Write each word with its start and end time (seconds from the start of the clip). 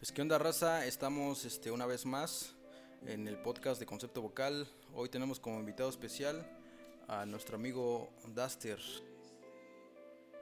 Pues 0.00 0.12
qué 0.12 0.22
onda 0.22 0.38
raza, 0.38 0.86
estamos 0.86 1.44
este, 1.44 1.70
una 1.70 1.84
vez 1.84 2.06
más 2.06 2.54
en 3.04 3.28
el 3.28 3.36
podcast 3.36 3.78
de 3.78 3.84
Concepto 3.84 4.22
Vocal. 4.22 4.66
Hoy 4.94 5.10
tenemos 5.10 5.38
como 5.38 5.60
invitado 5.60 5.90
especial 5.90 6.58
a 7.06 7.26
nuestro 7.26 7.56
amigo 7.56 8.08
Duster. 8.28 8.78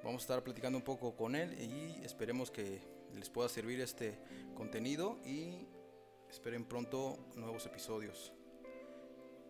Vamos 0.04 0.22
a 0.22 0.22
estar 0.22 0.44
platicando 0.44 0.78
un 0.78 0.84
poco 0.84 1.16
con 1.16 1.34
él 1.34 1.60
y 1.60 2.04
esperemos 2.04 2.52
que 2.52 2.80
les 3.16 3.28
pueda 3.30 3.48
servir 3.48 3.80
este 3.80 4.16
contenido 4.54 5.18
y 5.26 5.66
esperen 6.30 6.64
pronto 6.64 7.18
nuevos 7.34 7.66
episodios. 7.66 8.32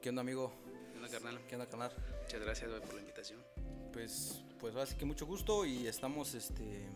¿Qué 0.00 0.08
onda 0.08 0.22
amigo? 0.22 0.54
¿Qué 0.90 0.96
onda 0.96 1.10
carnal? 1.10 1.46
¿Qué 1.46 1.54
onda 1.54 1.68
canal? 1.68 1.92
Muchas 2.22 2.40
gracias 2.40 2.70
por 2.80 2.94
la 2.94 3.00
invitación. 3.00 3.44
Pues, 3.92 4.42
pues 4.58 4.74
así 4.74 4.96
que 4.96 5.04
mucho 5.04 5.26
gusto 5.26 5.66
y 5.66 5.86
estamos 5.86 6.32
este 6.32 6.88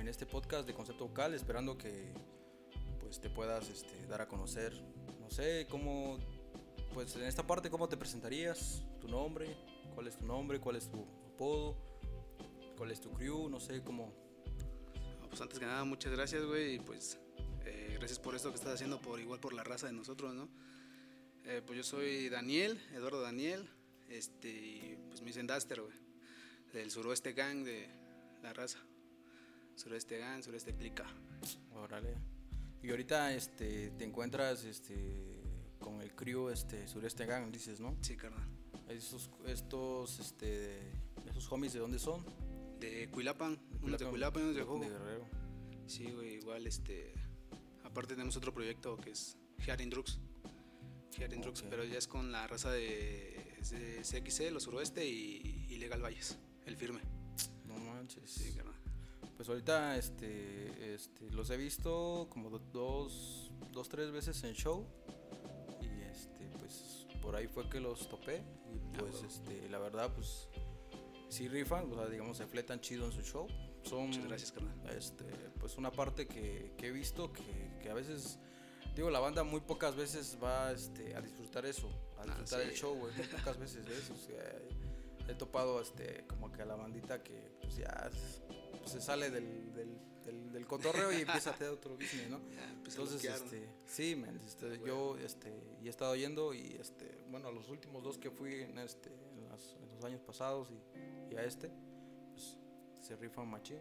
en 0.00 0.08
este 0.08 0.26
podcast 0.26 0.66
de 0.66 0.74
concepto 0.74 1.08
vocal, 1.08 1.34
esperando 1.34 1.76
que 1.76 2.12
pues 3.00 3.20
te 3.20 3.30
puedas 3.30 3.68
este, 3.68 4.06
dar 4.06 4.22
a 4.22 4.28
conocer. 4.28 4.72
No 5.20 5.30
sé 5.30 5.66
cómo, 5.68 6.18
pues 6.94 7.16
en 7.16 7.24
esta 7.24 7.46
parte 7.46 7.68
cómo 7.70 7.88
te 7.88 7.96
presentarías, 7.96 8.82
tu 9.00 9.08
nombre, 9.08 9.56
cuál 9.94 10.06
es 10.06 10.16
tu 10.16 10.24
nombre, 10.24 10.60
cuál 10.60 10.76
es 10.76 10.88
tu 10.88 11.04
apodo, 11.34 11.76
cuál 12.76 12.90
es 12.90 13.00
tu 13.00 13.10
crew, 13.12 13.48
no 13.48 13.58
sé 13.60 13.82
cómo. 13.82 14.12
Pues 15.28 15.40
antes 15.40 15.58
que 15.58 15.66
nada 15.66 15.84
muchas 15.84 16.12
gracias 16.12 16.44
güey 16.44 16.76
y 16.76 16.78
pues 16.78 17.18
eh, 17.64 17.96
gracias 17.98 18.18
por 18.18 18.34
esto 18.34 18.50
que 18.50 18.56
estás 18.56 18.74
haciendo 18.74 19.00
por 19.00 19.20
igual 19.20 19.40
por 19.40 19.52
la 19.52 19.64
raza 19.64 19.88
de 19.88 19.92
nosotros, 19.92 20.34
¿no? 20.34 20.48
Eh, 21.44 21.62
pues 21.64 21.76
yo 21.76 21.82
soy 21.82 22.28
Daniel, 22.28 22.80
Eduardo 22.92 23.20
Daniel, 23.20 23.68
este, 24.08 24.98
pues 25.08 25.22
me 25.22 25.28
dicen 25.28 25.46
Duster, 25.46 25.80
güey, 25.80 25.96
del 26.72 26.90
suroeste 26.90 27.32
gang 27.32 27.64
de 27.64 27.88
la 28.42 28.52
raza 28.52 28.78
sureste 29.78 30.18
GAN, 30.18 30.42
sureste 30.42 30.74
Clica. 30.74 31.06
Órale. 31.74 32.14
Y 32.82 32.90
ahorita 32.90 33.32
este, 33.34 33.90
te 33.90 34.04
encuentras 34.04 34.64
este, 34.64 35.40
con 35.78 36.00
el 36.00 36.14
crew 36.14 36.48
este, 36.48 36.86
sureste 36.86 37.26
gang, 37.26 37.50
dices, 37.50 37.80
¿no? 37.80 37.96
Sí, 38.02 38.16
carnal. 38.16 38.46
Esos, 38.88 39.30
estos, 39.46 40.18
este, 40.20 40.80
esos 41.28 41.50
homies, 41.50 41.72
¿de 41.72 41.78
dónde 41.80 41.98
son? 41.98 42.24
De 42.80 43.08
Cuilapan, 43.10 43.58
unos 43.82 43.98
de 43.98 44.06
Cuilapan 44.06 44.42
y 44.42 44.44
unos 44.46 44.56
de 44.56 44.62
Jogo. 44.62 44.80
De 44.80 44.90
Guerrero. 44.90 45.26
Sí, 45.86 46.04
güey, 46.10 46.34
igual, 46.34 46.66
este, 46.66 47.14
aparte 47.84 48.14
tenemos 48.14 48.36
otro 48.36 48.52
proyecto 48.52 48.96
que 48.96 49.10
es 49.10 49.36
Hearing 49.58 49.90
Drugs. 49.90 50.18
Hearing 51.16 51.40
Drugs, 51.40 51.62
pero 51.68 51.84
ya 51.84 51.98
es 51.98 52.06
con 52.06 52.30
la 52.30 52.46
raza 52.46 52.70
de, 52.70 53.56
de 53.70 54.02
CXC, 54.02 54.52
los 54.52 54.62
suroeste 54.64 55.04
y, 55.06 55.66
y 55.68 55.76
Legal 55.78 56.02
Valles, 56.02 56.38
el 56.66 56.76
firme. 56.76 57.00
No 57.66 57.76
manches. 57.76 58.30
Sí, 58.30 58.52
carnal. 58.54 58.77
Pues 59.38 59.48
ahorita 59.48 59.96
este, 59.96 60.94
este, 60.94 61.30
los 61.30 61.48
he 61.50 61.56
visto 61.56 62.26
como 62.28 62.50
dos, 62.50 63.52
dos, 63.70 63.88
tres 63.88 64.10
veces 64.10 64.42
en 64.42 64.52
show. 64.54 64.84
Y 65.80 66.02
este, 66.10 66.44
pues 66.58 67.06
por 67.22 67.36
ahí 67.36 67.46
fue 67.46 67.70
que 67.70 67.78
los 67.78 68.08
topé. 68.08 68.42
Y 68.74 68.98
pues 68.98 69.22
este, 69.22 69.68
la 69.68 69.78
verdad, 69.78 70.12
pues 70.12 70.48
sí 71.28 71.46
rifan, 71.46 71.88
o 71.92 71.94
sea, 71.94 72.06
digamos, 72.06 72.36
se 72.36 72.48
fletan 72.48 72.80
chido 72.80 73.06
en 73.06 73.12
su 73.12 73.22
show. 73.22 73.46
Son, 73.84 74.08
Muchas 74.08 74.26
gracias, 74.26 74.50
carnal. 74.50 74.76
Este, 74.90 75.24
pues 75.60 75.78
una 75.78 75.92
parte 75.92 76.26
que, 76.26 76.74
que 76.76 76.88
he 76.88 76.90
visto 76.90 77.32
que, 77.32 77.78
que, 77.80 77.90
a 77.90 77.94
veces, 77.94 78.40
digo, 78.96 79.08
la 79.08 79.20
banda 79.20 79.44
muy 79.44 79.60
pocas 79.60 79.94
veces 79.94 80.36
va 80.42 80.72
este, 80.72 81.14
a 81.14 81.20
disfrutar 81.20 81.64
eso, 81.64 81.88
a 82.18 82.24
disfrutar 82.24 82.58
ah, 82.58 82.64
sí. 82.64 82.70
el 82.70 82.74
show, 82.74 82.92
güey. 82.92 83.14
Muy 83.14 83.26
pocas 83.38 83.56
veces, 83.56 83.86
¿ves? 83.86 84.10
O 84.10 84.16
sea, 84.16 84.58
he 85.28 85.34
topado 85.34 85.80
este, 85.80 86.24
como 86.26 86.50
que 86.50 86.62
a 86.62 86.66
la 86.66 86.74
bandita 86.74 87.22
que 87.22 87.52
pues 87.60 87.76
ya 87.76 88.10
pues, 88.90 89.02
se 89.02 89.06
sale 89.06 89.30
del, 89.30 89.72
del, 89.74 89.98
del, 90.24 90.52
del, 90.52 90.66
cotorreo 90.66 91.12
y 91.12 91.22
empieza 91.22 91.50
a 91.50 91.52
hacer 91.54 91.68
otro 91.68 91.94
business, 91.96 92.30
¿no? 92.30 92.40
Entonces, 92.86 93.24
este, 93.24 93.68
sí, 93.84 94.16
man, 94.16 94.40
este, 94.46 94.80
yo 94.84 95.16
este, 95.18 95.52
y 95.82 95.86
he 95.86 95.90
estado 95.90 96.14
yendo 96.16 96.54
y 96.54 96.76
este, 96.80 97.24
bueno, 97.30 97.48
a 97.48 97.52
los 97.52 97.68
últimos 97.68 98.02
dos 98.02 98.18
que 98.18 98.30
fui 98.30 98.54
en, 98.62 98.78
este, 98.78 99.10
en, 99.10 99.48
las, 99.48 99.76
en 99.82 99.94
los 99.94 100.04
años 100.04 100.20
pasados 100.22 100.68
y, 100.70 101.34
y, 101.34 101.36
a 101.36 101.44
este, 101.44 101.70
pues 102.32 102.56
se 103.00 103.16
rifan 103.16 103.48
machín. 103.48 103.78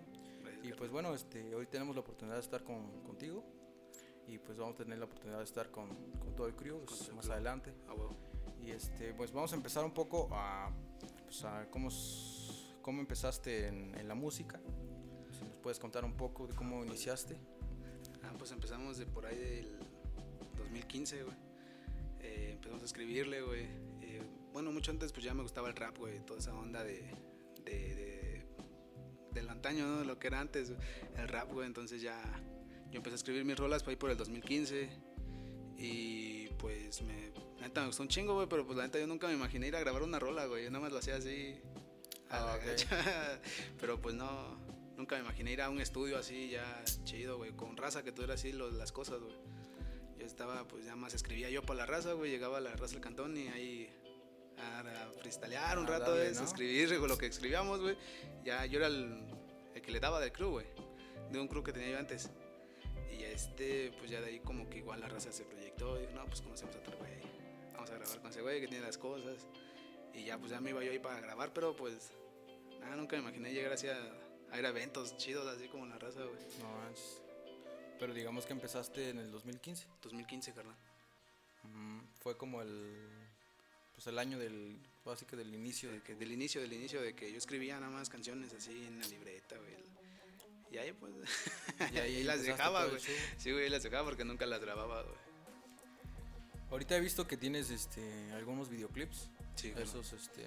Y 0.63 0.73
pues 0.73 0.91
bueno, 0.91 1.13
este, 1.13 1.55
hoy 1.55 1.67
tenemos 1.67 1.95
la 1.95 2.01
oportunidad 2.01 2.35
de 2.35 2.41
estar 2.41 2.63
con, 2.63 3.01
contigo 3.03 3.43
y 4.27 4.37
pues 4.37 4.57
vamos 4.57 4.75
a 4.75 4.77
tener 4.79 4.97
la 4.97 5.05
oportunidad 5.05 5.37
de 5.37 5.45
estar 5.45 5.71
con, 5.71 5.89
con 6.19 6.35
todo 6.35 6.47
el 6.47 6.55
crew 6.55 6.83
pues, 6.85 7.13
más 7.13 7.29
adelante. 7.29 7.73
Ah. 7.87 7.93
Y 8.59 8.71
este, 8.71 9.13
pues 9.13 9.31
vamos 9.31 9.53
a 9.53 9.55
empezar 9.55 9.85
un 9.85 9.93
poco 9.93 10.27
a, 10.31 10.69
pues 11.23 11.43
a 11.45 11.67
cómo, 11.69 11.89
cómo 12.81 12.99
empezaste 12.99 13.67
en, 13.67 13.95
en 13.97 14.07
la 14.07 14.15
música. 14.15 14.59
Puedes 15.67 15.79
contar 15.79 16.05
un 16.05 16.13
poco 16.13 16.47
de 16.47 16.55
cómo 16.55 16.85
iniciaste. 16.85 17.35
Ah, 18.23 18.31
pues 18.38 18.53
empezamos 18.53 18.97
de 18.97 19.05
por 19.05 19.25
ahí 19.25 19.35
del 19.38 19.78
2015, 20.55 21.23
güey. 21.23 21.35
Eh, 22.22 22.51
empezamos 22.53 22.83
a 22.83 22.85
escribirle, 22.85 23.41
güey. 23.41 23.63
Eh, 24.01 24.22
bueno, 24.53 24.72
mucho 24.72 24.91
antes 24.91 25.11
pues 25.11 25.25
ya 25.25 25.33
me 25.33 25.41
gustaba 25.41 25.67
el 25.67 25.75
rap, 25.75 25.97
güey. 25.97 26.25
Toda 26.25 26.39
esa 26.39 26.56
onda 26.56 26.85
de, 26.85 27.11
de, 27.66 27.95
de 27.95 28.45
del 29.33 29.50
antaño, 29.50 29.85
¿no? 29.85 30.06
Lo 30.06 30.17
que 30.19 30.27
era 30.27 30.39
antes, 30.39 30.72
el 31.17 31.27
rap, 31.27 31.51
güey. 31.51 31.67
Entonces 31.67 32.01
ya 32.01 32.17
yo 32.89 33.00
empecé 33.00 33.16
a 33.16 33.17
escribir 33.17 33.44
mis 33.44 33.57
rolas 33.57 33.83
por 33.83 33.89
ahí 33.89 33.97
por 33.97 34.09
el 34.09 34.16
2015. 34.16 34.89
Y 35.77 36.47
pues 36.59 37.01
me, 37.01 37.33
la 37.59 37.67
neta 37.67 37.81
me 37.81 37.88
gustó 37.88 38.03
un 38.03 38.07
chingo, 38.07 38.35
güey, 38.35 38.47
pero 38.47 38.66
pues 38.66 38.77
la 38.77 38.85
neta 38.85 39.00
yo 39.00 39.07
nunca 39.07 39.27
me 39.27 39.33
imaginé 39.33 39.67
ir 39.67 39.75
a 39.75 39.81
grabar 39.81 40.03
una 40.03 40.17
rola, 40.17 40.45
güey. 40.45 40.63
Yo 40.63 40.72
nada 40.72 40.83
más 40.83 40.94
lo 40.94 41.00
hacía 41.00 41.17
así. 41.17 41.59
Ah, 42.29 42.56
okay. 42.57 42.75
pero 43.81 44.00
pues 44.00 44.16
no, 44.16 44.66
nunca 44.97 45.15
me 45.15 45.21
imaginé 45.21 45.53
ir 45.53 45.61
a 45.61 45.69
un 45.69 45.79
estudio 45.79 46.17
así 46.17 46.49
ya 46.49 46.83
chido, 47.03 47.37
güey, 47.37 47.51
con 47.51 47.77
raza 47.77 48.03
que 48.03 48.11
tuviera 48.11 48.33
así 48.33 48.51
lo, 48.51 48.69
las 48.71 48.91
cosas, 48.91 49.21
güey. 49.21 49.35
Yo 50.17 50.25
estaba, 50.25 50.67
pues 50.67 50.85
ya 50.85 50.95
más 50.95 51.13
escribía 51.13 51.49
yo 51.49 51.61
para 51.61 51.77
la 51.77 51.85
raza, 51.85 52.13
güey, 52.13 52.31
llegaba 52.31 52.57
a 52.57 52.61
la 52.61 52.75
raza 52.75 52.93
del 52.93 53.01
cantón 53.01 53.37
y 53.37 53.47
ahí 53.49 53.89
a, 54.57 55.11
freestylear 55.19 55.77
un 55.77 55.85
ah, 55.85 55.89
rato, 55.89 56.11
dale, 56.11 56.31
de 56.31 56.33
¿no? 56.33 56.43
escribir 56.43 56.89
lo 56.91 57.17
que 57.17 57.27
escribíamos, 57.27 57.79
güey. 57.79 57.95
Ya 58.43 58.65
yo 58.65 58.79
era 58.79 58.87
el, 58.87 59.23
el 59.75 59.81
que 59.81 59.91
le 59.91 59.99
daba 59.99 60.19
del 60.19 60.31
crew, 60.31 60.49
güey, 60.49 60.65
de 61.31 61.39
un 61.39 61.47
crew 61.47 61.63
que 61.63 61.71
tenía 61.71 61.91
yo 61.91 61.99
antes. 61.99 62.31
Y 63.11 63.23
este, 63.23 63.93
pues 63.99 64.09
ya 64.09 64.19
de 64.19 64.27
ahí 64.27 64.39
como 64.39 64.67
que 64.67 64.79
igual 64.79 64.99
la 64.99 65.07
raza 65.07 65.31
se 65.31 65.43
proyectó 65.43 65.97
y 65.97 66.01
dijo, 66.01 66.13
no, 66.13 66.25
pues 66.25 66.41
conocemos 66.41 66.75
a 66.75 66.79
otro 66.79 66.97
güey. 66.97 67.13
Vamos 67.73 67.91
a 67.91 67.93
grabar 67.93 68.19
con 68.19 68.31
ese 68.31 68.41
güey 68.41 68.59
que 68.59 68.67
tiene 68.67 68.83
las 68.83 68.97
cosas. 68.97 69.47
Y 70.13 70.25
ya 70.25 70.39
pues 70.39 70.49
ya 70.49 70.59
me 70.59 70.71
iba 70.71 70.83
yo 70.83 70.91
ahí 70.91 70.99
para 70.99 71.19
grabar, 71.21 71.53
pero 71.53 71.75
pues 71.75 72.11
nada, 72.79 72.95
nunca 72.95 73.15
me 73.15 73.21
imaginé 73.21 73.53
llegar 73.53 73.73
así 73.73 73.87
a, 74.51 74.59
ir 74.59 74.65
a 74.65 74.69
eventos 74.69 75.17
chidos 75.17 75.47
así 75.47 75.67
como 75.67 75.85
la 75.85 75.97
raza, 75.97 76.23
güey. 76.23 76.41
No 76.59 76.69
manches. 76.77 77.21
Pero 77.99 78.13
digamos 78.13 78.45
que 78.45 78.53
empezaste 78.53 79.09
en 79.09 79.19
el 79.19 79.31
2015. 79.31 79.85
2015, 80.01 80.53
carnal. 80.53 80.75
Mm, 81.63 81.99
fue 82.19 82.37
como 82.37 82.61
el 82.61 82.95
pues 83.95 84.05
el 84.07 84.19
año 84.19 84.37
del 84.37 84.77
básico 85.03 85.35
del 85.35 85.55
inicio 85.55 85.91
de 85.91 86.03
que 86.03 86.13
del 86.13 86.31
inicio 86.31 86.61
del 86.61 86.71
inicio 86.71 87.01
de 87.01 87.15
que 87.15 87.31
yo 87.31 87.37
escribía 87.39 87.79
nada 87.79 87.91
más 87.91 88.09
canciones 88.09 88.53
así 88.53 88.85
en 88.85 88.99
la 88.99 89.07
libreta, 89.07 89.57
güey. 89.57 89.75
Y 90.71 90.77
ahí 90.77 90.93
pues. 90.93 91.13
Y 91.93 91.97
ahí, 91.97 92.23
las 92.23 92.43
dejaba, 92.43 92.85
güey. 92.85 93.01
Sí, 93.37 93.51
güey, 93.51 93.69
las 93.69 93.83
dejaba 93.83 94.05
porque 94.05 94.23
nunca 94.23 94.45
las 94.45 94.61
grababa, 94.61 95.01
güey. 95.01 95.15
Ahorita 96.69 96.97
he 96.97 96.99
visto 96.99 97.25
que 97.27 97.37
tienes 97.37 97.71
este 97.71 98.31
algunos 98.33 98.69
videoclips. 98.69 99.29
Sí, 99.55 99.73
Esos, 99.77 100.13
este. 100.13 100.45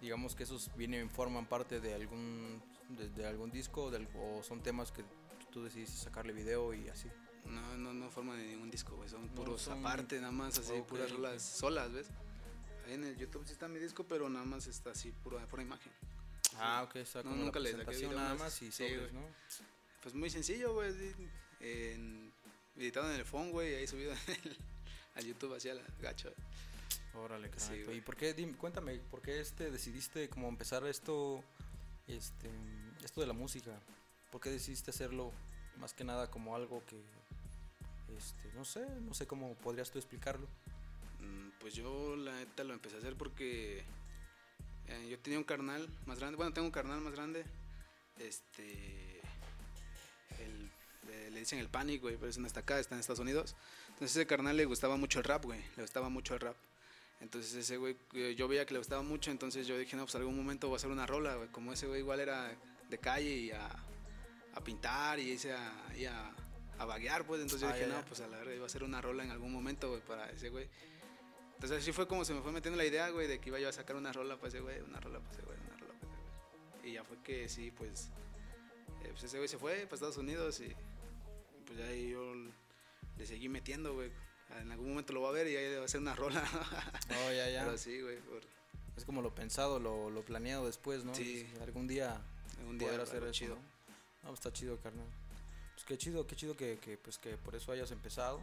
Digamos 0.00 0.36
que 0.36 0.44
esos 0.44 0.70
vienen, 0.76 1.10
forman 1.10 1.46
parte 1.46 1.80
de 1.80 1.94
algún. 1.94 2.62
De, 2.88 3.08
de 3.10 3.26
algún 3.26 3.50
disco 3.50 3.90
de, 3.90 4.06
o 4.16 4.42
son 4.42 4.62
temas 4.62 4.92
que 4.92 5.04
tú 5.50 5.64
decidiste 5.64 5.96
sacarle 5.96 6.32
video 6.32 6.74
y 6.74 6.88
así. 6.88 7.08
No, 7.44 7.76
no, 7.78 7.94
no 7.94 8.10
forman 8.10 8.36
de 8.36 8.46
ningún 8.46 8.70
disco, 8.70 8.96
güey. 8.96 9.08
Son 9.08 9.28
puros 9.28 9.66
no, 9.66 9.74
son... 9.74 9.80
aparte, 9.80 10.20
nada 10.20 10.32
más 10.32 10.58
así, 10.58 10.72
okay, 10.72 10.82
puras 10.82 11.10
rolas 11.10 11.42
solas, 11.42 11.92
¿ves? 11.92 12.08
Ahí 12.86 12.94
en 12.94 13.04
el 13.04 13.16
YouTube 13.16 13.44
sí 13.46 13.52
está 13.52 13.68
mi 13.68 13.78
disco, 13.78 14.04
pero 14.04 14.28
nada 14.28 14.44
más 14.44 14.66
está 14.66 14.90
así, 14.90 15.10
pura, 15.10 15.46
pura 15.46 15.62
imagen. 15.62 15.92
Ah, 16.56 16.82
ok, 16.84 16.96
está 16.96 17.22
no, 17.22 17.34
nunca 17.36 17.60
le 17.60 17.72
saqué 17.72 18.08
nada 18.08 18.34
más 18.34 18.60
y 18.62 18.72
sí, 18.72 18.88
sobres, 18.88 19.12
¿no? 19.12 19.22
Pues 20.02 20.14
muy 20.14 20.30
sencillo, 20.30 20.74
güey. 20.74 20.92
En, 21.60 22.32
editado 22.76 23.10
en 23.12 23.18
el 23.18 23.24
phone, 23.24 23.50
güey, 23.50 23.74
ahí 23.74 23.86
subido 23.86 24.12
el, 24.44 24.56
a 25.14 25.20
YouTube 25.20 25.54
hacia 25.54 25.74
la 25.74 25.82
gacho. 26.00 26.32
Órale, 27.14 27.50
sí, 27.56 27.84
¿Y 27.92 28.00
por 28.00 28.16
qué, 28.16 28.32
dime, 28.32 28.56
cuéntame, 28.56 28.98
por 28.98 29.22
qué 29.22 29.40
este 29.40 29.70
decidiste 29.70 30.28
como 30.28 30.48
empezar 30.48 30.86
esto, 30.86 31.42
este, 32.08 32.50
esto 33.04 33.20
de 33.20 33.26
la 33.26 33.32
música? 33.32 33.78
¿Por 34.30 34.40
qué 34.40 34.50
decidiste 34.50 34.90
hacerlo 34.90 35.32
más 35.78 35.94
que 35.94 36.04
nada 36.04 36.30
como 36.30 36.56
algo 36.56 36.84
que, 36.86 37.00
este, 38.16 38.52
no 38.54 38.64
sé, 38.64 38.86
no 39.00 39.14
sé 39.14 39.26
cómo 39.26 39.54
podrías 39.56 39.90
tú 39.90 39.98
explicarlo? 39.98 40.46
Mm, 41.20 41.50
Pues 41.60 41.74
yo 41.74 42.16
la 42.16 42.32
neta 42.32 42.64
lo 42.64 42.74
empecé 42.74 42.96
a 42.96 42.98
hacer 42.98 43.16
porque 43.16 43.84
eh, 44.86 45.08
yo 45.10 45.18
tenía 45.18 45.38
un 45.38 45.44
carnal 45.44 45.88
más 46.06 46.18
grande, 46.18 46.36
bueno, 46.36 46.52
tengo 46.52 46.66
un 46.66 46.72
carnal 46.72 47.00
más 47.00 47.12
grande, 47.12 47.44
este, 48.18 49.20
el, 50.38 50.70
le, 51.06 51.38
dicen 51.38 51.58
el 51.58 51.68
Panic, 51.68 52.00
güey, 52.00 52.16
pero 52.16 52.28
eso 52.28 52.40
no 52.40 52.46
está 52.46 52.60
acá, 52.60 52.78
está 52.78 52.94
en 52.94 53.00
Estados 53.00 53.20
Unidos. 53.20 53.54
Entonces 53.88 54.16
ese 54.16 54.26
carnal 54.26 54.56
le 54.56 54.64
gustaba 54.64 54.96
mucho 54.96 55.18
el 55.18 55.24
rap, 55.24 55.44
güey, 55.44 55.60
le 55.76 55.82
gustaba 55.82 56.08
mucho 56.08 56.34
el 56.34 56.40
rap. 56.40 56.56
Entonces 57.20 57.52
ese 57.54 57.76
güey, 57.76 57.96
yo 58.36 58.46
veía 58.46 58.64
que 58.64 58.74
le 58.74 58.78
gustaba 58.78 59.02
mucho, 59.02 59.30
entonces 59.30 59.66
yo 59.66 59.76
dije, 59.76 59.96
no, 59.96 60.04
pues 60.04 60.14
algún 60.14 60.36
momento 60.36 60.68
voy 60.68 60.74
a 60.74 60.76
hacer 60.76 60.90
una 60.90 61.06
rola, 61.06 61.34
güey. 61.34 61.48
Como 61.48 61.72
ese 61.72 61.86
güey 61.86 62.00
igual 62.00 62.20
era 62.20 62.56
de 62.88 62.98
calle 62.98 63.30
y 63.34 63.50
a, 63.50 63.68
a 64.54 64.64
pintar 64.64 65.18
y 65.18 65.32
irse 65.32 65.52
a, 65.52 65.72
y 65.96 66.04
a, 66.04 66.32
a 66.78 66.84
vaguear, 66.84 67.26
pues. 67.26 67.40
Entonces 67.40 67.62
yo 67.62 67.68
Ah, 67.68 67.76
dije, 67.76 67.88
ya, 67.88 67.96
no, 67.96 68.04
pues 68.04 68.20
a 68.20 68.28
la 68.28 68.38
verga 68.38 68.54
iba 68.54 68.62
a 68.64 68.66
hacer 68.66 68.84
una 68.84 69.00
rola 69.00 69.24
en 69.24 69.30
algún 69.30 69.52
momento, 69.52 69.88
güey, 69.90 70.00
para 70.02 70.30
ese 70.30 70.48
güey. 70.48 70.68
Entonces 71.54 71.82
así 71.82 71.90
fue 71.90 72.06
como 72.06 72.24
se 72.24 72.34
me 72.34 72.40
fue 72.40 72.52
metiendo 72.52 72.76
la 72.78 72.84
idea, 72.86 73.10
güey, 73.10 73.26
de 73.26 73.40
que 73.40 73.48
iba 73.48 73.58
yo 73.58 73.68
a 73.68 73.72
sacar 73.72 73.96
una 73.96 74.12
rola 74.12 74.36
para 74.36 74.48
ese 74.48 74.60
güey, 74.60 74.80
una 74.80 75.00
rola 75.00 75.18
para 75.18 75.32
ese 75.32 75.42
güey, 75.42 75.58
una 75.58 75.76
rola 75.76 75.94
para 75.94 76.12
ese 76.12 76.76
güey. 76.78 76.90
Y 76.90 76.94
ya 76.94 77.02
fue 77.02 77.20
que 77.24 77.48
sí, 77.48 77.72
pues, 77.72 78.10
eh, 79.02 79.08
pues 79.10 79.24
ese 79.24 79.38
güey 79.38 79.48
se 79.48 79.58
fue 79.58 79.74
para 79.82 79.94
Estados 79.94 80.18
Unidos 80.18 80.60
y 80.60 80.72
pues 81.66 81.78
ya 81.78 81.86
ahí 81.86 82.10
yo 82.10 82.32
le 83.16 83.26
seguí 83.26 83.48
metiendo, 83.48 83.94
güey. 83.94 84.12
En 84.60 84.72
algún 84.72 84.90
momento 84.90 85.12
lo 85.12 85.22
va 85.22 85.28
a 85.28 85.32
ver 85.32 85.46
y 85.46 85.56
ahí 85.56 85.74
va 85.74 85.82
a 85.82 85.84
hacer 85.84 86.00
una 86.00 86.14
rola. 86.14 86.42
Oh, 87.10 87.32
ya, 87.32 87.48
ya. 87.48 87.64
Pero 87.64 87.78
sí, 87.78 88.00
güey, 88.00 88.18
por 88.18 88.40
Es 88.96 89.04
como 89.04 89.22
lo 89.22 89.34
pensado, 89.34 89.78
lo, 89.78 90.10
lo 90.10 90.22
planeado 90.22 90.66
después, 90.66 91.04
¿no? 91.04 91.14
Sí. 91.14 91.46
Pues, 91.50 91.62
algún 91.62 91.86
día 91.86 92.20
algún 92.58 92.78
día 92.78 92.88
poder 92.88 93.00
hacer 93.02 93.22
eso, 93.22 93.32
chido. 93.32 93.54
¿no? 93.54 93.60
No, 93.60 94.28
pues 94.28 94.40
está 94.40 94.52
chido, 94.52 94.78
carnal. 94.78 95.06
Pues 95.74 95.84
qué 95.84 95.98
chido, 95.98 96.26
qué 96.26 96.36
chido 96.36 96.56
que, 96.56 96.78
que, 96.78 96.96
pues 96.98 97.18
que 97.18 97.36
por 97.36 97.54
eso 97.54 97.72
hayas 97.72 97.90
empezado. 97.90 98.40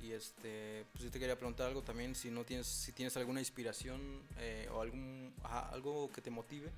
Y 0.00 0.12
este, 0.12 0.84
pues 0.92 1.04
yo 1.04 1.10
te 1.10 1.18
quería 1.18 1.36
preguntar 1.36 1.68
algo 1.68 1.82
también, 1.82 2.14
si 2.14 2.30
no 2.30 2.44
tienes, 2.44 2.66
si 2.66 2.92
tienes 2.92 3.16
alguna 3.16 3.40
inspiración 3.40 4.00
eh, 4.38 4.68
o 4.72 4.80
algún, 4.80 5.34
ajá, 5.42 5.68
algo 5.70 6.10
que 6.12 6.20
te 6.20 6.30
motive 6.30 6.70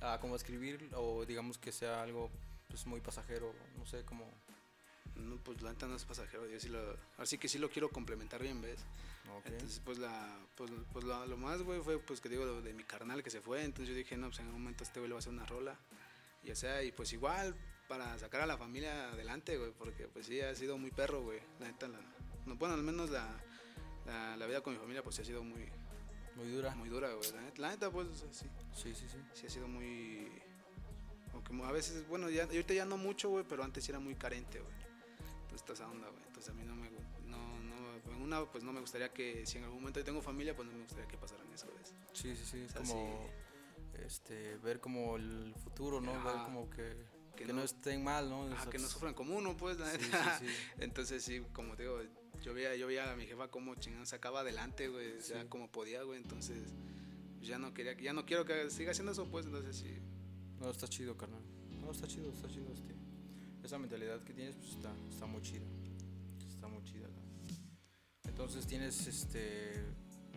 a 0.00 0.18
como 0.20 0.34
escribir 0.36 0.88
o 0.94 1.24
digamos 1.24 1.58
que 1.58 1.72
sea 1.72 2.02
algo 2.02 2.30
pues 2.68 2.86
muy 2.86 3.00
pasajero, 3.00 3.52
no 3.78 3.86
sé, 3.86 4.04
como, 4.04 4.24
No, 5.16 5.36
pues 5.36 5.62
la 5.62 5.72
neta 5.72 5.86
no 5.86 5.94
es 5.96 6.04
pasajero, 6.04 6.46
yo 6.48 6.58
sí 6.58 6.68
lo, 6.68 6.80
así 7.18 7.38
que 7.38 7.48
sí 7.48 7.58
lo 7.58 7.70
quiero 7.70 7.88
complementar 7.88 8.42
bien, 8.42 8.60
¿ves? 8.60 8.80
ok. 9.38 9.46
Entonces, 9.46 9.80
pues, 9.84 9.98
la, 9.98 10.38
pues, 10.56 10.70
pues 10.92 11.04
lo, 11.04 11.24
lo 11.26 11.36
más, 11.36 11.62
güey, 11.62 11.80
fue, 11.80 11.98
pues, 11.98 12.20
que 12.20 12.28
digo, 12.28 12.44
lo 12.44 12.62
de 12.62 12.72
mi 12.74 12.82
carnal 12.84 13.22
que 13.22 13.30
se 13.30 13.40
fue. 13.40 13.62
Entonces 13.64 13.88
yo 13.88 13.94
dije, 13.94 14.16
no, 14.16 14.26
pues 14.28 14.40
en 14.40 14.46
algún 14.46 14.62
momento 14.62 14.82
este 14.84 15.00
güey 15.00 15.08
le 15.08 15.14
va 15.14 15.18
a 15.18 15.20
hacer 15.20 15.32
una 15.32 15.46
rola. 15.46 15.78
Y 16.42 16.50
o 16.50 16.56
sea, 16.56 16.82
y 16.82 16.92
pues 16.92 17.12
igual, 17.12 17.54
para 17.88 18.18
sacar 18.18 18.42
a 18.42 18.46
la 18.46 18.58
familia 18.58 19.10
adelante, 19.10 19.56
güey, 19.56 19.72
porque 19.72 20.08
pues 20.08 20.26
sí, 20.26 20.40
ha 20.40 20.54
sido 20.54 20.76
muy 20.78 20.90
perro, 20.90 21.22
güey. 21.22 21.40
La 21.60 21.68
neta, 21.68 21.88
la, 21.88 21.98
no, 22.44 22.56
bueno, 22.56 22.74
al 22.74 22.82
menos 22.82 23.10
la, 23.10 23.28
la, 24.06 24.36
la 24.36 24.46
vida 24.46 24.60
con 24.60 24.74
mi 24.74 24.78
familia, 24.78 25.02
pues 25.02 25.16
sí 25.16 25.22
ha 25.22 25.24
sido 25.24 25.42
muy, 25.42 25.68
muy 26.36 26.48
dura. 26.48 26.74
muy 26.74 26.88
dura, 26.88 27.12
güey. 27.14 27.32
La 27.32 27.40
neta, 27.40 27.62
la 27.62 27.70
neta, 27.70 27.90
pues, 27.90 28.08
sí, 28.30 28.46
Sí, 28.74 28.94
sí, 28.94 29.06
sí. 29.08 29.18
sí 29.32 29.46
ha 29.46 29.50
sido 29.50 29.68
muy... 29.68 30.28
Aunque 31.32 31.52
a 31.64 31.72
veces, 31.72 32.06
bueno, 32.08 32.30
ya, 32.30 32.44
ahorita 32.44 32.74
ya 32.74 32.84
no 32.84 32.96
mucho, 32.96 33.28
güey, 33.28 33.44
pero 33.48 33.64
antes 33.64 33.84
sí 33.84 33.90
era 33.90 33.98
muy 34.00 34.14
carente, 34.14 34.60
güey. 34.60 34.83
Toda 35.64 35.74
esa 35.74 35.88
onda, 35.88 36.08
güey. 36.08 36.22
Entonces, 36.26 36.50
a 36.50 36.54
mí 36.54 36.62
no 36.64 36.74
me, 36.76 36.90
no, 37.26 37.60
no, 37.62 38.12
en 38.14 38.22
una, 38.22 38.44
pues 38.50 38.64
no 38.64 38.72
me 38.72 38.80
gustaría 38.80 39.12
que, 39.12 39.46
si 39.46 39.58
en 39.58 39.64
algún 39.64 39.80
momento 39.80 40.00
yo 40.00 40.04
tengo 40.04 40.20
familia, 40.22 40.54
pues 40.54 40.68
no 40.68 40.74
me 40.74 40.82
gustaría 40.82 41.06
que 41.08 41.16
pasaran 41.16 41.50
eso, 41.52 41.66
güey. 41.70 41.82
Sí, 42.12 42.36
sí, 42.36 42.44
sí, 42.44 42.58
es 42.62 42.70
O 42.76 42.84
sea, 42.84 42.94
como 42.94 43.28
este 44.04 44.56
ver 44.58 44.80
como 44.80 45.16
el 45.16 45.54
futuro, 45.62 46.00
¿no? 46.00 46.12
Ver 46.24 46.34
como 46.44 46.68
que, 46.70 46.94
que, 47.36 47.44
Que 47.44 47.46
no, 47.52 47.54
no- 47.60 47.62
estén 47.64 48.02
mal, 48.04 48.28
¿no? 48.28 48.46
Sea, 48.48 48.58
que 48.70 48.78
no 48.78 48.82
pues, 48.84 48.92
sufran 48.92 49.14
como 49.14 49.36
uno, 49.36 49.56
pues, 49.56 49.78
la 49.78 49.90
Sí, 49.90 49.98
neta. 50.02 50.38
sí, 50.38 50.46
sí. 50.46 50.54
Entonces, 50.78 51.22
sí, 51.24 51.42
como 51.52 51.76
te 51.76 51.84
digo, 51.84 52.00
yo 52.42 52.52
veía, 52.54 52.76
yo 52.76 52.86
veía 52.86 53.10
a 53.10 53.16
mi 53.16 53.26
jefa 53.26 53.48
como 53.48 53.74
chingón 53.76 54.06
sacaba 54.06 54.40
adelante, 54.40 54.88
güey, 54.88 55.16
o 55.18 55.22
sea, 55.22 55.42
Sí. 55.42 55.48
como 55.48 55.70
podía, 55.70 56.02
güey, 56.02 56.20
entonces 56.20 56.58
ya 57.40 57.58
no 57.58 57.72
quería, 57.74 57.94
ya 57.98 58.12
no 58.12 58.26
quiero 58.26 58.44
que 58.44 58.70
siga 58.70 58.90
haciendo 58.90 59.12
eso, 59.12 59.26
pues, 59.30 59.46
entonces 59.46 59.76
sí. 59.76 59.98
No, 60.60 60.70
está 60.70 60.86
chido, 60.88 61.16
carnal. 61.16 61.42
No, 61.80 61.90
está 61.90 62.06
chido, 62.06 62.30
está 62.32 62.48
chido. 62.48 62.72
Este. 62.72 62.93
Esa 63.64 63.78
mentalidad 63.78 64.20
que 64.22 64.32
tienes, 64.34 64.54
pues 64.56 64.70
está, 64.72 64.92
está 65.10 65.26
muy 65.26 65.40
chida. 65.42 65.64
Está 66.50 66.68
muy 66.68 66.82
chida. 66.84 67.06
¿no? 67.08 68.28
Entonces, 68.30 68.66
¿tienes 68.66 69.06
este. 69.06 69.84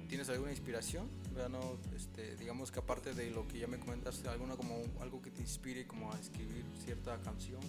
¿Tienes 0.08 0.30
alguna 0.30 0.52
inspiración? 0.52 1.10
¿Verdad? 1.34 1.50
No, 1.50 1.78
este, 1.94 2.38
digamos 2.38 2.72
que 2.72 2.80
aparte 2.80 3.14
de 3.14 3.30
lo 3.32 3.46
que 3.46 3.60
ya 3.60 3.68
me 3.68 3.78
comentaste, 3.78 4.30
alguna 4.30 4.56
como 4.56 4.82
algo 5.02 5.22
que 5.22 5.32
te 5.32 5.42
inspire 5.42 5.86
como 5.86 6.14
a 6.14 6.18
escribir 6.20 6.64
cierta 6.86 7.20
canción, 7.22 7.60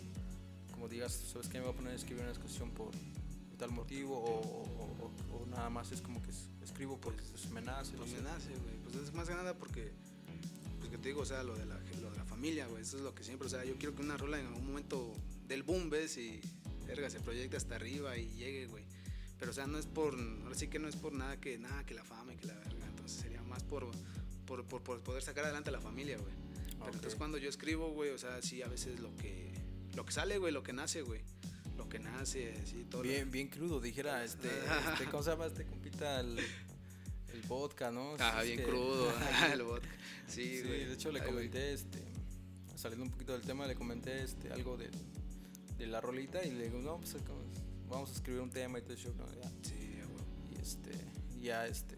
como 0.71 0.89
digas, 0.89 1.13
sabes 1.33 1.49
que 1.49 1.59
me 1.59 1.65
voy 1.65 1.73
a 1.73 1.77
poner 1.77 1.93
a 1.95 1.97
escribir 1.97 2.23
una 2.23 2.33
canción 2.35 2.71
por 2.71 2.93
tal 3.59 3.73
motivo 3.73 4.17
o, 4.17 4.41
o- 4.41 5.11
o- 5.35 5.37
o 5.43 5.47
nada 5.47 5.69
más 5.69 5.91
es 5.91 6.01
como 6.01 6.23
que 6.23 6.31
es- 6.31 6.49
escribo 6.63 6.97
porque 7.01 7.23
pues, 7.33 7.51
me 7.51 7.61
nace. 7.61 7.97
Pues 7.97 8.13
me 8.13 8.21
nace, 8.23 8.51
güey, 8.51 8.77
pues 8.85 8.95
es 8.95 9.13
más 9.13 9.27
que 9.29 9.35
nada 9.35 9.59
porque, 9.59 9.91
pues 10.79 10.91
que 10.93 10.99
te 10.99 11.09
digo, 11.09 11.23
o 11.23 11.27
sea, 11.27 11.43
lo 11.43 11.57
de 11.57 11.67
la, 11.67 11.77
lo 12.01 12.09
de 12.13 12.17
la 12.19 12.25
familia, 12.25 12.69
güey, 12.69 12.83
eso 12.83 12.99
es 12.99 13.03
lo 13.03 13.13
que 13.17 13.25
siempre, 13.25 13.47
o 13.47 13.51
sea, 13.51 13.65
yo 13.65 13.75
quiero 13.79 13.97
que 13.97 14.03
una 14.03 14.17
rola 14.17 14.39
en 14.39 14.47
algún 14.47 14.65
momento 14.69 15.13
del 15.49 15.63
boom, 15.63 15.91
¿ves? 15.91 16.17
Y, 16.19 16.41
verga, 16.87 17.11
se 17.11 17.21
proyecte 17.21 17.57
hasta 17.57 17.75
arriba 17.77 18.17
y 18.17 18.29
llegue, 18.37 18.67
güey. 18.67 18.85
Pero, 19.39 19.51
o 19.51 19.55
sea, 19.55 19.67
no 19.67 19.79
es 19.79 19.87
por, 19.87 20.15
ahora 20.43 20.55
sí 20.55 20.69
que 20.69 20.79
no 20.79 20.89
es 20.89 20.97
por 20.97 21.13
nada 21.13 21.39
que, 21.39 21.59
nada, 21.59 21.85
que 21.85 21.95
la 21.95 22.05
fama 22.05 22.35
y 22.35 22.37
que 22.37 22.47
la 22.47 22.55
verga, 22.55 22.87
entonces 22.87 23.21
sería 23.21 23.43
más 23.43 23.63
por, 23.63 23.89
por, 24.47 24.65
por, 24.65 24.83
por 24.83 25.01
poder 25.03 25.23
sacar 25.23 25.45
adelante 25.45 25.71
a 25.71 25.73
la 25.73 25.81
familia, 25.81 26.17
güey. 26.19 26.33
Pero 26.79 26.87
entonces 26.93 27.15
cuando 27.17 27.39
yo 27.39 27.49
escribo, 27.49 27.91
güey, 27.93 28.11
o 28.11 28.19
sea, 28.19 28.41
sí, 28.43 28.63
a 28.63 28.69
veces 28.69 28.99
lo 29.01 29.15
que, 29.17 29.53
lo 29.95 30.05
que 30.05 30.13
sale, 30.13 30.39
güey, 30.39 30.53
lo 30.53 30.63
que 30.63 30.73
nace, 30.73 31.03
güey, 31.03 31.21
lo 31.77 31.89
que 31.89 31.99
nace, 32.01 32.55
así, 32.63 32.85
todo. 32.91 33.03
lo- 33.05 33.09
Bien, 33.09 33.31
bien 33.31 33.49
crudo, 33.49 33.81
dijera 33.81 34.25
este, 34.25 34.49
este, 34.93 35.05
¿cómo 35.11 35.23
se 35.23 35.31
llama 35.31 35.47
este 35.47 35.65
compita? 35.65 36.21
El, 36.21 36.39
el 36.39 37.43
vodka, 37.47 37.91
¿no? 37.93 38.17
Ah, 38.19 38.43
bien 38.43 38.59
que- 38.59 38.65
crudo, 38.65 39.13
el 39.53 39.63
vodka. 39.63 39.89
Sí, 40.27 40.57
Sí, 40.59 40.63
güey. 40.63 40.85
de 40.87 40.95
hecho 40.95 41.13
le 41.13 41.21
Ay, 41.21 41.27
güey. 41.27 41.49
comenté, 41.49 41.73
este, 41.75 41.99
saliendo 42.75 43.05
un 43.05 43.11
poquito 43.13 43.33
del 43.35 43.43
tema, 43.43 43.67
le 43.69 43.75
comenté 43.77 44.23
este, 44.25 44.53
algo 44.53 44.77
de, 44.77 44.89
de 45.79 45.87
la 45.87 46.01
rolita 46.01 46.45
y 46.45 46.51
le 46.51 46.65
digo, 46.65 46.79
no, 46.81 46.99
pues 46.99 47.17
vamos 47.89 48.11
a 48.11 48.13
escribir 48.15 48.41
un 48.43 48.51
tema 48.51 48.79
y 48.79 48.83
todo 48.83 48.95
eso, 48.95 49.13
¿no? 49.17 49.27
Ya. 49.41 49.49
Sí, 49.63 50.01
güey. 50.03 50.55
Y 50.57 50.61
este, 50.61 50.91
ya 51.41 51.67
este, 51.67 51.97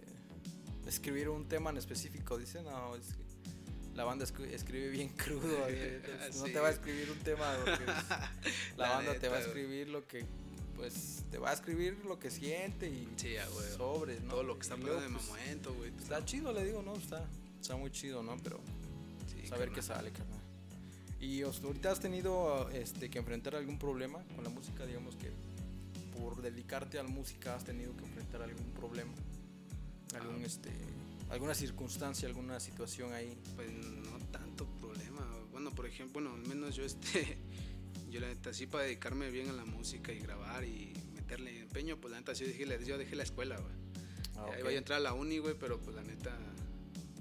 escribir 0.87 1.29
un 1.29 1.49
tema 1.49 1.71
en 1.71 1.77
específico, 1.79 2.37
dice, 2.39 2.63
no, 2.63 2.95
es 2.97 3.07
que 3.15 3.21
la 3.95 4.05
banda 4.05 4.25
escri- 4.25 4.51
escribe 4.53 4.89
bien 4.91 5.09
crudo, 5.17 5.59
no 6.37 6.45
te 6.45 6.59
va 6.61 6.69
a 6.69 6.71
escribir 6.71 7.11
un 7.11 7.19
tema, 7.19 7.57
porque 7.65 7.85
pues, 7.85 8.09
la, 8.77 8.87
La 8.89 8.95
banda 8.97 9.15
te 9.19 9.29
va 9.29 9.37
a 9.39 9.41
escribir 9.41 9.89
lo 9.89 10.07
que, 10.07 10.25
pues, 10.77 11.25
te 11.31 11.39
va 11.39 11.51
a 11.51 11.53
escribir 11.55 11.99
lo 12.05 12.19
que 12.19 12.31
siente 12.31 12.89
y 12.89 13.09
Sí, 13.17 13.37
a 13.37 13.49
huevo. 13.51 13.77
sobre, 13.77 14.21
¿no? 14.21 14.31
Todo 14.31 14.43
lo 14.45 14.55
que 14.57 14.63
está 14.63 14.77
pasando 14.77 14.99
en 14.99 15.05
el 15.07 15.13
pues, 15.13 15.27
momento, 15.27 15.75
güey. 15.75 15.91
Está 15.99 16.25
chido, 16.25 16.53
le 16.53 16.65
digo, 16.65 16.83
¿no? 16.83 16.95
Está, 16.95 17.25
está 17.61 17.77
muy 17.77 17.91
chido, 17.91 18.23
¿no? 18.23 18.37
Pero 18.43 18.61
Sí, 19.27 19.47
saber 19.47 19.71
qué 19.73 19.83
sale, 19.83 20.11
carnal. 20.13 20.40
Y 21.21 21.43
ahorita 21.43 21.91
has 21.93 22.01
tenido 22.01 22.71
este, 22.71 23.11
que 23.11 23.19
enfrentar 23.19 23.55
algún 23.55 23.79
problema 23.79 24.25
con 24.35 24.43
la 24.43 24.51
música, 24.51 24.87
digamos 24.87 25.17
que 25.17 25.31
por 26.19 26.41
dedicarte 26.41 26.99
a 26.99 27.03
la 27.03 27.09
música 27.09 27.55
has 27.55 27.65
tenido 27.65 27.95
que 27.97 28.05
enfrentar 28.05 28.43
algún 28.43 28.71
problema, 28.73 29.13
algún 30.15 30.43
Ah. 30.43 30.47
este, 30.47 30.71
alguna 31.29 31.55
circunstancia, 31.55 32.27
alguna 32.27 32.59
situación 32.59 33.13
ahí. 33.13 33.37
Pues 33.55 33.71
no 33.73 34.19
tanto 34.33 34.67
problema. 34.81 35.27
Bueno, 35.53 35.71
por 35.73 35.87
ejemplo, 35.87 36.21
bueno, 36.23 36.35
al 36.35 36.47
menos 36.49 36.75
yo 36.75 36.85
este. 36.85 37.39
Yo 38.11 38.19
la 38.21 38.27
neta 38.29 38.53
sí 38.53 38.67
para 38.67 38.85
dedicarme 38.85 39.31
bien 39.31 39.49
a 39.51 39.53
la 39.53 39.65
música 39.65 40.13
y 40.13 40.19
grabar 40.19 40.65
y 40.65 40.93
meterle 41.15 41.61
empeño, 41.61 41.97
pues 42.01 42.11
la 42.11 42.19
neta 42.19 42.35
sí 42.35 42.45
dejé, 42.45 42.67
la- 42.67 42.77
yo 42.81 42.99
dejé 42.99 43.15
la 43.15 43.23
escuela, 43.23 43.57
güey. 43.57 43.73
Ah, 44.37 44.47
Ahí 44.47 44.53
ok. 44.55 44.59
iba 44.61 44.69
a 44.71 44.73
entrar 44.75 44.97
a 44.97 45.01
la 45.01 45.13
uni, 45.13 45.39
güey, 45.39 45.55
pero 45.59 45.79
pues 45.81 45.95
la 45.95 46.03
neta. 46.03 46.37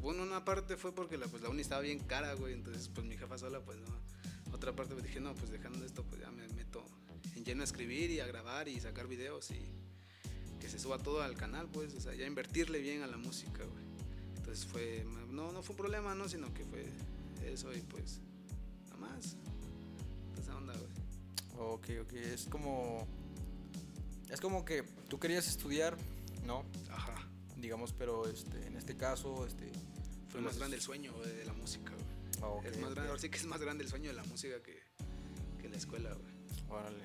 Bueno, 0.02 0.24
una 0.24 0.46
parte 0.46 0.78
fue 0.78 0.94
porque 0.94 1.18
la, 1.18 1.28
pues, 1.28 1.44
la 1.44 1.50
uni 1.50 1.62
estaba 1.62 1.82
bien 1.82 2.00
cara, 2.00 2.34
güey. 2.34 2.54
Entonces, 2.54 2.90
pues 2.90 3.06
mi 3.06 3.18
jefa 3.18 3.38
sola, 3.38 3.60
pues 3.60 3.78
no. 3.80 3.88
Otra 4.54 4.76
parte, 4.76 4.94
pues 4.94 5.06
dije, 5.06 5.20
no, 5.20 5.34
pues 5.36 5.52
dejando 5.52 5.86
esto, 5.86 6.04
pues 6.04 6.22
ya 6.22 6.32
me 6.32 6.48
meto 6.50 6.84
en 7.36 7.46
lleno 7.46 7.62
a 7.62 7.66
escribir 7.66 8.10
y 8.12 8.20
a 8.20 8.28
grabar 8.28 8.68
y 8.68 8.80
sacar 8.80 9.08
videos 9.08 9.52
y 9.52 9.62
que 10.60 10.70
se 10.70 10.80
suba 10.80 10.98
todo 10.98 11.22
al 11.22 11.36
canal, 11.36 11.68
pues. 11.68 11.94
O 11.94 12.02
sea, 12.02 12.14
ya 12.14 12.26
invertirle 12.26 12.80
bien 12.80 13.04
a 13.04 13.08
la 13.08 13.18
música, 13.18 13.64
güey. 13.64 13.84
Entonces 14.38 14.66
fue. 14.66 15.06
No, 15.30 15.52
no 15.52 15.62
fue 15.62 15.74
un 15.74 15.78
problema, 15.78 16.16
¿no? 16.16 16.28
Sino 16.28 16.54
que 16.54 16.64
fue 16.66 16.86
eso 17.46 17.74
y 17.74 17.82
pues. 17.82 18.22
Nada 18.86 18.98
más. 18.98 19.36
Esa 20.40 20.56
onda, 20.56 20.74
güey. 20.74 21.00
Ok, 21.60 21.90
ok, 22.04 22.14
es 22.14 22.46
como... 22.46 23.06
Es 24.30 24.40
como 24.40 24.64
que 24.64 24.84
tú 25.10 25.20
querías 25.20 25.48
estudiar, 25.48 25.98
¿no? 26.46 26.64
Ajá. 26.90 27.28
Digamos, 27.58 27.92
pero 27.92 28.28
este, 28.30 28.66
en 28.68 28.78
este 28.78 28.96
caso, 28.96 29.46
este... 29.46 29.70
Fue 30.30 30.42
más 30.42 30.58
grande 30.58 30.76
el 30.78 30.82
sueño, 30.82 31.14
güey, 31.14 31.36
de 31.36 31.46
la 31.46 31.54
música, 31.54 31.92
güey. 31.94 32.06
Ah, 32.42 32.68
es 32.68 32.78
más 32.80 32.92
grande, 32.94 33.10
ahora 33.10 33.22
sí 33.22 33.30
que 33.30 33.38
es 33.38 33.46
más 33.46 33.60
grande 33.62 33.84
el 33.84 33.90
sueño 33.90 34.10
de 34.10 34.16
la 34.16 34.24
música 34.24 34.62
que, 34.62 34.80
que 35.62 35.68
la 35.70 35.76
escuela, 35.78 36.14
güey. 36.14 36.34
Órale. 36.70 37.04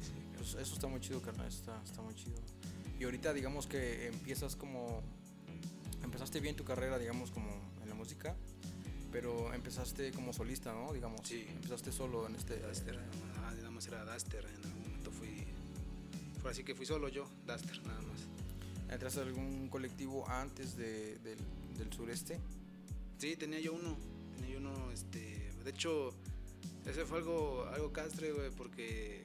Sí, 0.00 0.12
Eso, 0.42 0.58
eso 0.60 0.74
está 0.74 0.86
muy 0.86 1.00
chido, 1.00 1.20
carnal, 1.22 1.48
está, 1.48 1.82
está 1.82 2.02
muy 2.02 2.14
chido. 2.14 2.36
Y 3.00 3.04
ahorita 3.04 3.32
digamos 3.32 3.66
que 3.66 4.08
empiezas 4.08 4.54
como... 4.56 5.02
Empezaste 6.02 6.40
bien 6.40 6.56
tu 6.56 6.64
carrera, 6.64 6.98
digamos, 6.98 7.30
como 7.30 7.48
en 7.82 7.88
la 7.88 7.94
música, 7.94 8.36
pero 9.10 9.52
empezaste 9.54 10.12
como 10.12 10.32
solista, 10.32 10.72
¿no? 10.72 10.92
Digamos, 10.92 11.20
Sí. 11.26 11.44
empezaste 11.48 11.90
solo 11.90 12.26
en 12.28 12.36
este... 12.36 12.58
Duster, 12.60 12.98
ah, 13.38 13.52
nada 13.56 13.70
más 13.70 13.86
era 13.88 14.04
Duster, 14.04 14.44
en 14.44 14.64
algún 14.64 14.82
momento 14.82 15.10
fui, 15.10 15.44
fue 16.40 16.50
así 16.52 16.62
que 16.64 16.74
fui 16.74 16.86
solo 16.86 17.08
yo, 17.08 17.28
Duster, 17.46 17.84
nada 17.86 18.00
más. 18.02 18.20
¿Entraste 18.90 19.20
a 19.20 19.22
algún 19.24 19.68
colectivo 19.68 20.28
antes 20.28 20.76
de- 20.76 21.18
del 21.18 21.92
sureste? 21.92 22.38
Sí, 23.18 23.36
tenía 23.36 23.58
yo 23.60 23.72
uno, 23.72 23.96
tenía 24.34 24.50
yo 24.50 24.58
uno, 24.58 24.90
este, 24.92 25.52
de 25.64 25.70
hecho, 25.70 26.14
ese 26.86 27.04
fue 27.04 27.18
algo, 27.18 27.64
algo 27.66 27.92
castre, 27.92 28.32
güey, 28.32 28.50
porque 28.50 29.24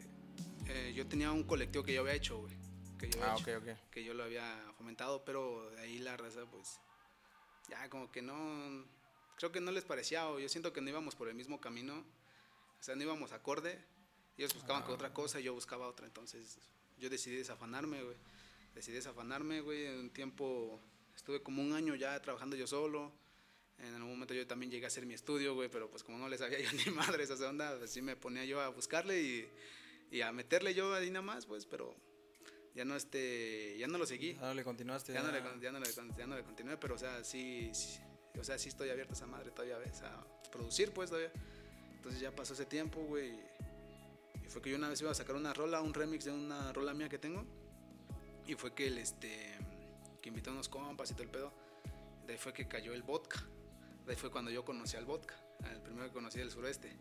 eh, 0.67 0.93
yo 0.95 1.05
tenía 1.07 1.31
un 1.31 1.43
colectivo 1.43 1.83
que 1.83 1.93
yo 1.93 2.01
había 2.01 2.13
hecho, 2.15 2.39
güey, 2.39 2.53
que 2.97 3.09
yo 3.09 3.19
había 3.21 3.33
Ah, 3.33 3.37
hecho, 3.37 3.57
ok, 3.57 3.63
ok. 3.69 3.89
que 3.91 4.03
yo 4.03 4.13
lo 4.13 4.23
había 4.23 4.71
fomentado, 4.77 5.23
pero 5.23 5.69
de 5.71 5.81
ahí 5.81 5.99
la 5.99 6.17
raza, 6.17 6.45
pues, 6.49 6.79
ya 7.69 7.87
como 7.89 8.11
que 8.11 8.21
no, 8.23 8.83
creo 9.37 9.51
que 9.51 9.61
no 9.61 9.71
les 9.71 9.83
parecía, 9.83 10.27
o 10.29 10.39
yo 10.39 10.49
siento 10.49 10.73
que 10.73 10.81
no 10.81 10.89
íbamos 10.89 11.15
por 11.15 11.27
el 11.29 11.35
mismo 11.35 11.61
camino, 11.61 11.99
o 12.79 12.83
sea, 12.83 12.95
no 12.95 13.03
íbamos 13.03 13.31
acorde, 13.31 13.79
Ellos 14.35 14.55
buscaban 14.55 14.83
otra 14.89 15.13
cosa 15.13 15.39
y 15.39 15.43
yo 15.43 15.53
buscaba 15.53 15.87
otra. 15.87 16.07
Entonces 16.07 16.57
yo 16.97 17.07
decidí 17.07 17.35
desafanarme, 17.35 18.01
güey. 18.01 18.17
Decidí 18.73 18.95
desafanarme, 18.95 19.61
güey. 19.61 19.85
En 19.85 19.99
un 19.99 20.09
tiempo 20.09 20.81
estuve 21.15 21.43
como 21.43 21.61
un 21.61 21.73
año 21.73 21.93
ya 21.93 22.19
trabajando 22.19 22.55
yo 22.55 22.65
solo. 22.65 23.11
En 23.79 23.95
algún 23.95 24.11
momento 24.11 24.33
yo 24.33 24.47
también 24.47 24.71
llegué 24.71 24.85
a 24.85 24.87
hacer 24.87 25.05
mi 25.05 25.13
estudio, 25.13 25.55
güey, 25.55 25.69
pero 25.69 25.89
pues 25.89 26.03
como 26.03 26.17
no 26.17 26.29
les 26.29 26.39
sabía 26.39 26.59
yo 26.61 26.69
ni 26.73 26.91
madre 26.91 27.23
esa 27.23 27.33
onda, 27.47 27.69
así 27.69 27.77
pues 27.77 28.03
me 28.03 28.15
ponía 28.15 28.45
yo 28.45 28.61
a 28.61 28.69
buscarle 28.69 29.21
y, 29.21 29.49
y, 30.11 30.21
a 30.21 30.31
meterle 30.31 30.73
yo 30.73 30.93
ahí 30.93 31.09
nada 31.09 31.21
más, 31.21 31.45
pues, 31.45 31.65
pero 31.65 31.95
ya 32.75 32.85
no 32.85 32.95
este, 32.95 33.77
ya 33.77 33.87
no 33.87 33.97
lo 33.97 34.05
seguí. 34.05 34.33
Ya 34.35 34.41
no 34.41 34.53
le 34.53 34.63
continuaste. 34.63 35.13
Ya, 35.13 35.21
No, 35.21 35.31
le, 35.31 35.41
ya, 35.61 35.71
no, 35.71 35.79
le, 35.79 35.91
ya 36.17 36.27
no 36.27 36.35
le 36.35 36.43
continué, 36.43 36.77
pero 36.77 36.95
o 36.95 36.97
sea, 36.97 37.23
sí, 37.23 37.69
sí, 37.73 37.99
o 38.39 38.43
sea, 38.43 38.57
sí 38.57 38.69
estoy 38.69 38.89
abierto 38.89 39.13
a 39.13 39.15
esa 39.15 39.27
madre 39.27 39.51
todavía, 39.51 39.77
¿ves? 39.77 40.01
a 40.01 40.25
producir 40.51 40.91
pues 40.91 41.09
todavía. 41.09 41.31
Entonces 41.95 42.19
ya 42.19 42.35
pasó 42.35 42.53
ese 42.53 42.65
tiempo, 42.65 43.01
güey, 43.01 43.31
y 44.43 44.49
fue 44.49 44.61
que 44.61 44.69
yo 44.69 44.75
una 44.75 44.89
vez 44.89 44.99
iba 45.01 45.11
a 45.11 45.13
sacar 45.13 45.35
una 45.35 45.53
rola, 45.53 45.81
un 45.81 45.93
remix 45.93 46.25
de 46.25 46.31
una 46.31 46.73
rola 46.73 46.93
mía 46.93 47.07
que 47.07 47.17
tengo, 47.17 47.45
y 48.45 48.55
fue 48.55 48.73
que 48.73 48.87
el, 48.87 48.97
este, 48.97 49.57
que 50.21 50.29
invitó 50.29 50.49
a 50.49 50.53
unos 50.53 50.67
compas 50.67 51.11
y 51.11 51.13
todo 51.13 51.23
el 51.23 51.29
pedo, 51.29 51.53
de 52.25 52.33
ahí 52.33 52.39
fue 52.39 52.53
que 52.53 52.67
cayó 52.67 52.93
el 52.93 53.03
vodka. 53.03 53.41
Ahí 54.07 54.15
fue 54.15 54.29
cuando 54.29 54.51
yo 54.51 54.65
conocí 54.65 54.97
al 54.97 55.05
vodka. 55.05 55.35
El 55.71 55.81
primero 55.81 56.07
que 56.07 56.13
conocí 56.13 56.39
del 56.39 56.51
sureste 56.51 56.95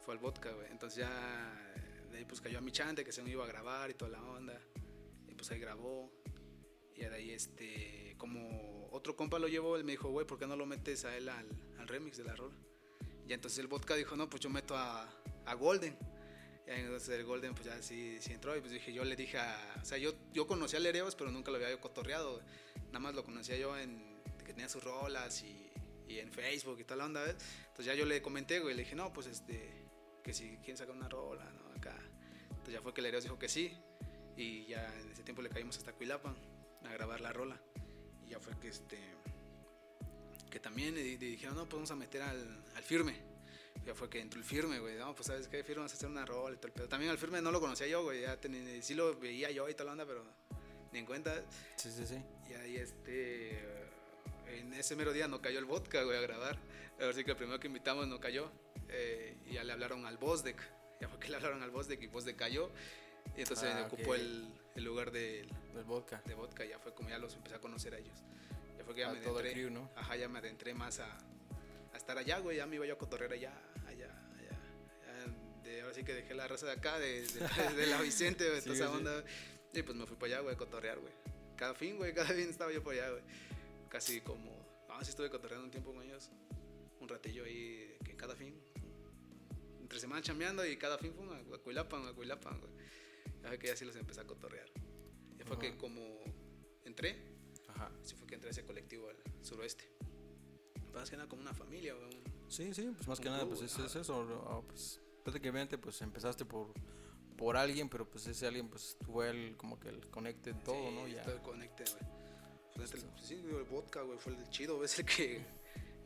fue 0.00 0.14
al 0.14 0.20
vodka, 0.20 0.52
güey. 0.52 0.70
Entonces 0.70 0.98
ya 0.98 1.74
de 2.10 2.18
ahí 2.18 2.24
pues 2.24 2.40
cayó 2.40 2.58
a 2.58 2.60
mi 2.60 2.70
chante 2.70 3.04
que 3.04 3.12
se 3.12 3.22
me 3.22 3.30
iba 3.30 3.44
a 3.44 3.46
grabar 3.46 3.90
y 3.90 3.94
toda 3.94 4.10
la 4.10 4.22
onda. 4.22 4.60
Y 5.26 5.34
pues 5.34 5.50
ahí 5.50 5.58
grabó. 5.58 6.12
Y 6.94 7.00
de 7.00 7.14
ahí 7.14 7.30
este, 7.30 8.14
como 8.18 8.88
otro 8.92 9.16
compa 9.16 9.38
lo 9.38 9.48
llevó, 9.48 9.76
él 9.76 9.84
me 9.84 9.92
dijo, 9.92 10.10
güey, 10.10 10.26
¿por 10.26 10.38
qué 10.38 10.46
no 10.46 10.54
lo 10.54 10.66
metes 10.66 11.04
a 11.04 11.16
él 11.16 11.28
al, 11.28 11.48
al 11.78 11.88
remix 11.88 12.16
de 12.16 12.24
la 12.24 12.36
rola? 12.36 12.54
Y 13.26 13.32
entonces 13.32 13.58
el 13.58 13.66
vodka 13.66 13.96
dijo, 13.96 14.16
no, 14.16 14.28
pues 14.28 14.42
yo 14.42 14.50
meto 14.50 14.76
a, 14.76 15.08
a 15.46 15.54
Golden. 15.54 15.96
Y 16.66 16.70
entonces 16.70 17.08
el 17.08 17.24
Golden 17.24 17.54
pues 17.54 17.66
ya 17.66 17.82
sí, 17.82 18.18
sí, 18.20 18.32
entró 18.32 18.56
y 18.56 18.60
pues 18.60 18.72
dije, 18.72 18.92
yo 18.92 19.04
le 19.04 19.16
dije 19.16 19.38
a, 19.38 19.80
o 19.82 19.84
sea, 19.84 19.98
yo, 19.98 20.14
yo 20.32 20.46
conocía 20.46 20.78
a 20.78 20.82
Lereos, 20.82 21.14
pero 21.16 21.30
nunca 21.30 21.50
lo 21.50 21.56
había 21.56 21.78
cotorreado. 21.80 22.40
Nada 22.86 23.00
más 23.00 23.14
lo 23.14 23.24
conocía 23.24 23.56
yo 23.56 23.76
en 23.76 24.22
que 24.38 24.52
tenía 24.52 24.68
sus 24.68 24.84
rolas 24.84 25.42
y 25.42 25.63
y 26.08 26.18
en 26.18 26.30
Facebook 26.32 26.78
y 26.80 26.84
toda 26.84 26.96
la 26.96 27.06
onda, 27.06 27.22
¿ves? 27.22 27.36
Entonces 27.68 27.86
ya 27.86 27.94
yo 27.94 28.04
le 28.04 28.20
comenté, 28.22 28.60
güey, 28.60 28.74
le 28.74 28.82
dije, 28.82 28.94
no, 28.94 29.12
pues 29.12 29.26
este, 29.26 29.84
que 30.22 30.32
si 30.32 30.56
quieren 30.58 30.76
sacar 30.76 30.94
una 30.94 31.08
rola, 31.08 31.44
¿no? 31.52 31.70
Acá. 31.76 31.96
Entonces 32.50 32.74
ya 32.74 32.82
fue 32.82 32.94
que 32.94 33.00
el 33.00 33.20
dijo 33.20 33.38
que 33.38 33.48
sí. 33.48 33.76
Y 34.36 34.66
ya 34.66 34.92
en 35.00 35.12
ese 35.12 35.22
tiempo 35.22 35.42
le 35.42 35.48
caímos 35.48 35.76
hasta 35.76 35.92
Cuilapan 35.92 36.34
a 36.84 36.92
grabar 36.92 37.20
la 37.20 37.32
rola. 37.32 37.60
Y 38.26 38.30
ya 38.30 38.40
fue 38.40 38.58
que 38.58 38.68
este, 38.68 38.98
que 40.50 40.60
también 40.60 40.94
le, 40.94 41.16
dijeron, 41.16 41.56
no, 41.56 41.64
pues 41.64 41.74
vamos 41.74 41.90
a 41.90 41.96
meter 41.96 42.22
al, 42.22 42.64
al 42.74 42.82
firme. 42.82 43.20
ya 43.84 43.94
fue 43.94 44.08
que 44.08 44.20
entró 44.20 44.40
el 44.40 44.44
firme, 44.44 44.78
güey. 44.78 44.96
No, 44.96 45.14
pues 45.14 45.26
sabes 45.26 45.46
qué, 45.48 45.62
firme, 45.62 45.80
vamos 45.80 45.92
a 45.92 45.96
hacer 45.96 46.08
una 46.08 46.24
rola 46.24 46.54
y 46.54 46.58
todo 46.58 46.68
el 46.68 46.72
pedo. 46.72 46.88
También 46.88 47.10
al 47.10 47.18
firme 47.18 47.40
no 47.42 47.52
lo 47.52 47.60
conocía 47.60 47.86
yo, 47.86 48.02
güey. 48.02 48.22
Ya 48.22 48.38
sí 48.80 48.94
lo 48.94 49.18
veía 49.18 49.50
yo 49.50 49.68
y 49.68 49.74
toda 49.74 49.86
la 49.86 49.92
onda, 49.92 50.06
pero 50.06 50.24
ni 50.92 51.00
en 51.00 51.06
cuenta. 51.06 51.44
Sí, 51.76 51.90
sí, 51.90 52.06
sí. 52.06 52.22
Y 52.48 52.54
ahí 52.54 52.76
este 52.76 53.84
en 54.58 54.74
ese 54.74 54.96
mero 54.96 55.12
día 55.12 55.28
no 55.28 55.40
cayó 55.40 55.58
el 55.58 55.64
vodka, 55.64 56.02
güey, 56.02 56.16
a 56.16 56.20
grabar. 56.20 56.58
Así 57.00 57.24
que 57.24 57.32
el 57.32 57.36
primero 57.36 57.58
que 57.58 57.66
invitamos 57.66 58.06
no 58.06 58.20
cayó. 58.20 58.50
Eh, 58.88 59.36
y 59.46 59.54
ya 59.54 59.64
le 59.64 59.72
hablaron 59.72 60.06
al 60.06 60.18
Bosdek. 60.18 60.56
Ya 61.00 61.08
fue 61.08 61.18
que 61.18 61.28
le 61.28 61.36
hablaron 61.36 61.60
al 61.62 61.70
Bosdek 61.70 62.00
y 62.02 62.06
Bosdek 62.06 62.36
cayó. 62.36 62.70
Y 63.36 63.40
entonces 63.40 63.68
ah, 63.74 63.84
ocupó 63.86 64.14
el, 64.14 64.48
el, 64.76 64.84
lugar 64.84 65.10
del, 65.10 65.50
del 65.74 65.84
vodka. 65.84 66.22
De 66.24 66.34
vodka. 66.34 66.64
Ya 66.64 66.78
fue 66.78 66.94
como 66.94 67.10
ya 67.10 67.18
los 67.18 67.34
empecé 67.34 67.56
a 67.56 67.58
conocer 67.58 67.94
a 67.94 67.98
ellos. 67.98 68.16
Ya 68.78 68.84
fue 68.84 68.94
que 68.94 69.00
ya 69.00 69.10
me 69.10 69.18
adentré. 69.18 69.70
¿no? 69.70 69.90
Ajá, 69.96 70.16
ya 70.16 70.28
me 70.28 70.38
adentré 70.38 70.72
más 70.72 71.00
a, 71.00 71.18
a, 71.92 71.96
estar 71.96 72.16
allá, 72.16 72.38
güey. 72.38 72.58
Ya 72.58 72.66
me 72.66 72.76
iba 72.76 72.86
yo 72.86 72.94
a 72.94 72.98
cotorrear 72.98 73.32
allá, 73.32 73.52
allá, 73.86 74.06
allá. 74.38 75.26
de, 75.64 75.82
ahora 75.82 75.94
sí 75.94 76.04
que 76.04 76.14
dejé 76.14 76.32
la 76.32 76.46
raza 76.46 76.66
de 76.66 76.72
acá, 76.72 76.98
de, 76.98 77.26
de, 77.76 77.86
la 77.88 78.00
Vicente, 78.00 78.44
de 78.50 78.62
toda 78.62 78.74
esa 78.76 78.90
onda. 78.90 79.24
Y 79.74 79.82
pues 79.82 79.96
me 79.98 80.06
fui 80.06 80.16
para 80.16 80.34
allá, 80.34 80.42
güey, 80.42 80.54
a 80.54 80.58
cotorrear, 80.58 81.00
güey. 81.00 81.12
Cada 81.56 81.74
fin, 81.74 81.96
güey, 81.96 82.14
cada 82.14 82.28
fin 82.28 82.48
estaba 82.48 82.72
yo 82.72 82.82
por 82.82 82.94
allá, 82.94 83.10
güey 83.10 83.22
casi 83.94 84.20
como, 84.22 84.50
ah, 84.88 85.04
sí 85.04 85.10
estuve 85.10 85.30
cotorreando 85.30 85.66
un 85.66 85.70
tiempo 85.70 85.94
con 85.94 86.02
ellos, 86.02 86.28
un 87.00 87.08
ratillo 87.08 87.44
ahí, 87.44 87.96
que 88.04 88.16
cada 88.16 88.34
fin, 88.34 88.60
entre 89.80 90.00
semana 90.00 90.20
chambeando 90.20 90.66
y 90.66 90.76
cada 90.76 90.98
fin 90.98 91.14
fue 91.14 91.24
a 91.54 91.58
Cuilapan, 91.58 92.04
a 92.08 92.12
Cuilapan, 92.12 92.58
güey. 92.58 92.72
Ya 93.44 93.56
que 93.56 93.68
ya 93.68 93.76
sí 93.76 93.84
los 93.84 93.94
empecé 93.94 94.20
a 94.20 94.26
cotorrear. 94.26 94.68
Ya 95.38 95.44
fue 95.44 95.60
que 95.60 95.76
como 95.76 96.00
entré, 96.82 97.36
Ajá. 97.68 97.92
sí 98.02 98.16
fue 98.16 98.26
que 98.26 98.34
entré 98.34 98.48
a 98.48 98.50
ese 98.50 98.64
colectivo 98.64 99.08
al 99.08 99.44
suroeste. 99.44 99.88
Más 100.92 101.08
que 101.08 101.16
nada 101.16 101.28
como 101.28 101.42
una 101.42 101.54
familia, 101.54 101.94
güey. 101.94 102.20
Sí, 102.48 102.74
sí, 102.74 102.90
pues 102.96 103.06
más 103.06 103.20
que 103.20 103.28
nada, 103.28 103.46
pues 103.46 103.62
es, 103.62 103.78
es 103.78 103.94
eso, 103.94 104.44
ah, 104.48 104.60
pues 104.66 105.00
prácticamente 105.22 105.78
pues 105.78 106.02
empezaste 106.02 106.44
por 106.44 106.74
por 107.36 107.56
alguien, 107.56 107.88
pero 107.88 108.08
pues 108.08 108.26
ese 108.26 108.48
alguien 108.48 108.68
pues 108.68 108.96
fue 109.06 109.30
el 109.30 109.56
como 109.56 109.78
que 109.78 109.88
el 109.88 110.08
conecte 110.10 110.52
todo, 110.52 110.90
¿no? 110.90 111.06
Ya. 111.06 111.22
Todo 111.22 111.36
el 111.36 111.42
conecte, 111.42 111.84
güey. 111.84 112.23
Pues 112.74 112.92
el, 112.94 113.02
sí, 113.16 113.34
el 113.34 113.64
vodka, 113.64 114.02
güey, 114.02 114.18
fue 114.18 114.32
el 114.32 114.48
chido, 114.48 114.78
¿ves? 114.78 114.98
El 114.98 115.06
que, 115.06 115.44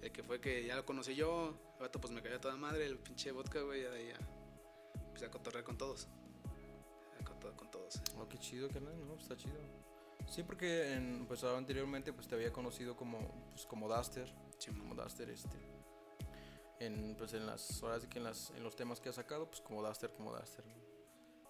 el 0.02 0.12
que 0.12 0.22
fue 0.22 0.40
que 0.40 0.66
ya 0.66 0.76
lo 0.76 0.84
conocí 0.84 1.14
yo. 1.14 1.58
El 1.76 1.80
vato, 1.80 2.00
pues 2.00 2.12
me 2.12 2.22
cayó 2.22 2.38
toda 2.40 2.56
madre, 2.56 2.86
el 2.86 2.98
pinche 2.98 3.32
vodka, 3.32 3.62
güey, 3.62 3.82
ya, 3.82 3.90
ya 3.90 4.18
empecé 5.06 5.26
a 5.26 5.30
cotorrear 5.30 5.64
con 5.64 5.78
todos. 5.78 6.08
Con, 7.24 7.56
con 7.56 7.70
todos. 7.70 8.00
Oh, 8.18 8.28
qué 8.28 8.38
chido, 8.38 8.68
que 8.68 8.80
no, 8.80 8.90
está 9.16 9.36
chido. 9.36 9.56
Sí, 10.28 10.42
porque 10.42 10.92
en, 10.92 11.26
pues 11.26 11.42
anteriormente 11.42 12.12
pues 12.12 12.28
te 12.28 12.34
había 12.34 12.52
conocido 12.52 12.94
como, 12.96 13.48
pues, 13.50 13.64
como 13.64 13.88
Duster. 13.88 14.30
Sí, 14.58 14.70
como 14.70 14.94
Duster, 14.94 15.30
este. 15.30 15.56
En, 16.80 17.16
pues 17.16 17.32
en 17.32 17.46
las 17.46 17.82
horas 17.82 18.06
que 18.06 18.18
en, 18.18 18.24
las, 18.24 18.50
en 18.50 18.62
los 18.62 18.76
temas 18.76 19.00
que 19.00 19.08
ha 19.08 19.12
sacado, 19.12 19.48
pues 19.48 19.60
como 19.62 19.82
Duster, 19.82 20.12
como 20.12 20.36
Duster. 20.36 20.64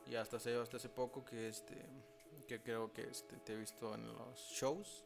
Y 0.06 0.14
hasta 0.14 0.36
hace, 0.36 0.54
hasta 0.56 0.76
hace 0.76 0.88
poco 0.88 1.24
que 1.24 1.48
este 1.48 1.84
que 2.46 2.62
creo 2.62 2.92
que 2.94 3.02
este, 3.02 3.36
te 3.36 3.52
he 3.52 3.56
visto 3.56 3.94
en 3.94 4.06
los 4.06 4.38
shows 4.50 5.04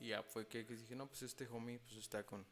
y 0.00 0.08
ya 0.08 0.22
fue 0.22 0.46
que, 0.46 0.64
dije, 0.64 0.94
no, 0.94 1.06
pues 1.06 1.22
este 1.22 1.46
homie 1.48 1.78
pues 1.78 1.96
está 1.96 2.24
con, 2.24 2.44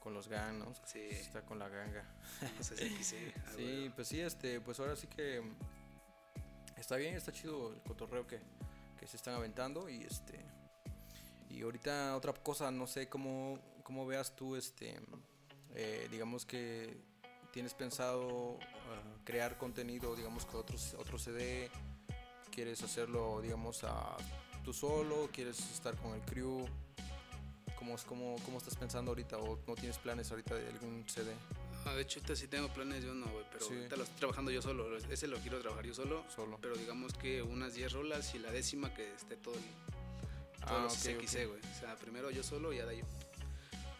con 0.00 0.14
los 0.14 0.28
ganos, 0.28 0.80
sí. 0.86 1.00
está 1.10 1.42
con 1.42 1.58
la 1.58 1.68
ganga. 1.68 2.04
sí, 2.60 3.92
pues 3.94 4.08
sí, 4.08 4.20
este, 4.20 4.60
pues 4.60 4.80
ahora 4.80 4.96
sí 4.96 5.06
que 5.06 5.42
está 6.76 6.96
bien, 6.96 7.14
está 7.14 7.32
chido 7.32 7.72
el 7.72 7.82
cotorreo 7.82 8.26
que, 8.26 8.40
que 8.98 9.06
se 9.06 9.16
están 9.16 9.34
aventando 9.34 9.88
y 9.88 10.02
este 10.02 10.44
y 11.50 11.62
ahorita 11.62 12.16
otra 12.16 12.32
cosa, 12.32 12.70
no 12.70 12.86
sé 12.86 13.08
cómo, 13.08 13.58
cómo 13.84 14.06
veas 14.06 14.34
tú 14.34 14.56
este 14.56 15.00
eh, 15.74 16.08
digamos 16.10 16.44
que 16.44 16.96
tienes 17.52 17.74
pensado 17.74 18.58
ah, 18.60 19.18
crear 19.24 19.56
contenido, 19.56 20.16
digamos 20.16 20.46
que 20.46 20.56
otros 20.56 20.94
otro 20.94 21.18
CD, 21.18 21.70
quieres 22.50 22.82
hacerlo 22.82 23.40
digamos 23.40 23.84
a 23.84 24.16
tú 24.64 24.72
solo? 24.72 25.28
¿Quieres 25.32 25.58
estar 25.70 25.94
con 25.96 26.14
el 26.14 26.22
crew? 26.22 26.66
¿Cómo, 27.78 27.96
cómo, 28.06 28.36
cómo 28.44 28.58
estás 28.58 28.74
pensando 28.76 29.10
ahorita? 29.10 29.38
¿O 29.38 29.58
no 29.66 29.74
tienes 29.74 29.98
planes 29.98 30.30
ahorita 30.30 30.54
de 30.54 30.66
algún 30.68 31.04
CD? 31.06 31.32
Ah, 31.84 31.92
de 31.94 32.02
hecho, 32.02 32.18
ahorita 32.18 32.34
sí 32.34 32.48
tengo 32.48 32.68
planes, 32.68 33.04
yo 33.04 33.12
no, 33.12 33.26
güey, 33.26 33.44
pero 33.52 33.66
ahorita 33.66 33.96
lo 33.96 34.04
estoy 34.04 34.18
trabajando 34.18 34.50
yo 34.50 34.62
solo. 34.62 34.96
Ese 34.96 35.28
lo 35.28 35.36
quiero 35.38 35.60
trabajar 35.60 35.84
yo 35.84 35.94
solo. 35.94 36.24
Solo. 36.34 36.58
Pero 36.62 36.76
digamos 36.76 37.12
que 37.12 37.42
unas 37.42 37.74
10 37.74 37.92
rolas 37.92 38.34
y 38.34 38.38
la 38.38 38.50
décima 38.50 38.92
que 38.94 39.12
esté 39.14 39.36
todo 39.36 39.54
el, 39.54 40.66
todos 40.66 41.06
ah, 41.06 41.10
los 41.12 41.32
güey. 41.34 41.60
O 41.60 41.78
sea, 41.78 41.94
primero 41.96 42.30
yo 42.30 42.42
solo 42.42 42.72
y 42.72 42.78
ya 42.78 42.86
de 42.86 42.96
ahí. 42.96 43.02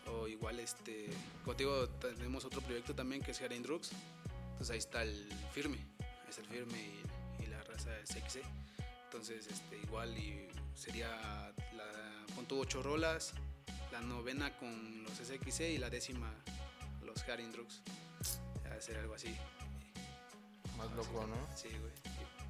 O 0.07 0.27
igual, 0.29 0.61
este, 0.61 1.11
contigo 1.45 1.89
tenemos 1.89 2.45
otro 2.45 2.63
proyecto 2.63 2.95
también 2.95 3.23
que 3.23 3.33
es 3.33 3.41
Haring 3.43 3.63
Drugs. 3.63 3.91
Entonces 4.53 4.71
ahí 4.71 4.79
está 4.79 5.03
el 5.03 5.29
firme. 5.53 5.79
Es 6.29 6.39
el 6.39 6.47
firme 6.47 6.79
y, 7.39 7.43
y 7.43 7.47
la 7.49 7.63
raza 7.65 7.91
es 7.99 8.11
XC. 8.11 8.41
Entonces, 9.05 9.47
este, 9.47 9.79
igual 9.79 10.17
y 10.19 10.49
sería 10.75 11.09
la, 11.77 12.35
con 12.35 12.47
tu 12.47 12.61
ocho 12.61 12.83
rolas, 12.83 13.33
la 13.93 14.01
novena 14.01 14.57
con 14.59 15.03
los 15.05 15.13
SXC 15.13 15.61
y 15.61 15.79
la 15.79 15.91
décima 15.91 16.33
los 17.05 17.23
Haring 17.29 17.53
Drugs. 17.53 17.81
a 18.71 18.81
ser 18.81 18.99
algo 18.99 19.15
así. 19.15 19.35
Más 20.77 20.91
loco, 20.93 21.27
¿no? 21.27 21.37
Sí, 21.57 21.69
güey. 21.69 21.93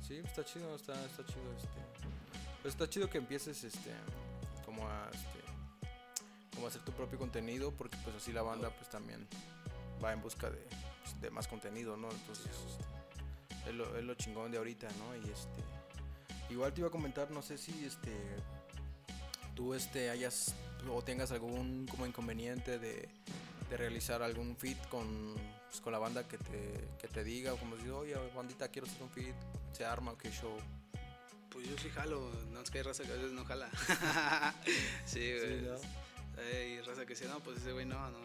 Sí, 0.07 0.17
está 0.17 0.45
chido, 0.45 0.75
está, 0.75 0.93
está 1.05 1.25
chido 1.25 1.53
este. 1.57 1.69
Pues 2.63 2.75
está 2.75 2.89
chido 2.89 3.11
que 3.11 3.19
empieces 3.19 3.63
este 3.65 3.91
como 4.65 4.89
a 4.89 5.11
este 5.13 5.45
como 6.55 6.67
a 6.67 6.69
hacer 6.69 6.83
tu 6.83 6.93
propio 6.93 7.19
contenido 7.19 7.73
porque 7.73 7.97
pues 8.05 8.17
así 8.17 8.33
la 8.33 8.43
banda 8.43 8.71
pues 8.71 8.89
también 8.89 9.27
va 10.03 10.13
en 10.13 10.23
busca 10.23 10.51
de, 10.51 10.67
pues, 11.03 11.21
de 11.21 11.31
más 11.31 11.49
contenido, 11.49 11.97
¿no? 11.97 12.11
Entonces 12.11 12.47
este, 12.47 13.71
es, 13.71 13.75
lo, 13.75 13.97
es 13.97 14.05
lo 14.05 14.15
chingón 14.15 14.51
de 14.51 14.59
ahorita, 14.59 14.89
¿no? 14.99 15.17
Y 15.17 15.31
este 15.31 15.63
Igual 16.55 16.73
te 16.73 16.83
iba 16.83 16.89
a 16.89 16.93
comentar, 16.93 17.33
no 17.33 17.43
sé 17.43 17.59
si 17.59 17.85
este 17.85 18.13
tú 19.57 19.75
este 19.75 20.09
hayas 20.11 20.55
o 20.89 21.03
tengas 21.03 21.33
algún 21.33 21.85
como 21.91 22.07
inconveniente 22.07 22.79
de, 22.79 23.09
realizar 23.73 24.23
algún 24.23 24.57
fit 24.57 24.79
con, 24.87 25.35
pues, 25.69 25.81
con 25.81 25.93
la 25.93 25.99
banda 25.99 26.29
que 26.29 26.39
te, 26.39 26.89
que 27.01 27.09
te 27.09 27.25
diga, 27.25 27.55
o 27.55 27.57
como 27.57 27.77
si, 27.77 27.89
oye, 27.89 28.15
bandita, 28.37 28.69
quiero 28.69 28.87
hacer 28.87 29.03
un 29.03 29.11
fit, 29.11 29.35
se 29.73 29.85
arma 29.85 30.17
qué 30.17 30.31
show. 30.31 30.57
Pues 31.51 31.69
yo 31.69 31.77
sí 31.79 31.91
jalo, 31.91 32.31
no 32.53 32.61
es 32.61 32.71
que 32.71 32.79
hay 32.79 32.85
raza 32.85 33.03
que 33.03 33.11
a 33.11 33.17
veces 33.17 33.33
no 33.33 33.45
jala. 33.45 33.69
sí, 35.07 35.33
güey. 35.33 35.67
Hay 36.39 36.81
raza 36.83 37.05
que 37.05 37.15
dice, 37.15 37.27
no, 37.27 37.41
pues 37.41 37.59
ese 37.59 37.73
güey 37.73 37.85
no, 37.85 37.99
no. 38.11 38.19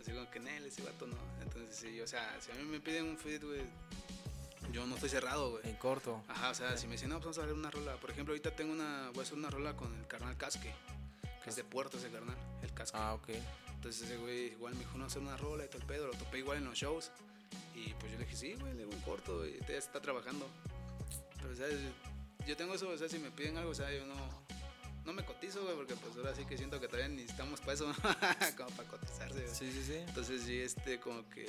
así 0.00 0.10
como 0.10 0.28
que 0.32 0.38
él, 0.38 0.66
ese 0.66 0.82
vato 0.82 1.06
no. 1.06 1.16
Entonces, 1.42 1.76
sí, 1.76 2.00
o 2.00 2.08
sea, 2.08 2.36
si 2.40 2.50
a 2.50 2.54
mí 2.54 2.64
me 2.64 2.80
piden 2.80 3.04
un 3.04 3.16
fit, 3.16 3.44
güey, 3.44 3.62
yo 4.72 4.86
no 4.86 4.94
estoy 4.94 5.10
cerrado, 5.10 5.50
güey. 5.50 5.68
En 5.68 5.76
corto. 5.76 6.22
Ajá, 6.28 6.50
o 6.50 6.54
sea, 6.54 6.76
si 6.76 6.86
me 6.86 6.92
dicen, 6.92 7.08
no, 7.08 7.16
pues 7.16 7.24
vamos 7.24 7.38
a 7.38 7.42
hacer 7.42 7.54
una 7.54 7.70
rola. 7.70 7.96
Por 7.96 8.10
ejemplo, 8.10 8.32
ahorita 8.32 8.54
tengo 8.54 8.72
una, 8.72 9.10
voy 9.10 9.20
a 9.20 9.22
hacer 9.22 9.36
una 9.36 9.50
rola 9.50 9.76
con 9.76 9.94
el 9.94 10.06
carnal 10.06 10.36
Casque, 10.36 10.72
que 11.42 11.50
es 11.50 11.56
de 11.56 11.64
Puerto 11.64 11.98
ese 11.98 12.10
carnal, 12.10 12.36
el 12.62 12.72
Casque. 12.72 12.96
Ah, 12.98 13.14
ok. 13.14 13.30
Entonces 13.74 14.02
ese 14.02 14.16
güey 14.18 14.52
igual 14.52 14.74
me 14.74 14.80
dijo, 14.80 14.98
no, 14.98 15.06
hacer 15.06 15.22
una 15.22 15.36
rola 15.36 15.64
y 15.64 15.68
todo 15.68 15.78
el 15.78 15.86
pedo, 15.86 16.06
lo 16.06 16.12
topé 16.12 16.38
igual 16.38 16.58
en 16.58 16.66
los 16.66 16.76
shows. 16.76 17.10
Y 17.74 17.94
pues 17.94 18.12
yo 18.12 18.18
le 18.18 18.24
dije, 18.24 18.36
sí, 18.36 18.54
güey, 18.54 18.74
le 18.74 18.80
digo 18.80 18.92
en 18.92 19.00
corto, 19.00 19.46
y 19.46 19.58
ya 19.66 19.76
está 19.76 20.00
trabajando. 20.00 20.46
Pero, 21.40 21.56
sea, 21.56 21.66
yo 22.46 22.56
tengo 22.56 22.74
eso, 22.74 22.88
o 22.88 22.96
sea, 22.96 23.08
si 23.08 23.18
me 23.18 23.30
piden 23.30 23.56
algo, 23.56 23.70
o 23.70 23.74
sea, 23.74 23.90
yo 23.90 24.04
no, 24.04 24.14
no 25.04 25.12
me 25.12 25.24
cotizo, 25.24 25.62
güey, 25.62 25.74
porque 25.74 25.94
pues 25.96 26.16
ahora 26.16 26.34
sí 26.34 26.44
que 26.44 26.58
siento 26.58 26.78
que 26.78 26.88
todavía 26.88 27.08
necesitamos 27.08 27.60
para 27.60 27.72
eso, 27.72 27.86
como 28.56 28.70
para 28.70 28.88
cotizarse, 28.88 29.40
güey. 29.40 29.54
Sí, 29.54 29.72
sí, 29.72 29.82
sí. 29.82 29.94
Entonces 29.94 30.42
sí, 30.42 30.60
este, 30.60 31.00
como 31.00 31.28
que... 31.30 31.46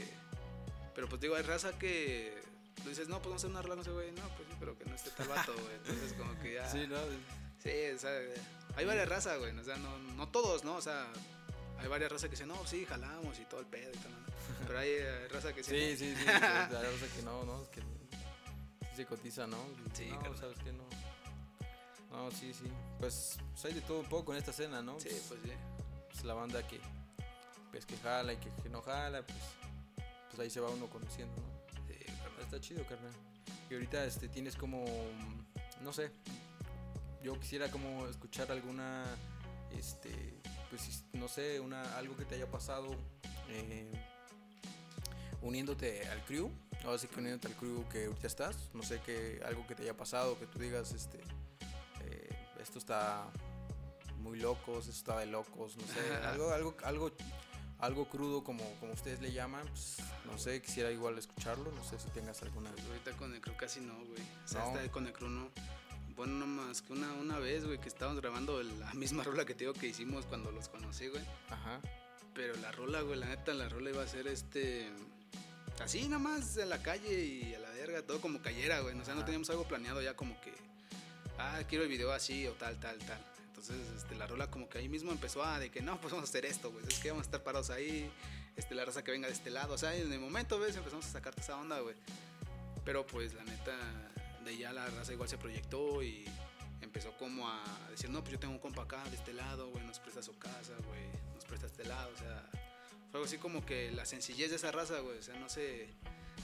Pero 0.95 1.07
pues 1.09 1.21
digo, 1.21 1.35
hay 1.35 1.43
raza 1.43 1.77
que 1.77 2.50
tú 2.81 2.89
dices, 2.89 3.07
no, 3.07 3.17
pues 3.17 3.25
vamos 3.25 3.43
a 3.43 3.47
hacer 3.47 3.49
una 3.49 3.61
rola, 3.61 3.75
no 3.75 3.83
sé, 3.83 3.91
güey, 3.91 4.11
no, 4.11 4.21
pues 4.35 4.47
sí, 4.47 4.55
pero 4.59 4.77
que 4.77 4.85
no 4.85 4.95
esté 4.95 5.09
tal 5.11 5.27
vato, 5.27 5.53
güey. 5.53 5.75
Entonces 5.75 6.13
como 6.13 6.37
que 6.39 6.53
ya... 6.55 6.69
Sí, 6.71 6.87
¿no? 6.87 6.97
Sí, 7.61 7.69
o 7.95 7.99
sea, 7.99 8.11
hay 8.75 8.85
varias 8.85 9.07
razas, 9.07 9.37
güey, 9.39 9.57
o 9.57 9.63
sea, 9.63 9.77
no, 9.77 9.97
no 9.99 10.27
todos, 10.29 10.63
¿no? 10.63 10.75
O 10.75 10.81
sea, 10.81 11.07
hay 11.79 11.87
varias 11.87 12.11
razas 12.11 12.25
que 12.25 12.31
dicen, 12.31 12.47
no, 12.47 12.65
sí, 12.65 12.85
jalamos 12.85 13.39
y 13.39 13.45
todo 13.45 13.59
el 13.59 13.65
pedo 13.65 13.91
y 13.91 13.97
tal, 13.97 14.11
¿no? 14.11 14.19
Pero 14.67 14.79
hay 14.79 14.89
eh, 14.91 15.27
raza 15.29 15.53
que 15.53 15.63
sí. 15.63 15.71
Sí, 15.71 15.97
sí, 15.97 16.15
sí. 16.15 16.27
Hay 16.27 16.35
raza 16.37 17.15
que 17.15 17.23
no, 17.23 17.43
¿no? 17.43 17.63
Es 17.63 17.69
que 17.69 17.81
se 18.95 19.05
cotiza, 19.05 19.47
¿no? 19.47 19.57
Sí, 19.93 20.07
no, 20.09 20.19
carnal. 20.19 20.39
sabes 20.39 20.57
que 20.59 20.71
no. 20.71 20.83
No, 22.11 22.29
sí, 22.31 22.53
sí. 22.53 22.65
Pues, 22.99 23.37
pues 23.51 23.65
hay 23.65 23.73
de 23.73 23.81
todo 23.81 23.99
un 24.01 24.09
poco 24.09 24.33
en 24.33 24.39
esta 24.39 24.51
escena, 24.51 24.81
¿no? 24.81 24.99
Sí, 24.99 25.09
pues 25.27 25.39
sí. 25.43 25.51
Pues 26.11 26.23
la 26.25 26.33
banda 26.33 26.67
que, 26.67 26.79
pues 27.71 27.85
que 27.85 27.95
jala 27.97 28.33
y 28.33 28.37
que, 28.37 28.51
que 28.61 28.69
no 28.69 28.81
jala, 28.81 29.25
pues, 29.25 29.39
pues 30.29 30.39
ahí 30.39 30.49
se 30.49 30.59
va 30.59 30.69
uno 30.69 30.87
conociendo, 30.87 31.41
¿no? 31.41 31.50
Está 32.51 32.59
chido, 32.59 32.85
carnal. 32.85 33.13
Y 33.69 33.75
ahorita 33.75 34.03
este, 34.03 34.27
tienes 34.27 34.57
como, 34.57 34.83
no 35.81 35.93
sé, 35.93 36.11
yo 37.23 37.39
quisiera 37.39 37.71
como 37.71 38.05
escuchar 38.07 38.51
alguna, 38.51 39.05
este, 39.71 40.41
pues 40.69 41.05
no 41.13 41.29
sé, 41.29 41.61
una, 41.61 41.81
algo 41.95 42.17
que 42.17 42.25
te 42.25 42.35
haya 42.35 42.51
pasado 42.51 42.89
eh, 43.47 43.89
uniéndote 45.41 46.05
al 46.09 46.25
crew. 46.25 46.51
Ahora 46.83 46.97
sí 46.97 47.07
que 47.07 47.21
uniéndote 47.21 47.47
al 47.47 47.55
crew 47.55 47.87
que 47.87 48.07
ahorita 48.07 48.27
estás. 48.27 48.69
No 48.73 48.83
sé, 48.83 48.99
que 48.99 49.41
algo 49.45 49.65
que 49.65 49.73
te 49.73 49.83
haya 49.83 49.95
pasado, 49.95 50.37
que 50.37 50.45
tú 50.45 50.59
digas, 50.59 50.91
este, 50.91 51.19
eh, 52.01 52.29
esto 52.59 52.79
está 52.79 53.31
muy 54.17 54.37
locos, 54.39 54.89
esto 54.89 55.11
está 55.11 55.19
de 55.19 55.27
locos, 55.27 55.77
no 55.77 55.87
sé, 55.87 56.15
algo, 56.25 56.51
algo, 56.51 56.75
algo, 56.83 57.11
algo 57.81 58.07
crudo 58.07 58.43
como, 58.43 58.63
como 58.79 58.93
ustedes 58.93 59.21
le 59.21 59.31
llaman, 59.31 59.67
pues, 59.67 59.97
no 60.25 60.37
sé, 60.37 60.61
quisiera 60.61 60.91
igual 60.91 61.17
escucharlo, 61.17 61.71
no 61.71 61.83
sé 61.83 61.99
si 61.99 62.07
tengas 62.09 62.41
alguna. 62.43 62.71
Pues 62.71 62.85
ahorita 62.85 63.11
con 63.13 63.33
el 63.33 63.41
crew 63.41 63.55
casi 63.57 63.79
no, 63.81 63.95
güey. 64.05 64.21
O 64.45 64.47
sea, 64.47 64.61
No. 64.61 64.67
hasta 64.67 64.91
con 64.91 65.07
el 65.07 65.13
crew 65.13 65.29
no. 65.29 65.49
Bueno, 66.15 66.33
no 66.33 66.45
más 66.47 66.81
que 66.81 66.93
una, 66.93 67.11
una 67.13 67.39
vez, 67.39 67.65
güey, 67.65 67.79
que 67.79 67.87
estábamos 67.89 68.21
grabando 68.21 68.61
la 68.61 68.93
misma 68.93 69.23
rola 69.23 69.45
que 69.45 69.53
te 69.55 69.61
digo 69.65 69.73
que 69.73 69.87
hicimos 69.87 70.25
cuando 70.25 70.51
los 70.51 70.69
conocí, 70.69 71.07
güey. 71.07 71.23
Ajá. 71.49 71.79
Pero 72.35 72.55
la 72.57 72.71
rola, 72.71 73.01
güey, 73.01 73.19
la 73.19 73.25
neta, 73.25 73.53
la 73.53 73.67
rola 73.67 73.89
iba 73.89 74.03
a 74.03 74.07
ser 74.07 74.27
este. 74.27 74.89
Así 75.79 76.03
nada 76.03 76.19
más 76.19 76.57
en 76.57 76.69
la 76.69 76.81
calle 76.83 77.25
y 77.25 77.55
a 77.55 77.59
la 77.59 77.69
verga, 77.71 78.03
todo 78.03 78.21
como 78.21 78.39
cayera, 78.41 78.81
güey. 78.81 78.97
O 78.99 79.03
sea, 79.05 79.15
no 79.15 79.25
teníamos 79.25 79.49
algo 79.49 79.63
planeado 79.67 80.01
ya 80.01 80.15
como 80.15 80.39
que. 80.41 80.53
Ah, 81.39 81.61
quiero 81.67 81.83
el 81.85 81.89
video 81.89 82.11
así 82.11 82.45
o 82.45 82.51
tal, 82.53 82.79
tal, 82.79 82.99
tal. 82.99 83.25
Entonces, 83.61 83.95
este, 83.95 84.15
la 84.15 84.25
rola 84.25 84.49
como 84.49 84.67
que 84.67 84.79
ahí 84.79 84.89
mismo 84.89 85.11
empezó 85.11 85.43
a 85.43 85.59
de 85.59 85.69
que 85.69 85.81
no, 85.81 86.01
pues 86.01 86.11
vamos 86.11 86.27
a 86.27 86.31
hacer 86.31 86.45
esto, 86.45 86.71
güey. 86.71 86.83
Es 86.87 86.99
que 86.99 87.09
vamos 87.09 87.23
a 87.23 87.27
estar 87.27 87.43
parados 87.43 87.69
ahí. 87.69 88.11
Este, 88.55 88.73
la 88.73 88.85
raza 88.85 89.03
que 89.03 89.11
venga 89.11 89.27
de 89.27 89.33
este 89.33 89.51
lado. 89.51 89.75
O 89.75 89.77
sea, 89.77 89.95
en 89.95 90.11
el 90.11 90.19
momento, 90.19 90.59
¿ves? 90.59 90.75
Empezamos 90.75 91.05
a 91.05 91.09
sacarte 91.09 91.41
esa 91.41 91.57
onda, 91.57 91.79
güey. 91.79 91.95
Pero 92.83 93.05
pues 93.05 93.35
la 93.35 93.43
neta, 93.43 93.77
de 94.43 94.57
ya 94.57 94.73
la 94.73 94.87
raza 94.87 95.13
igual 95.13 95.29
se 95.29 95.37
proyectó 95.37 96.01
y 96.01 96.25
empezó 96.81 97.15
como 97.17 97.47
a 97.47 97.63
decir, 97.91 98.09
no, 98.09 98.21
pues 98.21 98.33
yo 98.33 98.39
tengo 98.39 98.53
un 98.53 98.59
compa 98.59 98.83
acá 98.83 99.03
de 99.09 99.15
este 99.15 99.33
lado, 99.33 99.69
güey, 99.69 99.85
nos 99.85 99.99
presta 99.99 100.23
su 100.23 100.37
casa, 100.39 100.73
güey, 100.87 101.03
nos 101.35 101.45
presta 101.45 101.67
este 101.67 101.85
lado, 101.85 102.11
o 102.13 102.17
sea, 102.17 102.49
fue 103.11 103.19
algo 103.19 103.25
así 103.25 103.37
como 103.37 103.63
que 103.65 103.91
la 103.91 104.05
sencillez 104.05 104.49
de 104.49 104.55
esa 104.55 104.71
raza, 104.71 104.99
güey, 104.99 105.19
o 105.19 105.21
sea, 105.21 105.35
no 105.35 105.47
se, 105.47 105.89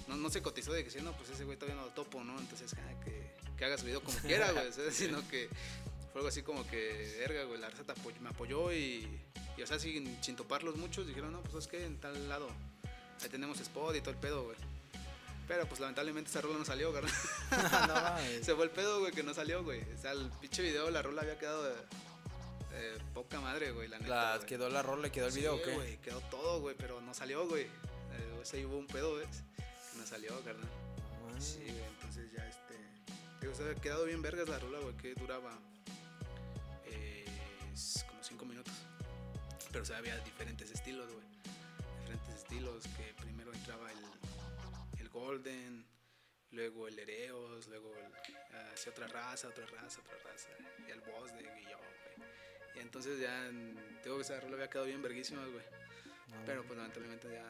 no, 0.08 0.16
no 0.16 0.30
se 0.30 0.42
cotizó 0.44 0.74
de 0.74 0.84
que 0.84 0.92
si 0.92 1.02
no, 1.02 1.12
pues 1.18 1.32
ese 1.32 1.44
güey 1.44 1.58
todavía 1.58 1.82
no 1.82 1.88
lo 1.88 1.94
topo, 1.94 2.24
¿no? 2.24 2.40
Entonces, 2.40 2.76
ah, 2.76 3.04
que, 3.04 3.34
que 3.58 3.66
haga 3.66 3.78
su 3.78 3.86
video 3.86 4.04
como 4.04 4.18
quiera, 4.20 4.52
güey, 4.52 4.72
sino 4.92 5.28
que 5.28 5.50
fue 6.18 6.22
algo 6.22 6.30
así 6.30 6.42
como 6.42 6.66
que, 6.68 7.16
verga, 7.20 7.44
güey, 7.44 7.60
la 7.60 7.70
raza 7.70 7.84
te 7.84 7.94
apoy- 7.94 8.20
me 8.22 8.30
apoyó 8.30 8.72
y, 8.74 9.08
y, 9.56 9.62
o 9.62 9.68
sea, 9.68 9.78
sin, 9.78 10.18
sin 10.24 10.36
toparlos 10.36 10.76
muchos, 10.76 11.06
dijeron, 11.06 11.32
no, 11.32 11.42
pues 11.44 11.56
es 11.66 11.68
que 11.68 11.86
en 11.86 12.00
tal 12.00 12.28
lado, 12.28 12.48
ahí 13.22 13.30
tenemos 13.30 13.60
spot 13.60 13.96
y 13.96 14.00
todo 14.02 14.12
el 14.12 14.18
pedo, 14.18 14.44
güey. 14.46 14.58
Pero 15.48 15.68
pues 15.68 15.80
lamentablemente 15.80 16.30
esa 16.32 16.42
rola 16.42 16.58
no 16.58 16.66
salió, 16.66 16.92
carnal. 16.92 17.14
no. 17.88 18.44
Se 18.44 18.56
fue 18.56 18.66
el 18.66 18.72
pedo, 18.72 19.00
güey, 19.00 19.12
que 19.14 19.22
no 19.22 19.34
salió, 19.36 19.64
güey. 19.64 19.82
O 19.94 19.98
sea, 20.02 20.12
el 20.14 20.30
pinche 20.42 20.62
video, 20.64 20.90
la 20.90 21.02
rola 21.04 21.22
había 21.22 21.38
quedado 21.38 21.64
de, 21.64 21.76
de 21.76 23.00
poca 23.14 23.40
madre, 23.40 23.72
güey, 23.72 23.88
la 23.88 24.00
neta. 24.00 24.38
La. 24.40 24.46
¿Quedó 24.46 24.70
la 24.70 24.82
rola 24.82 25.08
y 25.08 25.12
quedó 25.12 25.28
el 25.28 25.32
Sí, 25.34 25.40
video 25.40 25.56
o 25.56 25.62
qué? 25.62 25.72
güey, 25.74 25.98
quedó 26.02 26.20
todo, 26.32 26.60
güey, 26.62 26.76
pero 26.76 27.00
no 27.00 27.14
salió, 27.14 27.48
güey. 27.48 27.64
Eh, 27.66 28.40
ese 28.42 28.66
hubo 28.66 28.78
un 28.78 28.88
pedo, 28.88 29.16
¿ves? 29.16 29.44
Que 29.92 30.00
no 30.00 30.06
salió, 30.08 30.32
carnal. 30.44 30.68
Sí, 31.40 31.60
güey, 31.60 31.84
entonces 31.96 32.32
ya 32.36 32.46
este. 32.50 32.76
Digo, 33.40 33.54
o 33.54 33.56
sea, 33.56 33.70
ha 33.70 33.76
quedado 33.76 34.06
bien 34.06 34.22
vergas 34.24 34.50
la 34.50 34.58
rola, 34.60 34.80
güey, 34.80 34.98
que 34.98 35.14
duraba 35.14 35.58
Pero, 39.72 39.84
o 39.84 39.86
sea, 39.86 39.98
había 39.98 40.18
diferentes 40.20 40.72
estilos, 40.72 41.12
güey. 41.12 41.26
Diferentes 42.02 42.36
estilos, 42.36 42.84
que 42.98 43.14
primero 43.22 43.54
entraba 43.54 43.92
el, 43.92 45.00
el 45.00 45.10
Golden, 45.10 45.86
luego 46.52 46.88
el 46.88 46.98
Ereos, 47.00 47.68
luego 47.68 47.94
el, 47.96 48.36
hacia 48.74 48.92
otra 48.92 49.08
raza, 49.08 49.48
otra 49.50 49.66
raza, 49.68 50.00
otra 50.02 50.18
raza, 50.32 50.50
y 50.88 50.92
el 50.92 51.02
boss 51.02 51.34
de 51.34 51.44
Guillón, 51.44 51.80
güey. 52.18 52.30
Y 52.76 52.80
entonces 52.80 53.20
ya, 53.20 53.50
digo 54.04 54.18
que 54.18 54.22
esa 54.22 54.40
rola 54.40 54.54
había 54.56 54.70
quedado 54.70 54.86
bien 54.88 55.02
verguísima, 55.02 55.42
güey. 55.46 55.66
no, 56.28 56.46
Pero 56.46 56.64
pues 56.64 56.78
lamentablemente 56.78 57.28
ya. 57.32 57.44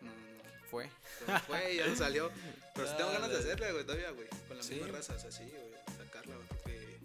No, 0.00 0.10
no. 0.12 0.68
fue. 0.70 0.88
Me 1.26 1.38
fue 1.40 1.74
y 1.74 1.76
ya 1.78 1.86
no 1.88 1.96
salió. 1.96 2.30
Pero 2.74 2.88
sí 2.88 2.94
tengo 2.96 3.10
ganas 3.14 3.30
de 3.30 3.38
hacerla, 3.38 3.72
güey, 3.72 3.84
todavía, 3.84 4.10
güey. 4.10 4.28
Con 4.46 4.56
la 4.56 4.62
Sí. 4.62 4.74
misma 4.74 4.92
raza, 4.98 5.14
o 5.14 5.18
sea, 5.18 5.30
sí, 5.32 5.44
güey. 5.50 5.96
Sacarla, 6.06 6.36
güey, 6.36 6.46
porque 6.48 6.98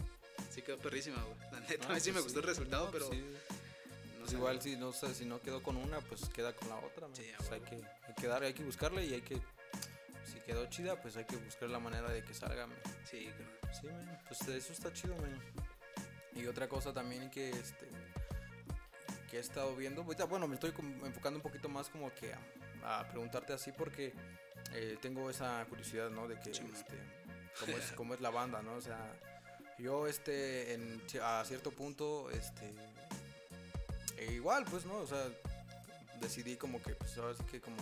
sí 0.52 0.62
quedó 0.62 0.78
perrísima, 0.78 1.22
güey. 1.24 1.52
La 1.52 1.60
neta, 1.62 1.88
Ah, 1.88 1.92
a 1.92 1.94
mí 1.96 2.00
sí 2.00 2.12
pues 2.12 2.16
me 2.16 2.22
gustó 2.22 2.40
el 2.40 2.46
resultado, 2.46 2.86
No, 2.86 2.92
pero. 2.92 3.08
pues 3.08 3.20
sí. 3.20 3.26
No 4.24 4.28
salió. 4.28 4.40
igual 4.40 4.62
si 4.62 4.76
no, 4.76 4.92
sé, 4.94 5.14
si 5.14 5.26
no 5.26 5.42
quedó 5.42 5.62
con 5.62 5.78
una, 5.78 6.00
pues 6.02 6.28
queda 6.30 6.56
con 6.56 6.70
la 6.70 6.78
otra. 6.78 7.08
Sí, 7.14 7.32
a 7.34 7.38
Pues 7.38 7.52
hay, 7.52 7.62
que, 7.62 7.76
hay 7.76 8.14
que 8.16 8.28
darle, 8.28 8.48
hay 8.48 8.54
que 8.54 8.64
buscarle 8.64 9.06
y 9.06 9.14
hay 9.14 9.22
que... 9.22 9.42
Si 10.26 10.40
quedó 10.46 10.66
chida, 10.68 11.02
pues 11.02 11.18
hay 11.18 11.26
que 11.26 11.36
buscar 11.36 11.70
la 11.70 11.80
manera 11.80 12.10
de 12.10 12.24
que 12.24 12.34
salga. 12.34 12.66
man. 12.68 12.78
Sí, 13.10 13.30
carnal. 13.38 13.74
Sí, 13.80 13.88
man, 13.88 14.20
pues 14.28 14.42
eso 14.48 14.74
está 14.74 14.92
chido, 14.94 15.16
man. 15.18 15.40
Y 16.36 16.48
otra 16.48 16.68
cosa 16.68 16.94
también 16.94 17.30
que 17.30 17.50
este 17.50 17.88
que 19.30 19.38
he 19.38 19.42
estado 19.42 19.76
viendo, 19.76 20.04
ahorita, 20.04 20.26
bueno, 20.26 20.48
me 20.48 20.54
estoy 20.54 20.72
enfocando 21.04 21.40
un 21.40 21.42
poquito 21.42 21.68
más 21.68 21.90
como 21.90 22.14
que 22.14 22.34
a, 22.34 23.00
a 23.00 23.08
preguntarte 23.10 23.52
así 23.52 23.72
porque 23.72 24.14
eh, 24.74 24.98
tengo 25.02 25.30
esa 25.30 25.66
curiosidad, 25.70 26.10
¿no? 26.10 26.28
De 26.28 26.40
que 26.40 26.54
Sí, 26.54 26.64
este, 26.72 26.98
cómo 27.60 27.78
es 27.78 27.92
cómo 27.94 28.14
es 28.14 28.22
la 28.22 28.30
banda, 28.30 28.62
¿no? 28.62 28.76
O 28.76 28.82
sea, 28.82 29.00
yo 29.80 30.08
este 30.08 30.74
en 30.74 31.02
a 31.22 31.44
cierto 31.46 31.72
punto 31.72 32.30
este 32.30 32.72
e 34.18 34.34
igual, 34.34 34.66
pues, 34.66 34.86
¿no? 34.86 34.98
O 34.98 35.08
sea, 35.08 35.26
decidí 36.22 36.56
como 36.56 36.82
que 36.82 36.96
pues 36.96 37.18
ahora 37.18 37.36
sí 37.36 37.44
que 37.52 37.60
como 37.60 37.78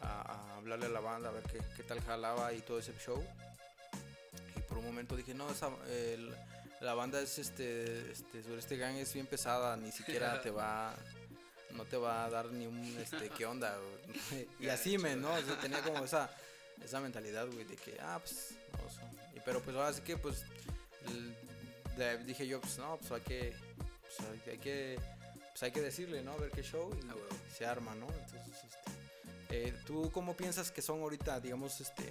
a, 0.00 0.32
a 0.32 0.56
hablarle 0.56 0.86
a 0.86 0.90
la 0.90 1.00
banda 1.00 1.28
a 1.28 1.32
ver 1.32 1.42
qué, 1.44 1.60
qué 1.76 1.82
tal 1.82 2.00
jalaba 2.02 2.52
y 2.52 2.60
todo 2.62 2.78
ese 2.78 2.92
show. 3.04 3.22
Y 4.56 4.60
por 4.62 4.78
un 4.78 4.86
momento 4.86 5.14
dije, 5.16 5.34
no, 5.34 5.50
esa, 5.50 5.70
el- 5.88 6.34
la 6.80 6.94
banda 6.94 7.20
es 7.20 7.38
este, 7.38 8.10
este, 8.10 8.42
sobre 8.42 8.58
este 8.60 8.76
gang 8.78 8.96
es 8.96 9.12
bien 9.12 9.26
pesada, 9.26 9.76
ni 9.76 9.92
siquiera 9.92 10.40
te 10.40 10.50
va, 10.50 10.94
no 11.72 11.84
te 11.84 11.98
va 11.98 12.24
a 12.24 12.30
dar 12.30 12.46
ni 12.46 12.66
un, 12.66 12.96
este, 12.98 13.28
¿qué 13.28 13.44
onda? 13.44 13.76
güey?" 13.78 14.48
y 14.58 14.68
así 14.68 14.96
me, 14.96 15.14
¿no? 15.14 15.30
O 15.34 15.42
sea, 15.42 15.60
tenía 15.60 15.82
como 15.82 16.02
esa, 16.04 16.30
esa 16.82 16.98
mentalidad, 17.00 17.46
güey, 17.48 17.64
de 17.64 17.76
que, 17.76 17.98
ah, 18.00 18.18
pues, 18.24 18.52
no, 18.72 18.86
o 18.86 18.90
sea, 18.90 19.12
y, 19.36 19.40
pero 19.44 19.60
pues 19.60 19.76
ahora 19.76 19.92
sí 19.92 20.00
que, 20.00 20.16
pues, 20.16 20.42
dije 22.24 22.46
yo, 22.46 22.60
pues, 22.60 22.78
no, 22.78 22.96
pues 22.96 23.12
hay 23.12 23.20
que, 23.20 23.54
pues, 24.00 24.30
hay, 24.30 24.38
que- 24.38 24.50
hay 24.52 24.58
que, 24.58 24.98
pues 25.60 25.62
hay 25.64 25.72
que 25.72 25.82
decirle, 25.82 26.22
¿no? 26.22 26.32
A 26.32 26.36
ver 26.38 26.50
qué 26.50 26.62
show 26.62 26.90
y 26.94 27.06
Ah, 27.10 27.14
se 27.56 27.66
arma, 27.66 27.94
¿no? 27.94 28.06
Entonces, 28.06 28.64
este, 28.64 29.68
eh, 29.68 29.74
¿tú 29.86 30.10
cómo 30.10 30.34
piensas 30.34 30.70
que 30.72 30.80
son 30.80 31.00
ahorita, 31.02 31.38
digamos, 31.38 31.78
este, 31.82 32.10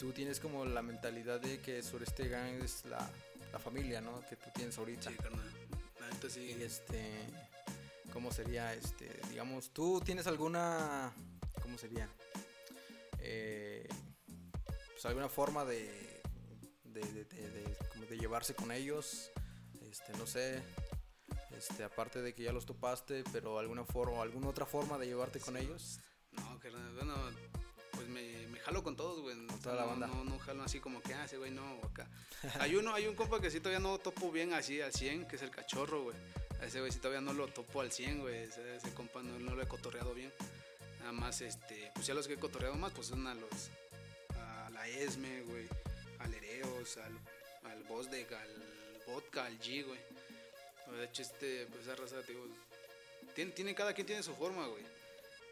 tú 0.00 0.10
tienes 0.12 0.40
como 0.40 0.64
la 0.64 0.82
mentalidad 0.82 1.38
de 1.40 1.60
que 1.60 1.84
sobre 1.84 2.04
este 2.04 2.26
gang 2.28 2.62
es 2.64 2.84
la, 2.86 3.08
la 3.52 3.58
familia, 3.60 4.00
¿no? 4.00 4.20
Que 4.28 4.34
tú 4.34 4.50
tienes 4.54 4.76
ahorita. 4.76 5.08
Sí, 5.10 5.16
carnal. 5.16 5.48
La 6.00 6.08
neta 6.10 6.28
sí. 6.28 6.56
Y 6.58 6.62
este, 6.64 7.00
¿cómo 8.12 8.32
sería? 8.32 8.74
Este, 8.74 9.08
digamos, 9.30 9.70
¿tú 9.70 10.00
tienes 10.04 10.26
alguna, 10.26 11.12
cómo 11.62 11.78
sería? 11.78 12.08
Eh, 13.20 13.86
pues 14.92 15.06
alguna 15.06 15.28
forma 15.28 15.64
de, 15.64 16.20
de, 16.84 17.00
de, 17.00 17.24
de- 17.24 17.50
de- 17.50 17.76
como 17.92 18.04
de 18.06 18.16
llevarse 18.18 18.54
con 18.54 18.72
ellos, 18.72 19.30
este, 19.90 20.12
no 20.18 20.26
sé, 20.26 20.60
este, 21.56 21.84
aparte 21.84 22.22
de 22.22 22.34
que 22.34 22.42
ya 22.42 22.52
los 22.52 22.66
topaste, 22.66 23.24
pero 23.32 23.58
alguna 23.58 23.84
forma, 23.84 24.22
alguna 24.22 24.48
otra 24.48 24.66
forma 24.66 24.98
de 24.98 25.06
llevarte 25.06 25.40
con 25.40 25.56
ellos. 25.56 26.00
No, 26.32 26.58
carnal. 26.58 26.94
Bueno, 26.94 27.14
pues 27.92 28.08
me, 28.08 28.46
me 28.48 28.58
jalo 28.60 28.82
con 28.82 28.96
todos, 28.96 29.20
güey. 29.20 29.36
Con 29.46 29.60
toda 29.60 29.76
la 29.76 29.84
banda. 29.84 30.06
No, 30.06 30.24
no, 30.24 30.38
jalo 30.38 30.62
así 30.62 30.80
como 30.80 31.00
que, 31.00 31.14
ah, 31.14 31.24
ese 31.24 31.38
güey 31.38 31.50
no, 31.50 31.80
acá. 31.84 32.08
hay 32.60 32.76
uno, 32.76 32.94
hay 32.94 33.06
un 33.06 33.14
compa 33.14 33.40
que 33.40 33.50
sí 33.50 33.60
todavía 33.60 33.80
no 33.80 33.98
topo 33.98 34.30
bien 34.30 34.52
así 34.52 34.80
al 34.80 34.92
100, 34.92 35.26
que 35.26 35.36
es 35.36 35.42
el 35.42 35.50
cachorro, 35.50 36.04
güey. 36.04 36.16
Ese 36.62 36.80
güey 36.80 36.90
sí 36.90 36.98
todavía 36.98 37.20
no 37.20 37.32
lo 37.32 37.46
topo 37.48 37.80
al 37.80 37.92
100, 37.92 38.20
güey. 38.20 38.44
Ese, 38.44 38.92
compa 38.94 39.22
no, 39.22 39.54
lo 39.54 39.62
he 39.62 39.66
cotorreado 39.68 40.14
bien. 40.14 40.32
Nada 41.00 41.12
más, 41.12 41.40
este, 41.40 41.90
pues 41.94 42.06
ya 42.06 42.14
los 42.14 42.26
que 42.26 42.34
he 42.34 42.38
cotorreado 42.38 42.76
más, 42.76 42.92
pues 42.92 43.08
son 43.08 43.26
a 43.26 43.34
los, 43.34 43.70
a 44.36 44.70
la 44.70 44.88
Esme, 44.88 45.42
güey, 45.42 45.68
al 46.18 46.32
Ereos, 46.32 46.96
al, 46.96 47.12
al 47.70 47.82
Bosdeg, 47.84 48.32
al 48.32 48.64
Vodka, 49.06 49.44
al 49.44 49.58
G, 49.60 49.84
güey. 49.84 50.00
De 50.92 51.04
hecho, 51.04 51.22
este, 51.22 51.66
pues 51.66 51.82
esa 51.82 51.96
raza, 51.96 52.22
digo, 52.22 52.46
tiene, 53.34 53.52
tiene, 53.52 53.74
cada 53.74 53.92
quien 53.92 54.06
tiene 54.06 54.22
su 54.22 54.34
forma, 54.34 54.66
güey. 54.66 54.82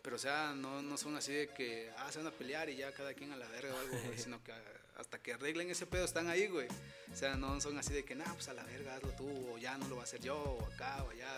Pero, 0.03 0.17
o 0.17 0.19
sea, 0.19 0.53
no, 0.55 0.83
no 0.83 0.97
son 0.97 1.17
así 1.17 1.33
de 1.33 1.49
que, 1.49 1.91
ah, 1.99 2.11
se 2.11 2.19
van 2.19 2.29
a 2.29 2.31
pelear 2.33 2.69
y 2.69 2.77
ya 2.77 2.93
cada 2.93 3.15
quien 3.15 3.33
a 3.33 3.37
la 3.37 3.47
verga 3.49 3.75
o 3.75 3.79
algo, 3.79 3.97
güey, 4.05 4.19
sino 4.19 4.43
que 4.43 4.53
hasta 4.97 5.19
que 5.19 5.33
arreglen 5.33 5.71
ese 5.71 5.87
pedo 5.87 6.05
están 6.05 6.29
ahí, 6.29 6.47
güey. 6.49 6.69
O 7.13 7.17
sea, 7.17 7.37
no 7.37 7.61
son 7.61 7.79
así 7.79 7.93
de 7.93 8.05
que, 8.05 8.15
nah, 8.15 8.33
pues 8.35 8.49
a 8.49 8.55
la 8.55 8.63
verga, 8.65 8.97
hazlo 8.97 9.11
tú, 9.11 9.29
o 9.53 9.59
ya 9.59 9.77
no 9.79 9.89
lo 9.89 9.97
va 9.97 10.03
a 10.03 10.05
hacer 10.05 10.21
yo, 10.21 10.37
o 10.37 10.67
acá, 10.67 11.03
o 11.05 11.11
allá. 11.11 11.35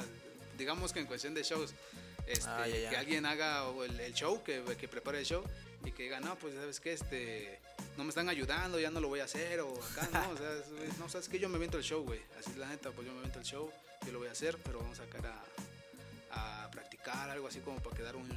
Digamos 0.59 0.93
que 0.93 1.01
en 1.01 1.07
cuestión 1.07 1.35
de 1.35 1.43
shows, 1.43 1.75
este, 2.27 2.49
ah, 2.49 2.65
que 2.65 2.97
alguien 2.97 3.27
haga 3.27 3.65
el, 3.85 4.15
show, 4.15 4.43
que, 4.43 4.63
que 4.79 4.89
prepare 4.89 5.19
el 5.19 5.27
show, 5.27 5.45
y 5.85 5.93
que 5.93 6.05
diga, 6.05 6.21
no, 6.21 6.37
pues 6.37 6.55
sabes 6.55 6.81
que 6.81 6.93
este, 6.93 7.61
no 7.97 8.05
me 8.05 8.09
están 8.11 8.29
ayudando, 8.29 8.79
ya 8.81 8.91
no 8.91 9.01
lo 9.01 9.09
voy 9.09 9.21
a 9.21 9.25
hacer, 9.25 9.61
o 9.61 9.73
acá, 9.85 10.09
no, 10.13 10.31
o 10.31 10.37
sea, 10.37 10.51
no, 10.99 11.09
sabes 11.09 11.29
que 11.29 11.39
yo 11.39 11.49
me 11.49 11.55
invento 11.55 11.79
el 11.79 11.85
show, 11.85 12.03
güey. 12.03 12.21
Así 12.39 12.51
es 12.51 12.57
la 12.57 12.69
neta, 12.69 12.91
pues 12.91 13.07
yo 13.07 13.13
me 13.13 13.19
invento 13.19 13.39
el 13.39 13.45
show, 13.45 13.71
yo 14.07 14.13
lo 14.13 14.19
voy 14.19 14.29
a 14.29 14.33
hacer, 14.33 14.59
pero 14.65 14.81
vamos 14.81 14.99
a 14.99 15.05
sacar 15.05 15.27
a 15.27 16.69
practicar, 16.71 17.31
algo 17.31 17.47
así 17.47 17.61
como 17.61 17.81
para 17.81 17.97
quedar 17.97 18.17
un, 18.17 18.29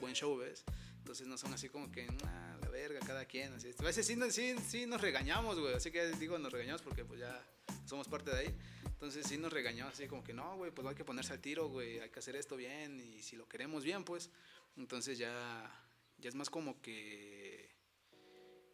buen 0.00 0.14
show, 0.14 0.36
¿ves? 0.36 0.64
Entonces 0.98 1.26
no 1.26 1.38
son 1.38 1.54
así 1.54 1.68
como 1.68 1.90
que, 1.90 2.06
ah, 2.24 2.56
la 2.60 2.68
verga, 2.68 2.98
cada 3.00 3.24
quien, 3.24 3.52
así. 3.52 3.70
A 3.78 3.82
veces 3.82 4.06
sí, 4.06 4.18
sí, 4.30 4.56
sí 4.66 4.86
nos 4.86 5.00
regañamos, 5.00 5.58
güey, 5.58 5.74
así 5.74 5.90
que 5.90 6.08
digo 6.12 6.38
nos 6.38 6.52
regañamos 6.52 6.82
porque 6.82 7.04
pues 7.04 7.20
ya 7.20 7.42
somos 7.86 8.08
parte 8.08 8.30
de 8.30 8.38
ahí. 8.38 8.54
Entonces 8.84 9.26
sí 9.26 9.36
nos 9.36 9.52
regañamos 9.52 9.94
así 9.94 10.06
como 10.06 10.24
que, 10.24 10.32
no, 10.32 10.56
güey, 10.56 10.70
pues 10.70 10.86
hay 10.86 10.94
que 10.94 11.04
ponerse 11.04 11.32
al 11.32 11.40
tiro, 11.40 11.68
güey, 11.68 12.00
hay 12.00 12.10
que 12.10 12.18
hacer 12.18 12.36
esto 12.36 12.56
bien 12.56 13.00
y 13.00 13.22
si 13.22 13.36
lo 13.36 13.46
queremos 13.48 13.84
bien, 13.84 14.02
pues, 14.04 14.30
entonces 14.76 15.18
ya, 15.18 15.70
ya 16.18 16.28
es 16.28 16.34
más 16.34 16.48
como 16.48 16.80
que, 16.80 17.43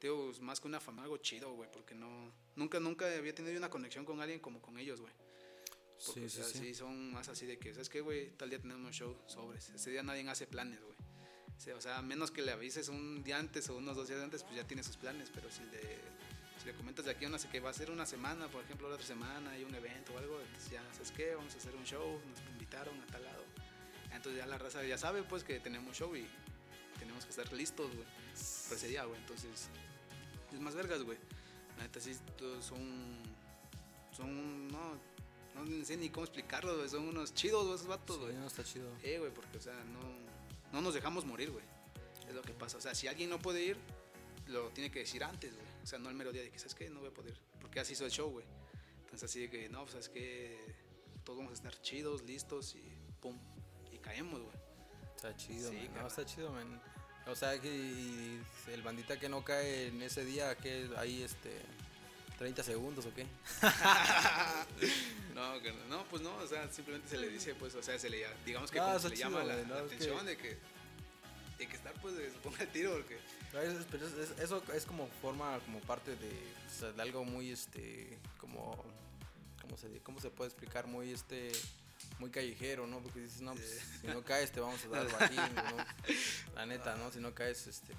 es 0.03 0.41
más 0.41 0.61
que 0.61 0.69
una 0.69 0.81
fama, 0.81 1.03
algo 1.03 1.19
chido, 1.19 1.53
güey, 1.53 1.71
porque 1.71 1.95
no, 1.95 2.33
nunca, 2.57 2.81
nunca 2.81 3.07
había 3.07 3.35
tenido 3.35 3.57
una 3.57 3.71
conexión 3.71 4.05
con 4.05 4.21
alguien 4.21 4.41
como 4.41 4.61
con 4.61 4.79
ellos, 4.79 5.01
güey. 5.01 5.13
Porque, 6.07 6.31
sí, 6.31 6.43
sí, 6.43 6.59
sí. 6.59 6.75
son 6.75 7.13
más 7.13 7.29
así 7.29 7.45
de 7.45 7.59
que, 7.59 7.73
¿sabes 7.75 7.91
qué, 7.91 8.01
güey? 8.01 8.31
Tal 8.31 8.49
día 8.49 8.59
tenemos 8.59 8.87
un 8.87 8.93
show 8.93 9.17
sobres. 9.27 9.69
Ese 9.71 9.91
día 9.91 10.03
nadie 10.03 10.27
hace 10.29 10.47
planes, 10.47 10.81
güey. 10.83 10.97
O 11.77 11.81
sea, 11.81 12.01
menos 12.01 12.31
que 12.31 12.41
le 12.41 12.53
avises 12.53 12.89
un 12.89 13.23
día 13.23 13.39
antes 13.39 13.69
o 13.69 13.77
unos 13.77 13.95
dos 13.95 14.09
días 14.09 14.23
antes, 14.23 14.43
pues 14.43 14.57
ya 14.57 14.67
tiene 14.67 14.83
sus 14.83 14.97
planes. 14.97 15.31
Pero 15.35 15.51
si 15.51 15.63
le, 15.65 15.99
si 16.59 16.65
le 16.65 16.73
comentas 16.73 17.05
de 17.05 17.11
aquí 17.11 17.27
a 17.27 17.29
una 17.29 17.39
que 17.39 17.61
va 17.61 17.69
a 17.69 17.75
ser 17.75 17.91
una 17.91 18.07
semana, 18.07 18.49
por 18.49 18.65
ejemplo, 18.65 18.89
la 18.89 18.95
otra 18.95 19.07
semana 19.07 19.51
hay 19.51 19.65
un 19.65 19.75
evento 19.75 20.15
o 20.15 20.19
algo, 20.19 20.41
entonces 20.41 20.71
ya, 20.71 20.83
¿sabes 20.95 21.13
qué? 21.13 21.35
Vamos 21.35 21.55
a 21.55 21.59
hacer 21.59 21.77
un 21.77 21.85
show, 21.85 22.19
nos 22.27 22.41
invitaron 22.51 22.99
a 23.03 23.07
tal 23.09 23.23
lado. 23.25 23.45
Entonces 24.11 24.39
ya 24.39 24.47
la 24.47 24.57
raza 24.57 24.83
ya 24.85 24.97
sabe, 24.97 25.23
pues, 25.23 25.45
que 25.45 25.61
tenemos 25.61 25.95
show 25.95 26.17
y 26.17 26.27
tenemos 26.99 27.25
que 27.25 27.31
estar 27.31 27.53
listos, 27.53 27.95
güey, 27.95 28.07
para 28.65 28.77
ese 28.77 28.89
día, 28.89 29.05
güey. 29.05 29.21
Entonces, 29.21 29.69
es 30.53 30.61
más 30.61 30.75
vergas, 30.75 31.03
güey. 31.03 31.19
La 31.77 31.85
neta, 31.85 32.01
sí, 32.01 32.15
son. 32.61 33.17
Son. 34.13 34.69
No, 34.69 34.95
no 35.55 35.85
sé 35.85 35.97
ni 35.97 36.09
cómo 36.11 36.25
explicarlo, 36.25 36.89
Son 36.89 37.09
unos 37.09 37.35
chidos, 37.35 37.75
esos 37.75 37.87
vatos, 37.87 38.19
güey. 38.19 38.35
no 38.35 38.47
está 38.47 38.65
chido. 38.65 38.89
Eh, 39.03 39.19
güey, 39.19 39.33
porque, 39.33 39.59
o 39.59 39.61
sea, 39.61 39.75
no, 39.85 40.01
no 40.73 40.81
nos 40.81 40.95
dejamos 40.95 41.25
morir, 41.25 41.51
güey. 41.51 41.65
Es 42.29 42.35
lo 42.35 42.43
que 42.43 42.53
pasa. 42.53 42.79
O 42.79 42.81
sea, 42.81 42.95
si 42.95 43.09
alguien 43.09 43.31
no 43.31 43.39
puede 43.39 43.63
ir, 43.63 43.77
lo 44.47 44.69
tiene 44.71 44.91
que 44.91 45.01
decir 45.01 45.25
antes, 45.25 45.55
güey. 45.55 45.67
O 45.83 45.87
sea, 45.87 45.99
no 45.99 46.09
el 46.09 46.17
mero 46.17 46.33
día 46.33 46.43
de 46.43 46.51
que, 46.51 46.59
¿sabes 46.59 46.75
qué? 46.75 46.89
No 46.91 47.01
voy 47.01 47.09
a 47.09 47.15
poder. 47.15 47.39
Porque 47.61 47.81
así 47.81 47.95
hizo 47.95 48.05
el 48.05 48.11
show, 48.11 48.31
güey. 48.31 48.47
Entonces, 49.01 49.29
así 49.29 49.41
de 49.41 49.51
que, 49.51 49.69
no, 49.69 49.81
pues, 49.81 49.93
¿sabes 49.93 50.09
qué? 50.09 50.59
Todos 51.25 51.39
vamos 51.39 51.53
a 51.53 51.55
estar 51.55 51.81
chidos, 51.83 52.23
listos 52.23 52.75
y 52.75 52.83
pum. 53.21 53.37
Y 53.93 53.99
caemos, 53.99 54.41
güey. 54.41 54.57
Está 55.17 55.37
chido, 55.37 55.71
sí, 55.71 55.91
No, 55.95 56.07
está 56.07 56.25
chido, 56.25 56.51
man. 56.53 56.81
O 57.31 57.37
sea, 57.37 57.61
que 57.61 58.41
el 58.73 58.83
bandita 58.83 59.19
que 59.19 59.29
no 59.29 59.45
cae 59.45 59.89
en 59.89 60.03
ese 60.03 60.25
día, 60.25 60.57
que 60.57 60.91
ahí, 60.97 61.23
este 61.23 61.51
30 62.39 62.63
segundos 62.63 63.05
o 63.05 63.15
qué? 63.15 63.27
no, 65.35 65.61
no, 65.91 66.05
pues 66.05 66.23
no, 66.23 66.35
o 66.37 66.47
sea, 66.47 66.73
simplemente 66.73 67.09
se 67.09 67.19
le 67.19 67.29
dice, 67.29 67.55
pues, 67.55 67.75
o 67.75 67.83
sea, 67.83 67.99
se 67.99 68.09
le, 68.09 68.27
digamos 68.47 68.71
que 68.71 68.81
se 68.99 69.09
le 69.11 69.17
llama 69.17 69.45
la, 69.45 69.55
atención 69.77 70.25
de 70.25 70.39
que 70.39 70.59
de 71.59 71.67
que 71.69 71.77
estar, 71.77 71.93
pues, 72.01 72.15
se 72.15 72.39
ponga 72.43 72.63
el 72.63 72.69
tiro, 72.69 72.93
porque... 72.93 73.19
eso 74.43 74.63
es 74.75 74.87
como 74.87 75.07
forma, 75.21 75.61
como 75.67 75.81
parte 75.81 76.17
de, 76.17 76.93
de 76.93 77.03
algo 77.03 77.27
muy, 77.27 77.51
este, 77.51 78.19
como, 78.39 78.83
¿cómo 79.61 79.77
se, 79.77 80.01
¿cómo 80.01 80.19
se 80.19 80.31
puede 80.31 80.49
explicar? 80.49 80.87
Muy, 80.87 81.13
este, 81.13 81.53
muy 82.19 82.31
callejero, 82.31 82.87
¿no? 82.87 83.01
Porque 83.01 83.21
dices, 83.21 83.41
no, 83.41 83.53
pues, 83.53 83.83
si 84.01 84.07
no 84.07 84.23
caes 84.23 84.53
te 84.53 84.61
vamos 84.61 84.85
a 84.85 84.89
dar 84.89 85.11
bajín, 85.13 85.55
¿no? 85.55 85.85
La 86.55 86.67
neta, 86.67 86.97
¿no? 86.97 87.11
Si 87.11 87.21
no 87.21 87.35
caes, 87.35 87.67
este, 87.67 87.95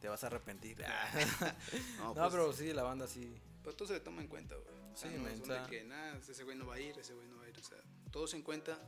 te 0.00 0.08
vas 0.08 0.22
a 0.24 0.26
arrepentir. 0.28 0.78
no, 1.98 2.14
pues, 2.14 2.28
pero 2.30 2.52
sí, 2.52 2.72
la 2.72 2.82
banda 2.82 3.06
sí. 3.06 3.34
Pero 3.62 3.76
todo 3.76 3.88
se 3.88 3.94
le 3.94 4.00
toma 4.00 4.22
en 4.22 4.28
cuenta, 4.28 4.54
güey. 4.54 4.76
Sí, 4.94 5.08
no 5.08 5.66
que 5.66 5.84
nada, 5.84 6.18
ese 6.18 6.42
güey 6.44 6.56
no 6.56 6.66
va 6.66 6.76
a 6.76 6.80
ir, 6.80 6.98
ese 6.98 7.12
güey 7.12 7.28
no 7.28 7.36
va 7.36 7.44
a 7.44 7.48
ir. 7.48 7.58
O 7.58 7.62
sea, 7.62 7.78
todo 8.10 8.26
se 8.26 8.36
en 8.36 8.42
cuenta 8.42 8.78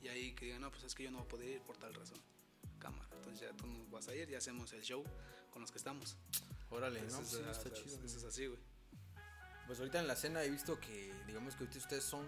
y 0.00 0.08
ahí 0.08 0.34
que 0.34 0.44
digan, 0.46 0.60
no, 0.60 0.70
pues 0.70 0.84
es 0.84 0.94
que 0.94 1.02
yo 1.02 1.10
no 1.10 1.18
voy 1.18 1.26
a 1.26 1.28
poder 1.28 1.48
ir 1.48 1.60
por 1.62 1.76
tal 1.76 1.92
razón. 1.94 2.18
Cámara. 2.78 3.08
Entonces 3.16 3.40
ya 3.40 3.56
tú 3.56 3.66
no 3.66 3.84
vas 3.90 4.06
a 4.08 4.14
ir, 4.14 4.28
ya 4.28 4.38
hacemos 4.38 4.72
el 4.72 4.82
show 4.82 5.02
con 5.50 5.62
los 5.62 5.72
que 5.72 5.78
estamos. 5.78 6.16
Órale, 6.70 7.00
no, 7.02 7.16
pues, 7.16 7.28
sí, 7.28 7.38
está 7.50 7.72
chido. 7.72 8.04
Eso 8.04 8.18
es 8.18 8.24
así, 8.24 8.46
güey. 8.46 8.60
Pues 9.66 9.80
ahorita 9.80 9.98
en 9.98 10.06
la 10.06 10.12
escena 10.12 10.44
he 10.44 10.50
visto 10.50 10.78
que, 10.78 11.12
digamos 11.26 11.56
que 11.56 11.64
ustedes 11.64 12.04
son 12.04 12.24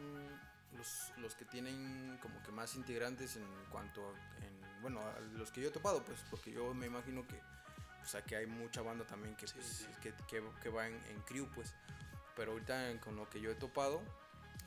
los, 0.77 1.13
los 1.19 1.35
que 1.35 1.45
tienen 1.45 2.19
como 2.23 2.43
que 2.43 2.53
más 2.53 2.75
integrantes 2.77 3.37
en 3.37 3.47
cuanto, 3.71 4.15
en, 4.43 4.83
bueno, 4.83 5.01
los 5.35 5.51
que 5.51 5.61
yo 5.63 5.69
he 5.69 5.73
topado, 5.73 6.03
pues, 6.05 6.19
porque 6.31 6.53
yo 6.53 6.75
me 6.75 6.87
imagino 6.87 7.27
que 7.27 7.41
o 8.09 8.11
sea 8.11 8.23
que 8.23 8.37
hay 8.37 8.47
mucha 8.47 8.81
banda 8.81 9.05
también 9.07 9.37
que, 9.37 9.45
pues, 9.49 9.87
que, 10.01 10.15
que, 10.27 10.71
va 10.71 10.87
en, 10.87 10.95
en, 11.11 11.21
crew, 11.27 11.47
pues. 11.55 11.75
Pero 12.35 12.53
ahorita 12.53 12.99
con 13.01 13.17
lo 13.17 13.29
que 13.29 13.39
yo 13.39 13.51
he 13.51 13.55
topado, 13.55 14.01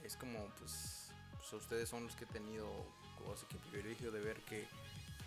es 0.03 0.15
como, 0.15 0.47
pues, 0.59 1.11
pues 1.37 1.53
ustedes 1.53 1.89
son 1.89 2.03
los 2.03 2.15
que 2.15 2.25
he 2.25 2.27
tenido, 2.27 2.67
como 3.17 3.33
así 3.33 3.47
que 3.47 3.57
privilegio 3.71 4.11
de 4.11 4.19
ver 4.19 4.41
que, 4.41 4.67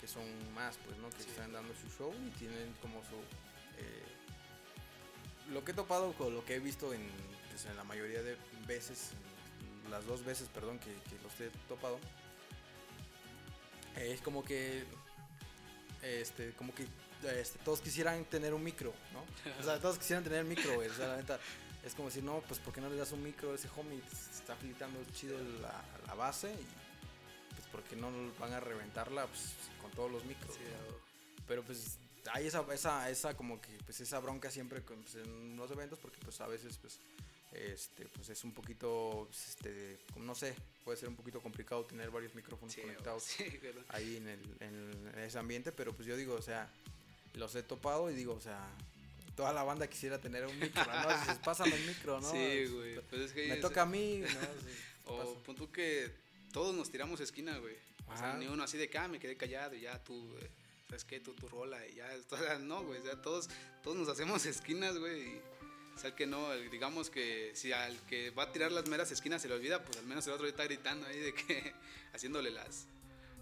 que 0.00 0.06
son 0.06 0.22
más, 0.54 0.76
pues, 0.84 0.96
¿no? 0.98 1.10
Que 1.10 1.22
están 1.22 1.52
dando 1.52 1.74
su 1.74 1.88
show 1.98 2.14
y 2.14 2.30
tienen 2.38 2.72
como 2.80 3.02
su... 3.02 3.16
Eh, 3.78 4.04
lo 5.50 5.64
que 5.64 5.72
he 5.72 5.74
topado 5.74 6.12
con 6.12 6.32
lo 6.32 6.44
que 6.44 6.54
he 6.54 6.60
visto 6.60 6.94
en, 6.94 7.04
pues, 7.50 7.64
en 7.64 7.76
la 7.76 7.82
mayoría 7.82 8.22
de 8.22 8.37
veces, 8.68 9.10
las 9.90 10.06
dos 10.06 10.24
veces, 10.24 10.48
perdón, 10.48 10.78
que, 10.78 10.92
que 11.08 11.22
los 11.22 11.40
he 11.40 11.50
topado, 11.68 11.98
es 13.96 14.20
como 14.20 14.44
que 14.44 14.84
este, 16.04 16.52
como 16.52 16.74
que 16.74 16.86
este, 17.38 17.58
todos 17.60 17.80
quisieran 17.80 18.24
tener 18.26 18.52
un 18.52 18.62
micro, 18.62 18.92
¿no? 19.12 19.24
O 19.60 19.62
sea, 19.62 19.78
todos 19.80 19.98
quisieran 19.98 20.24
tener 20.24 20.44
micro, 20.44 20.74
güey. 20.74 20.88
O 20.88 20.94
sea, 20.94 21.08
la 21.08 21.16
neta, 21.16 21.38
es 21.84 21.94
como 21.94 22.08
decir, 22.08 22.22
no, 22.22 22.42
pues 22.46 22.60
¿por 22.60 22.74
qué 22.74 22.80
no 22.80 22.88
le 22.88 22.96
das 22.96 23.12
un 23.12 23.22
micro 23.22 23.52
a 23.52 23.54
ese 23.54 23.68
homie? 23.76 24.00
Está 24.32 24.54
flitando 24.56 24.98
chido 25.12 25.38
la, 25.60 25.82
la 26.06 26.14
base 26.14 26.52
y 26.52 27.54
pues 27.54 27.66
¿por 27.70 27.82
qué 27.84 27.96
no 27.96 28.10
van 28.38 28.52
a 28.52 28.60
reventarla 28.60 29.26
pues, 29.26 29.54
con 29.80 29.90
todos 29.92 30.10
los 30.10 30.24
micros? 30.24 30.56
Pero 31.46 31.62
pues 31.62 31.98
hay 32.32 32.46
esa, 32.46 32.64
esa, 32.72 33.10
esa 33.10 33.36
como 33.36 33.60
que, 33.60 33.78
pues 33.84 34.00
esa 34.00 34.18
bronca 34.18 34.50
siempre 34.50 34.80
pues, 34.80 35.14
en 35.14 35.56
los 35.56 35.70
eventos 35.70 35.98
porque 35.98 36.18
pues 36.22 36.40
a 36.40 36.46
veces 36.46 36.78
pues 36.78 36.98
este 37.54 38.06
pues 38.08 38.28
es 38.28 38.42
un 38.44 38.52
poquito 38.52 39.26
pues, 39.28 39.48
este 39.48 39.98
no 40.16 40.34
sé 40.34 40.54
puede 40.84 40.98
ser 40.98 41.08
un 41.08 41.16
poquito 41.16 41.40
complicado 41.40 41.84
tener 41.84 42.10
varios 42.10 42.34
micrófonos 42.34 42.74
conectados 42.74 43.28
ahí 43.88 44.16
en, 44.16 44.28
el, 44.28 44.56
en, 44.60 45.18
ese 45.18 45.38
ambiente 45.38 45.72
pero 45.72 45.94
pues 45.94 46.06
yo 46.08 46.16
digo 46.16 46.34
o 46.34 46.42
sea 46.42 46.70
los 47.34 47.54
he 47.54 47.62
topado 47.62 48.10
y 48.10 48.14
digo, 48.14 48.34
o 48.34 48.40
sea, 48.40 48.70
toda 49.36 49.52
la 49.52 49.62
banda 49.62 49.86
quisiera 49.86 50.20
tener 50.20 50.46
un 50.46 50.58
micro, 50.58 50.84
¿no? 50.84 51.08
Dices, 51.20 51.38
pásame 51.38 51.74
el 51.74 51.86
micro, 51.86 52.20
¿no? 52.20 52.30
Sí, 52.30 52.66
güey. 52.66 53.00
Pues 53.10 53.22
es 53.22 53.32
que 53.32 53.48
me 53.48 53.56
toca 53.56 53.82
a 53.82 53.86
mí, 53.86 54.22
¿no? 55.06 55.12
o 55.12 55.34
pon 55.42 55.56
tú 55.56 55.70
que 55.70 56.10
todos 56.52 56.74
nos 56.74 56.90
tiramos 56.90 57.20
esquina, 57.20 57.58
güey. 57.58 57.76
O 58.06 58.16
sea, 58.16 58.34
ni 58.36 58.46
uno 58.46 58.62
así 58.62 58.78
de 58.78 58.88
que, 58.88 58.98
ah, 58.98 59.08
me 59.08 59.18
quedé 59.18 59.36
callado 59.36 59.74
y 59.74 59.82
ya 59.82 60.02
tú, 60.02 60.28
güey. 60.30 60.48
¿Sabes 60.86 61.04
qué? 61.04 61.18
Tú, 61.18 61.32
tu 61.34 61.48
rola 61.48 61.84
y 61.86 61.94
ya. 61.94 62.08
O 62.30 62.58
no, 62.58 62.84
güey. 62.84 63.00
O 63.00 63.02
sea, 63.02 63.20
todos, 63.20 63.48
todos 63.82 63.96
nos 63.96 64.08
hacemos 64.08 64.44
esquinas, 64.46 64.96
güey. 64.98 65.40
O 65.94 65.98
sea, 65.98 66.14
que 66.14 66.26
no, 66.26 66.52
digamos 66.52 67.09
que 67.09 67.52
si 67.54 67.72
al 67.72 67.98
que 68.07 68.30
va 68.30 68.44
a 68.44 68.52
tirar 68.52 68.72
las 68.72 68.88
meras 68.88 69.11
esquinas 69.12 69.40
se 69.42 69.48
le 69.48 69.54
olvida, 69.54 69.83
pues 69.85 69.98
al 69.98 70.07
menos 70.07 70.26
el 70.26 70.33
otro 70.33 70.46
está 70.46 70.64
gritando 70.64 71.07
ahí 71.07 71.18
de 71.18 71.35
que, 71.35 71.72
haciéndole 72.12 72.50
las, 72.50 72.87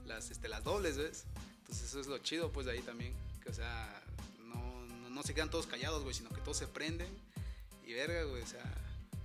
las, 0.07 0.31
este, 0.31 0.49
las 0.49 0.63
dobles, 0.63 0.99
¿ves? 0.99 1.25
Entonces 1.61 1.89
eso 1.89 2.01
es 2.01 2.07
lo 2.07 2.19
chido, 2.19 2.53
pues, 2.53 2.67
de 2.67 2.73
ahí 2.73 2.83
también 2.83 3.15
que, 3.43 3.51
o 3.51 3.55
sea, 3.55 4.03
no, 4.41 4.87
no, 5.11 5.23
se 5.23 5.35
quedan 5.35 5.51
todos 5.51 5.67
callados, 5.67 6.03
güey, 6.03 6.15
sino 6.15 6.31
que 6.31 6.41
todos 6.41 6.59
se 6.59 6.67
prenden 6.67 7.09
y 7.87 7.95
verga, 7.95 8.25
güey, 8.25 8.43
o 8.43 8.47
sea, 8.47 8.63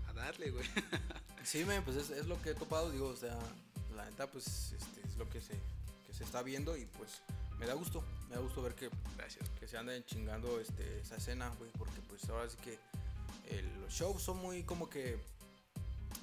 a 0.08 0.14
darle, 0.14 0.52
güey. 0.52 0.66
Sí, 1.44 1.64
men, 1.64 1.82
pues 1.82 1.96
es, 1.96 2.10
es, 2.10 2.26
lo 2.26 2.42
que 2.42 2.50
he 2.50 2.54
topado, 2.56 2.92
digo, 2.92 3.08
o 3.08 3.16
sea, 3.16 3.40
la 3.96 4.04
neta, 4.04 4.28
pues 4.28 4.74
este, 4.74 5.08
es 5.08 5.16
lo 5.16 5.30
que 5.30 5.40
se, 5.40 5.54
que 6.06 6.14
se 6.14 6.26
está 6.26 6.44
viendo 6.44 6.76
y 6.76 6.86
pues 6.86 7.22
me 7.58 7.66
da 7.66 7.74
gusto, 7.74 8.04
Me 8.28 8.36
da 8.36 8.42
gusto 8.42 8.62
ver 8.62 8.76
que, 8.76 8.90
Gracias. 9.16 9.50
que 9.58 9.66
se 9.66 9.78
anden 9.78 10.04
chingando 10.04 10.60
este, 10.60 11.00
esa 11.00 11.16
escena, 11.16 11.50
güey, 11.58 11.72
porque 11.78 12.02
pues 12.10 12.28
ahora 12.30 12.50
sí 12.50 12.58
que 12.58 12.78
los 13.82 13.94
shows 13.94 14.22
son 14.22 14.38
muy 14.38 14.64
como 14.64 14.90
que, 14.90 15.18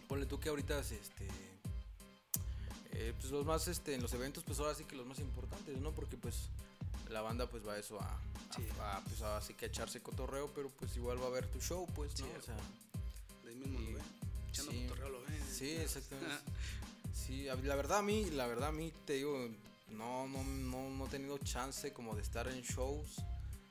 ponle 0.08 0.26
tú 0.26 0.38
que 0.40 0.48
ahorita, 0.48 0.78
este, 0.80 1.28
eh, 2.92 3.12
pues 3.18 3.30
los 3.32 3.44
más, 3.44 3.66
este, 3.68 3.94
en 3.94 4.02
los 4.02 4.12
eventos, 4.14 4.44
pues 4.44 4.58
ahora 4.60 4.74
sí 4.74 4.84
que 4.84 4.96
los 4.96 5.06
más 5.06 5.18
importantes, 5.18 5.76
¿no? 5.78 5.90
Porque 5.92 6.16
pues 6.16 6.48
la 7.10 7.20
banda 7.22 7.48
pues 7.48 7.66
va 7.66 7.74
a 7.74 7.78
eso 7.78 8.00
a, 8.00 8.04
a- 8.06 8.20
Sí. 8.56 8.62
a, 8.80 9.00
pues 9.08 9.20
así 9.22 9.54
que 9.54 9.64
a 9.64 9.68
echarse 9.68 10.00
cotorreo, 10.00 10.48
pero 10.54 10.68
pues 10.70 10.96
igual 10.96 11.20
va 11.20 11.26
a 11.26 11.30
ver 11.30 11.46
tu 11.48 11.60
show, 11.60 11.86
pues, 11.94 12.18
¿no? 12.20 12.26
Sí, 12.26 12.32
o 12.38 12.42
sea, 12.42 12.56
ahí 13.48 13.54
mismo 13.56 13.80
y- 13.80 13.84
lo 13.86 13.94
ven. 13.94 14.04
Echando 14.48 14.70
sí. 14.72 14.82
cotorreo 14.86 15.08
lo 15.08 15.22
ven. 15.22 15.42
Sí, 15.52 15.70
exactamente. 15.76 16.34
Sí, 17.12 17.44
la 17.44 17.74
verdad 17.74 17.98
a 17.98 18.02
mí, 18.02 18.26
la 18.30 18.46
verdad 18.46 18.68
a 18.68 18.72
mí 18.72 18.92
te 19.06 19.14
digo, 19.14 19.48
no, 19.90 20.28
no, 20.28 20.44
no, 20.44 20.90
no 20.90 21.06
he 21.06 21.08
tenido 21.08 21.36
chance 21.38 21.92
como 21.92 22.14
de 22.14 22.22
estar 22.22 22.46
en 22.48 22.60
shows. 22.62 23.16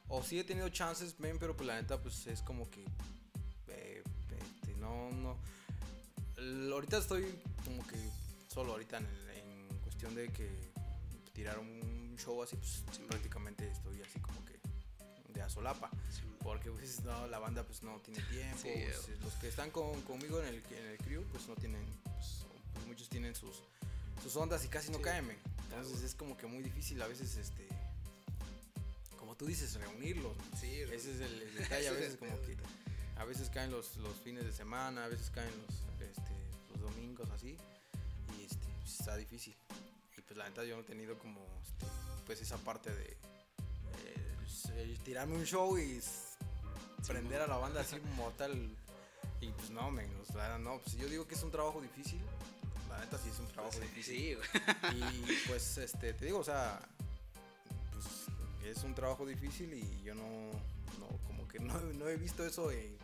O 0.09 0.21
sí 0.21 0.37
he 0.39 0.43
tenido 0.43 0.67
chances, 0.69 1.17
men, 1.19 1.37
pero 1.39 1.55
pues 1.55 1.65
la 1.67 1.81
neta 1.81 2.01
pues 2.01 2.27
es 2.27 2.41
como 2.41 2.69
que, 2.69 2.83
no, 4.83 5.09
no. 5.11 5.37
Ahorita 6.73 6.97
estoy 6.97 7.23
como 7.65 7.85
que 7.87 7.97
solo 8.53 8.73
ahorita 8.73 8.97
en, 8.97 9.07
cuestión 9.83 10.13
de 10.15 10.27
que 10.31 10.49
tirar 11.33 11.57
un 11.59 12.15
show 12.17 12.43
así, 12.43 12.55
pues 12.57 12.83
Sí. 12.91 13.03
prácticamente 13.07 13.69
estoy 13.71 14.01
así 14.01 14.19
como 14.19 14.43
que 14.45 14.59
de 15.33 15.41
azolapa. 15.41 15.89
Sí, 16.11 16.21
Porque 16.43 16.69
pues 16.71 17.01
no, 17.03 17.27
la 17.27 17.39
banda 17.39 17.63
pues 17.63 17.81
no 17.83 17.97
tiene 18.01 18.21
tiempo. 18.23 18.57
Sí, 18.61 18.69
pues, 19.05 19.19
los 19.21 19.33
que 19.35 19.47
están 19.47 19.71
con- 19.71 20.01
conmigo 20.01 20.39
en 20.41 20.47
el, 20.47 20.55
en 20.55 20.85
el 20.91 20.97
crew 20.97 21.23
pues 21.31 21.47
no 21.47 21.55
tienen, 21.55 21.85
pues, 22.03 22.45
pues, 22.73 22.85
muchos 22.85 23.07
tienen 23.09 23.33
sus, 23.35 23.55
sus 24.21 24.35
ondas 24.35 24.63
y 24.65 24.67
casi 24.67 24.91
no 24.91 25.01
caen. 25.01 25.29
Entonces 25.69 26.03
es 26.03 26.13
como 26.15 26.37
que 26.37 26.45
muy 26.47 26.61
difícil 26.63 27.01
a 27.01 27.07
veces 27.07 27.35
este, 27.37 27.67
como 29.17 29.35
tú 29.35 29.45
dices, 29.45 29.73
reunirlos. 29.75 30.35
Sí, 30.59 30.81
Ese 30.81 31.11
es 31.15 31.21
el, 31.21 31.41
el 31.41 31.55
detalle, 31.59 31.87
a 31.87 31.91
veces 31.93 32.17
como 32.17 32.39
que. 32.41 32.57
A 33.17 33.25
veces 33.25 33.49
caen 33.49 33.71
los, 33.71 33.97
los 33.97 34.15
fines 34.17 34.43
de 34.45 34.51
semana, 34.51 35.05
a 35.05 35.07
veces 35.07 35.29
caen 35.29 35.51
los, 35.67 36.01
este, 36.09 36.31
los 36.71 36.81
domingos 36.81 37.29
así 37.31 37.57
y 38.37 38.43
este, 38.43 38.67
pues, 38.81 38.99
está 38.99 39.15
difícil. 39.15 39.55
Y 40.17 40.21
pues 40.21 40.37
la 40.37 40.47
neta 40.47 40.63
yo 40.63 40.75
no 40.75 40.81
he 40.81 40.85
tenido 40.85 41.17
como 41.17 41.41
este, 41.61 41.85
pues 42.25 42.41
esa 42.41 42.57
parte 42.57 42.93
de 42.93 43.17
eh, 44.05 44.97
tirarme 45.03 45.35
un 45.35 45.45
show 45.45 45.77
y 45.77 46.01
prender 47.07 47.41
a 47.41 47.47
la 47.47 47.57
banda 47.57 47.81
así 47.81 47.97
mortal. 48.15 48.75
Y 49.41 49.47
pues 49.51 49.71
no, 49.71 49.91
men, 49.91 50.09
no, 50.61 50.79
pues 50.79 50.95
yo 50.95 51.07
digo 51.07 51.27
que 51.27 51.35
es 51.35 51.43
un 51.43 51.51
trabajo 51.51 51.81
difícil. 51.81 52.21
La 52.89 52.99
neta 52.99 53.17
sí 53.17 53.29
es 53.29 53.39
un 53.39 53.47
trabajo 53.47 53.73
Sí, 53.73 53.81
difícil. 53.81 54.37
sí. 54.91 55.01
Y 55.01 55.47
pues 55.47 55.77
este, 55.77 56.13
te 56.13 56.25
digo, 56.25 56.39
o 56.39 56.43
sea, 56.43 56.79
pues 57.91 58.05
es 58.77 58.83
un 58.83 58.95
trabajo 58.95 59.25
difícil 59.25 59.73
y 59.73 60.03
yo 60.03 60.15
no, 60.15 60.51
no 60.99 61.07
como 61.27 61.47
que 61.47 61.59
no, 61.59 61.77
no 61.79 62.07
he 62.07 62.15
visto 62.15 62.45
eso 62.45 62.71
en, 62.71 62.95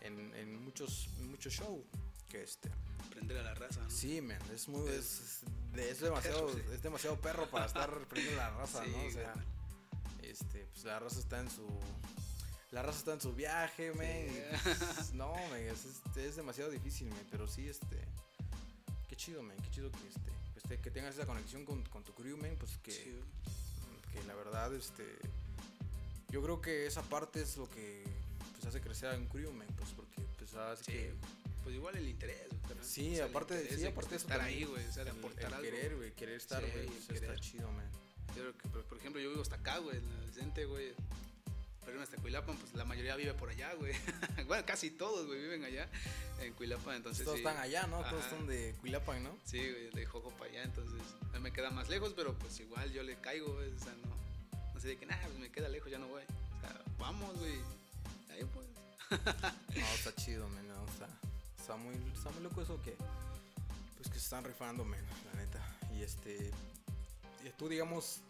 en, 0.00 0.34
en 0.34 0.62
muchos, 0.64 1.08
muchos 1.20 1.52
shows. 1.54 1.82
Que 2.28 2.42
este, 2.44 2.70
Prender 3.10 3.38
a 3.38 3.42
la 3.42 3.54
raza, 3.54 3.80
¿no? 3.82 3.90
sí, 3.90 4.20
man, 4.20 4.38
es 4.54 4.68
muy, 4.68 4.88
es, 4.88 5.20
es 5.74 5.78
es 5.80 6.00
demasiado, 6.00 6.46
Perro, 6.46 6.58
sí. 6.58 6.74
es 6.74 6.82
demasiado 6.82 7.20
perro 7.20 7.50
para 7.50 7.66
estar 7.66 7.90
prendiendo 8.08 8.40
la 8.40 8.50
raza, 8.50 8.84
Sí, 8.84 8.90
¿no? 8.92 9.04
O 9.04 9.10
sea, 9.10 9.34
este, 10.22 10.64
pues 10.66 10.84
la 10.84 10.98
raza 11.00 11.18
está 11.18 11.40
en 11.40 11.50
su, 11.50 11.66
la 12.70 12.82
raza 12.82 12.98
está 12.98 13.12
en 13.14 13.20
su 13.20 13.32
viaje, 13.34 13.92
man. 13.94 14.62
pues, 14.62 15.12
no, 15.14 15.32
man, 15.32 15.60
es, 15.60 15.86
es, 16.16 16.36
demasiado 16.36 16.70
difícil, 16.70 17.08
man, 17.08 17.26
pero 17.32 17.48
sí, 17.48 17.68
este, 17.68 17.98
qué 19.08 19.16
chido, 19.16 19.42
man, 19.42 19.56
qué 19.56 19.70
chido 19.70 19.90
que 19.90 20.06
este, 20.06 20.30
pues, 20.52 20.62
te- 20.68 20.78
que 20.80 20.90
tengas 20.92 21.14
esa 21.16 21.26
conexión 21.26 21.64
con, 21.64 21.82
con 21.86 22.04
tu 22.04 22.14
crew, 22.14 22.36
man, 22.36 22.54
pues 22.60 22.78
que, 22.78 22.92
Sí, 22.92 23.20
que 24.12 24.22
la 24.24 24.34
verdad, 24.36 24.72
este, 24.72 25.18
yo 26.28 26.40
creo 26.42 26.60
que 26.60 26.86
esa 26.86 27.02
parte 27.02 27.42
es 27.42 27.56
lo 27.56 27.68
que 27.68 28.04
pues 28.60 28.74
hace 28.74 28.80
crecer 28.82 29.08
a 29.10 29.16
un 29.16 29.26
crew, 29.26 29.50
man, 29.52 29.66
pues 29.76 29.90
porque 29.96 30.20
pues 30.38 30.54
así 30.54 30.84
Sí, 30.84 30.92
que 30.92 31.14
pues 31.64 31.74
igual 31.74 31.96
el 31.96 32.08
interés, 32.08 32.48
carnal. 32.66 32.84
Sí, 32.84 33.12
O 33.12 33.14
sea, 33.16 33.24
el 33.24 33.30
aparte 33.30 33.54
interés 33.54 33.80
sí, 33.80 33.86
aparte 33.86 34.10
de 34.10 34.16
eso 34.16 34.24
estar 34.26 34.38
también, 34.38 34.58
ahí, 34.58 34.64
güey, 34.64 34.86
o 34.86 34.92
sea, 34.92 35.04
de 35.04 35.10
el, 35.10 35.16
aportar 35.18 35.44
el 35.46 35.54
algo. 35.54 35.62
querer, 35.62 35.96
güey, 35.96 36.12
querer 36.12 36.34
estar, 36.36 36.62
Sí, 36.62 36.70
güey, 36.70 36.86
el 36.86 36.92
pues, 36.92 37.22
está 37.22 37.36
chido, 37.36 37.72
man. 37.72 37.90
Yo 38.36 38.56
que, 38.56 38.68
por, 38.68 38.98
ejemplo, 38.98 39.20
yo 39.20 39.30
vivo 39.30 39.42
hasta 39.42 39.56
acá, 39.56 39.78
güey, 39.78 39.96
en 39.96 40.10
el 40.22 40.32
Cente, 40.32 40.64
güey. 40.64 40.92
Pero 41.84 42.02
hasta 42.02 42.16
Cuilapan, 42.18 42.56
pues 42.56 42.74
la 42.74 42.84
mayoría 42.84 43.16
vive 43.16 43.34
por 43.34 43.48
allá, 43.48 43.72
güey. 43.74 43.92
bueno, 44.46 44.64
casi 44.66 44.90
todos, 44.90 45.26
güey, 45.26 45.40
viven 45.40 45.64
allá 45.64 45.88
en 46.40 46.52
Cuilapan, 46.54 46.96
entonces 46.96 47.24
Todos 47.24 47.38
sí. 47.38 47.44
están 47.44 47.60
allá, 47.60 47.86
¿no? 47.86 47.98
Todos 48.02 48.24
Ajá. 48.24 48.30
están 48.30 48.46
de 48.46 48.74
Cuilapan, 48.80 49.24
¿no? 49.24 49.36
Sí, 49.44 49.58
güey, 49.58 49.90
de 49.90 50.06
Jojo 50.06 50.30
para 50.30 50.50
allá, 50.50 50.62
entonces 50.64 51.00
a 51.32 51.36
mí 51.36 51.40
me 51.40 51.52
queda 51.52 51.70
más 51.70 51.88
lejos, 51.88 52.12
pero 52.14 52.34
pues 52.38 52.60
igual 52.60 52.92
yo 52.92 53.02
le 53.02 53.16
caigo, 53.16 53.54
güey, 53.54 53.70
o 53.72 53.78
sea, 53.78 53.92
no, 54.04 54.14
no 54.74 54.80
sé 54.80 54.88
de 54.88 54.96
que 54.98 55.06
nada, 55.06 55.22
pues 55.26 55.38
me 55.38 55.50
queda 55.50 55.68
lejos, 55.68 55.90
ya 55.90 55.98
no 55.98 56.06
voy. 56.08 56.22
O 56.22 56.60
sea, 56.60 56.80
vamos, 56.98 57.36
güey. 57.38 57.58
Pues. 58.46 58.66
No, 59.74 59.86
está 59.94 60.14
chido, 60.14 60.48
man, 60.48 60.66
no, 60.68 60.84
está, 60.86 61.08
está 61.58 61.76
muy, 61.76 61.94
está 62.14 62.30
muy 62.30 62.42
loco 62.42 62.62
eso 62.62 62.80
que, 62.82 62.96
pues 63.96 64.08
que 64.08 64.14
se 64.14 64.24
están 64.24 64.44
rifando, 64.44 64.84
man, 64.84 65.00
la 65.26 65.40
neta. 65.40 65.60
Y 65.94 66.02
este, 66.02 66.50
y 67.44 67.50
tú, 67.56 67.68
digamos, 67.68 68.20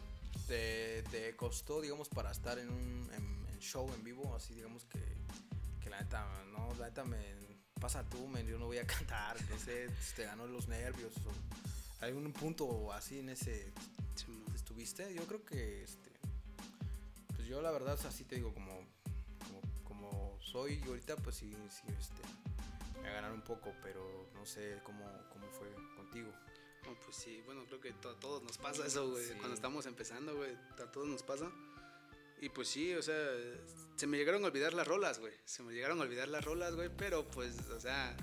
te, 0.47 1.03
te 1.03 1.35
costó, 1.35 1.81
digamos, 1.81 2.09
para 2.09 2.31
estar 2.31 2.57
en 2.59 2.69
un 2.69 3.09
en, 3.13 3.47
en 3.53 3.59
show 3.59 3.91
en 3.93 4.03
vivo, 4.03 4.35
así, 4.35 4.53
digamos 4.53 4.85
que, 4.85 4.99
que 5.83 5.89
la 5.89 6.01
neta, 6.01 6.25
no, 6.51 6.73
la 6.75 6.87
neta 6.87 7.03
me 7.03 7.19
pasa 7.79 8.03
tú, 8.07 8.27
man, 8.27 8.45
yo 8.45 8.57
no 8.57 8.67
voy 8.67 8.77
a 8.77 8.87
cantar, 8.87 9.37
no 9.49 9.59
sé, 9.59 9.89
te 10.15 10.23
ganó 10.23 10.47
los 10.47 10.67
nervios 10.67 11.13
o 11.25 12.05
algún 12.05 12.31
punto 12.33 12.91
así 12.93 13.19
en 13.19 13.29
ese 13.29 13.71
estuviste, 14.55 15.13
yo 15.13 15.25
creo 15.27 15.45
que 15.45 15.83
este 15.83 16.11
pues 17.35 17.47
yo 17.47 17.61
la 17.61 17.71
verdad 17.71 17.99
así 18.07 18.23
te 18.23 18.35
digo 18.35 18.53
como 18.53 18.71
soy 20.51 20.81
ahorita 20.87 21.15
pues 21.17 21.35
sí, 21.37 21.51
sí 21.69 21.83
este 21.99 22.21
me 23.01 23.11
ganar 23.11 23.31
un 23.31 23.41
poco, 23.41 23.73
pero 23.81 24.29
no 24.35 24.45
sé 24.45 24.77
cómo, 24.83 25.03
cómo 25.29 25.47
fue 25.51 25.67
contigo. 25.95 26.31
No, 26.85 26.93
pues 27.05 27.15
sí, 27.15 27.41
bueno, 27.45 27.63
creo 27.67 27.79
que 27.79 27.91
to- 27.93 28.09
a 28.11 28.19
todos 28.19 28.43
nos 28.43 28.57
pasa 28.57 28.85
eso, 28.85 29.09
güey. 29.09 29.25
Sí. 29.25 29.33
Cuando 29.35 29.53
estamos 29.55 29.85
empezando, 29.85 30.35
güey, 30.35 30.51
a 30.79 30.91
todos 30.91 31.07
nos 31.07 31.23
pasa. 31.23 31.49
Y 32.41 32.49
pues 32.49 32.67
sí, 32.67 32.93
o 32.95 33.01
sea, 33.01 33.15
se 33.95 34.07
me 34.07 34.17
llegaron 34.17 34.43
a 34.43 34.47
olvidar 34.47 34.73
las 34.73 34.87
rolas, 34.87 35.19
güey. 35.19 35.33
Se 35.45 35.61
me 35.63 35.73
llegaron 35.73 35.99
a 35.99 36.03
olvidar 36.03 36.27
las 36.27 36.43
rolas, 36.43 36.75
güey, 36.75 36.89
pero 36.95 37.25
pues, 37.27 37.55
o 37.69 37.79
sea, 37.79 38.15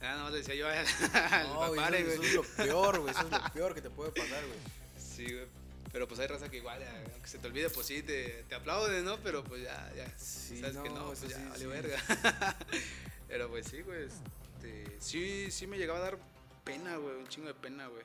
nada 0.00 0.22
más 0.24 0.32
le 0.32 0.38
decía 0.38 0.54
yo 0.54 0.68
al, 0.68 1.48
No, 1.48 1.60
papare, 1.60 2.00
eso, 2.00 2.10
eso 2.12 2.22
es 2.22 2.34
lo 2.34 2.42
peor, 2.64 3.00
güey, 3.00 3.10
eso 3.10 3.26
es 3.26 3.30
lo 3.30 3.52
peor 3.52 3.74
que 3.74 3.80
te 3.82 3.90
puede 3.90 4.10
pasar, 4.12 4.44
güey. 4.46 4.58
Sí, 4.98 5.24
güey. 5.24 5.46
Pero 5.92 6.06
pues 6.06 6.20
hay 6.20 6.26
raza 6.26 6.50
que 6.50 6.58
igual, 6.58 6.82
aunque 7.12 7.28
se 7.28 7.38
te 7.38 7.46
olvide, 7.46 7.70
pues 7.70 7.86
sí, 7.86 8.02
te, 8.02 8.44
te 8.48 8.54
aplaude, 8.54 9.02
¿no? 9.02 9.18
Pero 9.18 9.42
pues 9.42 9.62
ya, 9.62 9.92
ya. 9.96 10.18
Sí, 10.18 10.60
Sabes 10.60 10.76
que 10.76 10.90
no, 10.90 10.96
no, 10.96 11.06
pues 11.06 11.22
ya 11.22 11.36
sí, 11.36 11.44
vale 11.48 11.58
sí. 11.58 11.66
verga. 11.66 11.98
Pero 13.28 13.48
pues 13.48 13.66
sí, 13.66 13.82
güey. 13.82 14.04
Este, 14.04 14.96
sí, 15.00 15.50
sí 15.50 15.66
me 15.66 15.78
llegaba 15.78 15.98
a 16.00 16.02
dar 16.02 16.18
pena, 16.64 16.96
güey, 16.96 17.16
un 17.16 17.26
chingo 17.28 17.48
de 17.48 17.54
pena, 17.54 17.86
güey. 17.86 18.04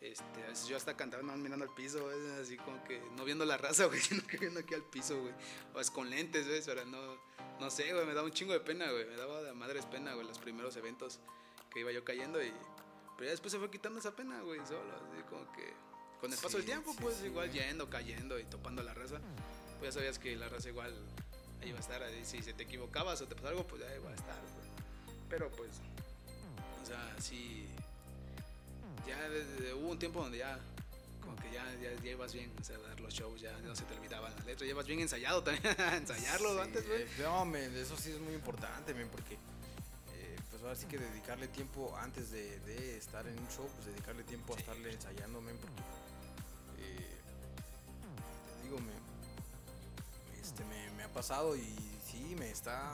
Este, 0.00 0.44
a 0.44 0.48
veces 0.48 0.66
yo 0.66 0.78
hasta 0.78 0.96
cantaba 0.96 1.22
nomás 1.22 1.38
mirando 1.38 1.64
al 1.66 1.74
piso, 1.74 2.02
güey, 2.02 2.40
así 2.40 2.56
como 2.56 2.82
que 2.84 3.02
no 3.16 3.24
viendo 3.24 3.44
la 3.44 3.58
raza, 3.58 3.84
güey, 3.86 4.00
sino 4.00 4.26
que 4.26 4.38
viendo 4.38 4.60
aquí 4.60 4.74
al 4.74 4.82
piso, 4.82 5.20
güey. 5.20 5.34
O 5.74 5.80
es 5.80 5.90
con 5.90 6.08
lentes, 6.08 6.46
güey, 6.46 6.62
ahora 6.68 6.84
no, 6.84 7.18
no 7.58 7.70
sé, 7.70 7.92
güey, 7.92 8.06
me 8.06 8.14
daba 8.14 8.26
un 8.26 8.32
chingo 8.32 8.52
de 8.52 8.60
pena, 8.60 8.90
güey. 8.90 9.06
Me 9.06 9.16
daba 9.16 9.42
de 9.42 9.52
madres 9.52 9.86
pena, 9.86 10.14
güey, 10.14 10.26
los 10.26 10.38
primeros 10.38 10.76
eventos 10.76 11.20
que 11.70 11.80
iba 11.80 11.92
yo 11.92 12.04
cayendo 12.04 12.42
y... 12.42 12.52
Pero 13.16 13.26
ya 13.26 13.30
después 13.32 13.52
se 13.52 13.58
fue 13.58 13.70
quitando 13.70 13.98
esa 13.98 14.16
pena, 14.16 14.40
güey, 14.40 14.60
solo, 14.66 14.90
así 14.96 15.22
como 15.28 15.50
que... 15.52 15.74
Con 16.20 16.32
el 16.32 16.38
paso 16.38 16.56
del 16.58 16.66
tiempo, 16.66 16.92
sí, 16.92 16.98
pues 17.00 17.16
sí, 17.16 17.26
igual 17.26 17.48
güey. 17.48 17.60
yendo, 17.60 17.88
cayendo 17.88 18.38
y 18.38 18.44
topando 18.44 18.82
a 18.82 18.84
la 18.84 18.94
raza, 18.94 19.18
pues 19.78 19.94
ya 19.94 20.00
sabías 20.00 20.18
que 20.18 20.36
la 20.36 20.48
raza 20.48 20.68
igual 20.68 20.94
ahí 21.62 21.68
iba 21.70 21.78
a 21.78 21.80
estar. 21.80 22.02
ahí 22.02 22.24
si 22.24 22.42
se 22.42 22.52
te 22.52 22.64
equivocabas 22.64 23.20
o 23.22 23.26
te 23.26 23.34
pasó 23.34 23.48
algo, 23.48 23.66
pues 23.66 23.82
ya 23.82 23.94
iba 23.96 24.10
a 24.10 24.14
estar, 24.14 24.36
güey. 24.36 24.70
Pero 25.28 25.50
pues, 25.50 25.70
o 26.82 26.86
sea, 26.86 27.16
sí. 27.20 27.66
Ya 29.06 29.28
desde- 29.28 29.72
hubo 29.74 29.88
un 29.88 29.98
tiempo 29.98 30.20
donde 30.22 30.38
ya, 30.38 30.58
como 31.22 31.34
que 31.36 31.50
ya, 31.52 31.64
ya, 31.80 32.10
ibas 32.10 32.32
bien, 32.34 32.52
o 32.60 32.64
sea, 32.64 32.76
dar 32.78 33.00
los 33.00 33.12
shows, 33.14 33.40
ya 33.40 33.56
no 33.60 33.74
se 33.74 33.84
te 33.84 33.94
olvidaban 33.94 34.32
las 34.36 34.44
letras, 34.44 34.68
ibas 34.68 34.86
bien 34.86 35.00
ensayado 35.00 35.42
también, 35.42 35.64
ensayarlo 35.94 36.60
antes, 36.60 36.86
güey. 36.86 37.06
No, 37.18 37.44
men, 37.46 37.74
eso 37.76 37.96
sí 37.96 38.10
es 38.10 38.20
muy 38.20 38.34
importante, 38.34 38.92
men, 38.94 39.08
porque 39.08 39.34
eh, 39.34 40.36
pues 40.50 40.62
ahora 40.62 40.76
sí 40.76 40.86
que 40.86 40.98
dedicarle 40.98 41.48
tiempo 41.48 41.96
antes 41.96 42.30
de, 42.30 42.60
de 42.60 42.98
estar 42.98 43.26
en 43.26 43.38
un 43.38 43.48
show, 43.48 43.68
pues 43.74 43.86
dedicarle 43.86 44.22
tiempo 44.24 44.54
a 44.54 44.58
estarle 44.58 44.92
ensayando, 44.92 45.40
men, 45.40 45.56
porque 45.56 45.82
digo, 48.70 48.80
men, 48.86 50.40
este, 50.40 50.64
me, 50.64 50.90
me 50.92 51.02
ha 51.04 51.08
pasado 51.12 51.56
y 51.56 51.62
sí, 52.06 52.34
me 52.38 52.50
está 52.50 52.92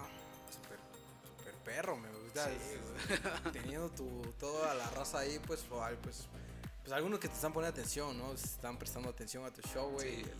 súper 0.51 0.79
súper 1.39 1.55
perro, 1.65 1.97
me 1.97 2.09
gusta. 2.11 2.47
Sí, 2.49 2.57
es- 3.13 3.53
teniendo 3.53 3.89
tu, 3.91 4.23
toda 4.39 4.75
la 4.75 4.89
raza 4.91 5.21
ahí, 5.21 5.39
pues, 5.47 5.65
pues, 6.03 6.29
pues 6.83 6.93
algunos 6.93 7.19
que 7.21 7.29
te 7.29 7.35
están 7.35 7.53
poniendo 7.53 7.79
atención, 7.79 8.17
¿no? 8.19 8.33
Están 8.33 8.79
prestando 8.79 9.09
atención 9.09 9.45
a 9.45 9.51
tu 9.51 9.61
show, 9.63 9.91
güey. 9.91 10.25
Sí. 10.25 10.31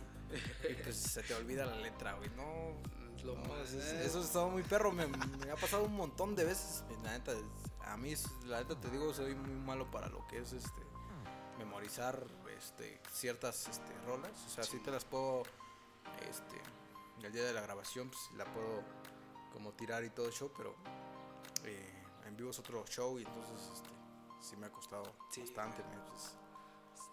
Y 0.69 0.73
pues 0.83 0.95
se 0.97 1.23
te 1.23 1.33
olvida 1.35 1.65
la 1.65 1.75
letra, 1.77 2.13
güey. 2.15 2.29
No, 2.31 2.73
Es 3.15 3.23
lo 3.23 3.35
no, 3.35 3.45
más, 3.45 3.69
eso, 3.71 3.79
eh. 3.97 4.05
eso 4.05 4.21
estaba 4.21 4.47
muy 4.49 4.63
perro. 4.63 4.91
Me, 4.91 5.07
me 5.07 5.51
ha 5.51 5.55
pasado 5.55 5.83
un 5.85 5.95
montón 5.95 6.35
de 6.35 6.43
veces. 6.45 6.83
La 7.03 7.11
neta, 7.17 7.31
es- 7.31 7.39
a 7.85 7.95
mí, 7.97 8.11
es- 8.11 8.29
la 8.45 8.59
neta 8.61 8.79
te 8.79 8.89
digo, 8.89 9.13
soy 9.13 9.35
muy 9.35 9.51
malo 9.55 9.89
para 9.91 10.07
lo 10.09 10.25
que 10.27 10.39
es 10.39 10.51
este 10.53 10.81
memorizar 11.57 12.23
este, 12.57 12.99
ciertas 13.11 13.67
este, 13.67 13.93
rolas. 14.05 14.31
O 14.45 14.49
sea, 14.49 14.63
sí. 14.63 14.79
te 14.79 14.91
las 14.91 15.05
puedo, 15.05 15.43
este, 16.29 16.61
el 17.23 17.31
día 17.31 17.43
de 17.43 17.53
la 17.53 17.61
grabación, 17.61 18.09
pues 18.09 18.21
la 18.35 18.45
puedo 18.45 18.83
como 19.51 19.73
tirar 19.73 20.03
y 20.03 20.09
todo 20.09 20.27
el 20.27 20.33
show, 20.33 20.51
pero 20.55 20.75
eh, 21.63 22.03
en 22.25 22.37
vivo 22.37 22.51
es 22.51 22.59
otro 22.59 22.85
show 22.87 23.17
y 23.19 23.23
entonces 23.23 23.69
este, 23.73 23.89
sí 24.41 24.55
me 24.57 24.67
ha 24.67 24.71
costado 24.71 25.03
bastante. 25.35 25.83
Pues, 26.07 26.35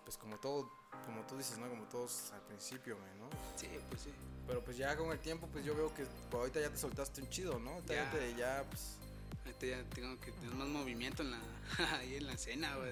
pues, 0.05 0.19
como 0.19 0.39
todo, 0.39 0.71
como 1.07 1.23
tú 1.27 1.37
dices, 1.37 1.59
¿no? 1.59 1.69
Como 1.69 1.85
todos 1.85 2.33
al 2.33 2.43
principio, 2.43 2.97
¿no? 3.19 3.29
Sí, 3.57 3.69
pues 3.89 4.03
sí. 4.03 4.13
Pero 4.47 4.63
pues 4.63 4.77
ya 4.77 4.95
con 4.97 5.11
el 5.11 5.19
tiempo, 5.21 5.49
pues 5.51 5.65
yo 5.65 5.75
veo 5.75 5.93
que 5.95 6.05
pues, 6.05 6.35
ahorita 6.35 6.61
ya 6.61 6.71
te 6.71 6.77
soltaste 6.77 7.23
un 7.23 7.29
chido, 7.31 7.59
¿no? 7.59 7.71
Ahorita 7.71 7.95
ya, 7.95 8.11
te, 8.11 8.35
ya 8.35 8.65
pues... 8.69 8.99
Ahorita 9.45 9.67
ya 9.67 9.83
tengo 9.95 10.19
que 10.21 10.33
tener 10.33 10.55
más 10.55 10.69
movimiento 10.69 11.23
en 11.23 11.33
la, 11.33 11.39
ahí 11.99 12.17
en 12.17 12.27
la 12.27 12.33
escena, 12.33 12.77
güey. 12.77 12.91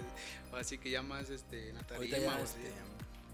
Así 0.61 0.79
que 0.79 0.91
ya 0.91 1.03
más, 1.03 1.31
este, 1.31 1.71
en 1.71 1.77
la 1.77 1.83
tarima, 1.83 2.19
ya, 2.19 2.41
este, 2.41 2.73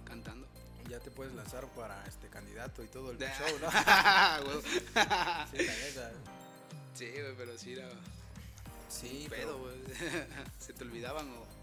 cantando. 0.05 0.47
Ya 0.89 1.01
te 1.01 1.11
puedes 1.11 1.35
lanzar 1.35 1.67
para 1.75 2.03
este 2.07 2.29
candidato 2.29 2.83
y 2.83 2.87
todo 2.87 3.11
el 3.11 3.19
show, 3.19 3.59
¿no? 3.61 3.71
sí, 5.51 5.65
la 5.65 5.75
neta. 5.75 6.13
Sí, 6.95 7.11
güey, 7.11 7.35
pero 7.37 7.59
sí 7.59 7.73
era... 7.73 7.89
Sí, 8.89 9.27
pedo, 9.29 9.59
güey. 9.59 9.77
Se 10.59 10.73
te 10.73 10.85
olvidaban 10.85 11.29
o 11.29 11.59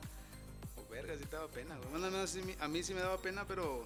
verga, 0.90 1.16
sí 1.18 1.26
te 1.26 1.36
daba 1.36 1.48
pena, 1.48 1.76
güey. 1.78 1.90
Bueno, 1.90 2.10
no, 2.10 2.28
sí, 2.28 2.42
a 2.60 2.68
mí 2.68 2.84
sí 2.84 2.94
me 2.94 3.02
daba 3.02 3.18
pena, 3.18 3.46
pero 3.46 3.86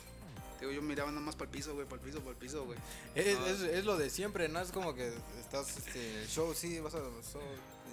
digo, 0.60 0.72
yo 0.72 0.82
miraba 0.82 1.10
nada 1.12 1.22
más 1.22 1.36
para 1.36 1.50
el 1.50 1.58
piso, 1.58 1.74
güey, 1.74 1.88
para 1.88 2.02
el 2.02 2.08
piso, 2.08 2.20
para 2.20 2.32
el 2.32 2.38
piso, 2.38 2.66
güey. 2.66 2.78
Es, 3.16 3.26
es, 3.26 3.62
es, 3.62 3.86
lo 3.86 3.98
de 3.98 4.10
siempre, 4.10 4.50
¿no? 4.50 4.60
Es 4.60 4.72
como 4.72 4.94
que 4.94 5.14
estás, 5.40 5.78
este, 5.78 6.26
show, 6.28 6.54
sí, 6.54 6.80
vas 6.80 6.96
a, 6.96 7.00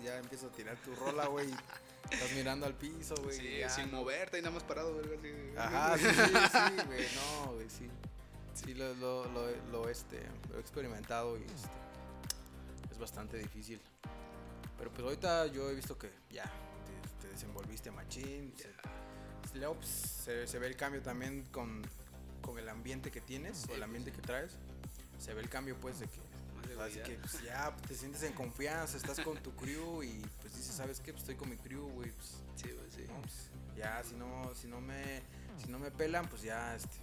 ya 0.03 0.19
empiezas 0.19 0.51
a 0.51 0.55
tirar 0.55 0.77
tu 0.83 0.95
rola, 0.95 1.27
güey. 1.27 1.49
Estás 2.11 2.33
mirando 2.33 2.67
al 2.67 2.75
piso, 2.75 3.15
güey. 3.23 3.37
Sí, 3.37 3.61
sin 3.75 3.91
moverte 3.91 4.39
y 4.39 4.43
nada 4.43 4.55
más 4.55 4.63
parado, 4.63 4.95
güey. 4.95 5.07
Así, 5.17 5.57
Ajá, 5.57 5.99
sí, 5.99 6.05
sí, 6.05 6.13
sí, 6.13 6.87
güey, 6.87 7.07
no, 7.15 7.53
güey, 7.55 7.71
sí. 7.71 7.89
Sí, 8.55 8.75
lo, 8.75 8.95
lo, 8.95 9.25
lo, 9.33 9.51
lo, 9.71 9.89
este, 9.89 10.21
lo 10.51 10.57
he 10.57 10.61
experimentado 10.61 11.37
y 11.37 11.43
este, 11.43 11.69
es 12.91 12.99
bastante 12.99 13.37
difícil. 13.39 13.81
Pero 14.79 14.91
pues 14.91 15.05
ahorita 15.05 15.47
yo 15.47 15.71
he 15.71 15.75
visto 15.75 15.99
que 15.99 16.11
ya 16.31 16.45
te, 16.45 17.27
te 17.27 17.33
desenvolviste 17.33 17.91
machín. 17.91 18.55
Luego 19.55 19.75
pues, 19.75 19.89
se, 19.89 20.47
se, 20.47 20.59
ve 20.59 20.67
el 20.69 20.77
cambio 20.77 21.03
también 21.03 21.45
con, 21.51 21.83
con 22.43 22.59
el 22.59 22.69
ambiente 22.69 23.11
que 23.11 23.21
tienes 23.21 23.67
o 23.69 23.75
el 23.75 23.83
ambiente 23.83 24.13
que 24.13 24.23
traes. 24.23 24.53
Se 25.19 25.35
ve 25.35 25.41
el 25.41 25.49
cambio 25.49 25.77
pues 25.81 26.01
de 26.01 26.07
que 26.07 26.21
Así 26.81 27.01
que 27.01 27.15
pues, 27.15 27.43
ya 27.43 27.75
te 27.89 27.95
sientes 27.95 28.23
en 28.23 28.33
confianza, 28.33 28.97
estás 28.97 29.21
con 29.21 29.39
tu 29.39 29.55
crew 29.55 30.03
y 30.03 30.23
pues 30.41 30.57
dices, 30.57 30.75
¿sabes 30.75 31.01
qué? 31.01 31.13
Pues 31.13 31.23
estoy 31.23 31.37
con 31.37 31.49
mi 31.49 31.57
crew, 31.57 31.89
güey. 31.91 32.11
Pues, 32.11 32.43
sí, 32.57 32.71
güey, 32.71 32.91
sí. 32.91 33.05
Pues, 33.21 33.51
ya, 33.77 34.03
si 34.05 34.15
no, 34.15 34.55
si 34.55 34.67
no 34.69 34.81
me, 34.81 35.23
si 35.63 35.69
no 35.69 35.79
me 35.79 35.91
pelan, 35.91 36.29
pues 36.29 36.43
ya, 36.43 36.75
este, 36.75 36.99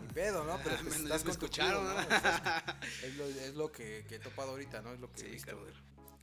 ni 0.00 0.08
pedo, 0.12 0.44
¿no? 0.44 0.58
Pero 0.64 0.76
pues, 0.82 0.96
estás 0.96 1.22
con 1.22 1.36
tu 1.36 1.48
crew, 1.48 1.82
¿no? 1.82 2.00
es, 3.02 3.16
lo, 3.16 3.24
es 3.26 3.54
lo 3.54 3.70
que, 3.70 4.04
que, 4.08 4.16
he 4.16 4.18
topado 4.18 4.50
ahorita, 4.50 4.82
¿no? 4.82 4.92
Es 4.92 5.00
lo 5.00 5.10
que 5.12 5.20
he 5.22 5.30
visto. 5.30 5.56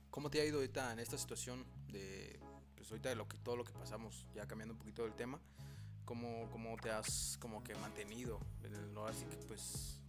¿Cómo 0.09 0.29
te 0.29 0.41
ha 0.41 0.45
ido 0.45 0.57
ahorita 0.57 0.91
en 0.91 0.99
esta 0.99 1.17
situación 1.17 1.65
de, 1.91 2.39
pues 2.75 2.89
ahorita 2.89 3.09
de 3.09 3.15
lo 3.15 3.27
que, 3.27 3.37
todo 3.37 3.55
lo 3.55 3.63
que 3.63 3.73
pasamos, 3.73 4.25
ya 4.33 4.47
cambiando 4.47 4.73
un 4.73 4.79
poquito 4.79 5.03
del 5.03 5.13
tema? 5.13 5.39
¿Cómo, 6.09 6.49
cómo 6.51 6.75
te 6.77 6.89
has 6.89 7.37
como 7.39 7.63
que 7.63 7.75
mantenido? 7.75 8.39
¿no? 8.95 9.05
Así 9.05 9.25
que 9.25 9.37
pues 9.47 9.99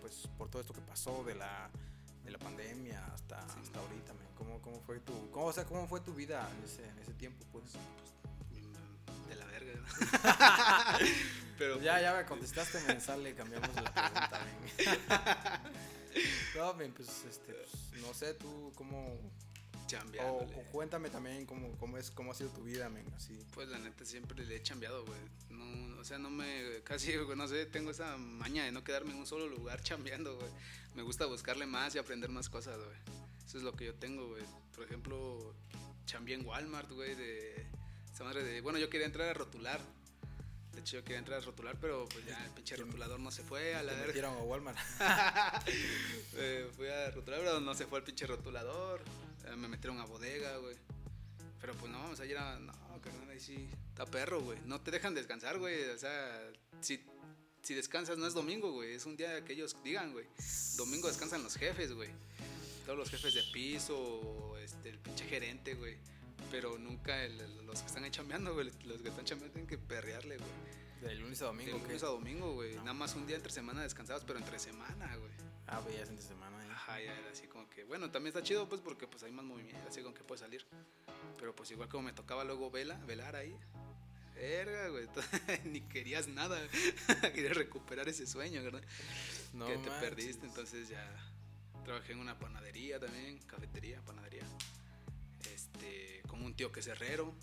pues 0.00 0.28
por 0.38 0.48
todo 0.48 0.60
esto 0.60 0.72
que 0.72 0.80
pasó 0.82 1.24
de 1.24 1.34
la, 1.34 1.68
de 2.24 2.30
la 2.30 2.38
pandemia 2.38 3.04
hasta, 3.12 3.38
hasta 3.38 3.80
ahorita, 3.80 4.12
¿Cómo, 4.38 4.62
¿Cómo, 4.62 4.80
fue 4.80 5.00
tu, 5.00 5.30
cómo, 5.30 5.46
o 5.46 5.52
sea, 5.52 5.64
¿Cómo 5.64 5.88
fue 5.88 6.00
tu 6.00 6.14
vida 6.14 6.48
en 6.56 6.64
ese, 6.64 6.88
en 6.88 6.98
ese 6.98 7.14
tiempo, 7.14 7.44
pues? 7.50 7.64
pues 9.06 9.28
de 9.28 9.34
la 9.34 9.44
verga. 9.46 10.98
Pero 11.58 11.80
ya, 11.80 12.00
ya 12.00 12.14
me 12.14 12.24
contestaste, 12.24 12.80
me 12.86 13.00
sale, 13.00 13.34
cambiamos 13.34 13.68
la 13.74 13.92
pregunta, 13.92 14.40
No, 16.56 16.76
pues, 16.76 17.24
este, 17.28 17.52
pues, 17.52 18.02
no 18.02 18.14
sé, 18.14 18.34
tú, 18.34 18.72
¿cómo, 18.74 19.16
o, 20.22 20.44
o, 20.44 20.62
cuéntame 20.72 21.10
también 21.10 21.46
cómo, 21.46 21.76
cómo, 21.78 21.98
es, 21.98 22.10
cómo 22.10 22.32
ha 22.32 22.34
sido 22.34 22.50
tu 22.50 22.62
vida, 22.62 22.88
men, 22.88 23.06
así. 23.16 23.38
Pues 23.52 23.68
la 23.68 23.78
neta 23.78 24.04
siempre 24.04 24.44
le 24.44 24.56
he 24.56 24.62
chambeado, 24.62 25.04
güey. 25.04 25.20
No, 25.50 26.00
o 26.00 26.04
sea, 26.04 26.18
no 26.18 26.30
me, 26.30 26.80
casi, 26.84 27.12
no 27.36 27.48
sé, 27.48 27.66
tengo 27.66 27.90
esa 27.90 28.16
maña 28.16 28.64
de 28.64 28.72
no 28.72 28.84
quedarme 28.84 29.12
en 29.12 29.18
un 29.18 29.26
solo 29.26 29.48
lugar 29.48 29.80
chambeando, 29.84 30.36
güey. 30.36 30.50
Me 30.94 31.02
gusta 31.02 31.26
buscarle 31.26 31.66
más 31.66 31.94
y 31.94 31.98
aprender 31.98 32.30
más 32.30 32.48
cosas, 32.48 32.78
güey. 32.78 32.96
Eso 33.46 33.58
es 33.58 33.64
lo 33.64 33.72
que 33.72 33.86
yo 33.86 33.94
tengo, 33.94 34.28
güey. 34.28 34.42
Por 34.74 34.84
ejemplo, 34.84 35.54
chambeé 36.06 36.34
en 36.36 36.46
Walmart, 36.46 36.90
güey, 36.90 37.14
de 37.14 37.66
esa 38.12 38.24
madre 38.24 38.42
de, 38.42 38.60
bueno, 38.60 38.78
yo 38.78 38.88
quería 38.90 39.06
entrar 39.06 39.28
a 39.28 39.34
rotular. 39.34 39.80
De 40.74 40.80
hecho, 40.80 40.96
yo 40.96 41.04
quería 41.04 41.18
entrar 41.18 41.40
a 41.40 41.44
rotular, 41.44 41.76
pero 41.80 42.08
pues 42.08 42.24
ya 42.26 42.42
el 42.44 42.50
pinche 42.52 42.76
rotulador 42.76 43.20
no 43.20 43.30
se 43.30 43.42
fue 43.42 43.74
a 43.74 43.82
la 43.82 43.92
verga. 43.92 44.28
a 44.28 44.42
Walmart. 44.42 44.78
eh, 46.36 46.68
fui 46.74 46.88
a 46.88 47.10
rotular, 47.10 47.40
pero 47.40 47.60
no 47.60 47.74
se 47.74 47.86
fue 47.86 47.98
el 47.98 48.04
pinche 48.04 48.26
rotulador. 48.26 49.02
Eh, 49.46 49.56
me 49.56 49.68
metieron 49.68 50.00
a 50.00 50.04
bodega, 50.04 50.56
güey. 50.56 50.76
Pero 51.60 51.74
pues 51.74 51.92
no, 51.92 52.10
o 52.10 52.16
sea, 52.16 52.24
ya 52.24 52.32
era, 52.32 52.58
no, 52.58 52.72
carnal, 53.02 53.28
ahí 53.30 53.38
sí, 53.38 53.68
está 53.90 54.06
perro, 54.06 54.40
güey. 54.40 54.58
No 54.64 54.80
te 54.80 54.90
dejan 54.90 55.14
descansar, 55.14 55.58
güey. 55.58 55.90
O 55.90 55.98
sea, 55.98 56.50
si, 56.80 57.04
si 57.62 57.74
descansas 57.74 58.16
no 58.18 58.26
es 58.26 58.34
domingo, 58.34 58.72
güey. 58.72 58.94
Es 58.94 59.06
un 59.06 59.16
día 59.16 59.44
que 59.44 59.52
ellos 59.52 59.76
digan, 59.84 60.12
güey. 60.12 60.26
Domingo 60.76 61.08
descansan 61.08 61.42
los 61.42 61.56
jefes, 61.56 61.92
güey. 61.92 62.08
Todos 62.86 62.98
los 62.98 63.10
jefes 63.10 63.34
de 63.34 63.42
piso, 63.52 64.56
este, 64.58 64.88
el 64.88 64.98
pinche 64.98 65.26
gerente, 65.26 65.74
güey. 65.74 65.96
Pero 66.50 66.78
nunca 66.78 67.26
los 67.64 67.80
que 67.80 67.86
están 67.86 68.04
ahí 68.04 68.10
chambeando, 68.10 68.54
güey. 68.54 68.70
Los 68.84 69.02
que 69.02 69.08
están 69.08 69.24
chambeando 69.24 69.52
tienen 69.52 69.68
que 69.68 69.78
perrearle, 69.78 70.36
güey. 70.36 70.50
De 71.02 71.14
lunes 71.16 71.42
a 71.42 71.46
domingo, 71.46 71.72
De 71.72 71.78
lunes 71.78 72.02
a 72.02 72.06
domingo, 72.06 72.54
güey. 72.54 72.76
Nada 72.76 72.94
más 72.94 73.14
un 73.16 73.26
día 73.26 73.36
entre 73.36 73.52
semana 73.52 73.82
descansados, 73.82 74.24
pero 74.24 74.38
entre 74.38 74.58
semana, 74.58 75.16
güey. 75.16 75.32
Ah, 75.66 75.80
veías 75.80 76.08
entre 76.08 76.24
semana. 76.24 76.52
Ajá, 76.72 77.00
ya 77.00 77.16
era 77.16 77.30
así 77.30 77.46
como 77.46 77.68
que, 77.70 77.84
bueno, 77.84 78.10
también 78.10 78.34
está 78.34 78.42
chido 78.42 78.68
pues 78.68 78.80
porque 78.80 79.06
pues 79.06 79.22
hay 79.22 79.30
más 79.30 79.44
movimiento, 79.44 79.88
así 79.88 80.02
con 80.02 80.14
que 80.14 80.24
puede 80.24 80.40
salir. 80.40 80.66
Pero 81.38 81.54
pues 81.54 81.70
igual 81.70 81.88
como 81.88 82.04
me 82.04 82.12
tocaba 82.12 82.44
luego 82.44 82.70
vela, 82.70 82.96
velar 83.06 83.36
ahí. 83.36 83.56
Verga, 84.34 84.88
güey, 84.88 85.06
ni 85.64 85.80
querías 85.82 86.26
nada. 86.26 86.60
Querías 87.34 87.56
recuperar 87.56 88.08
ese 88.08 88.26
sueño, 88.26 88.62
¿verdad? 88.62 88.82
No 89.52 89.66
que 89.66 89.76
te 89.76 89.90
perdiste, 89.90 90.46
entonces 90.46 90.88
ya 90.88 91.06
trabajé 91.84 92.12
en 92.12 92.20
una 92.20 92.38
panadería 92.38 92.98
también, 92.98 93.38
cafetería, 93.46 94.00
panadería. 94.02 94.44
Este, 95.54 96.11
como 96.32 96.46
un 96.46 96.54
tío 96.54 96.72
que 96.72 96.80
es 96.80 96.86
herrero. 96.86 97.34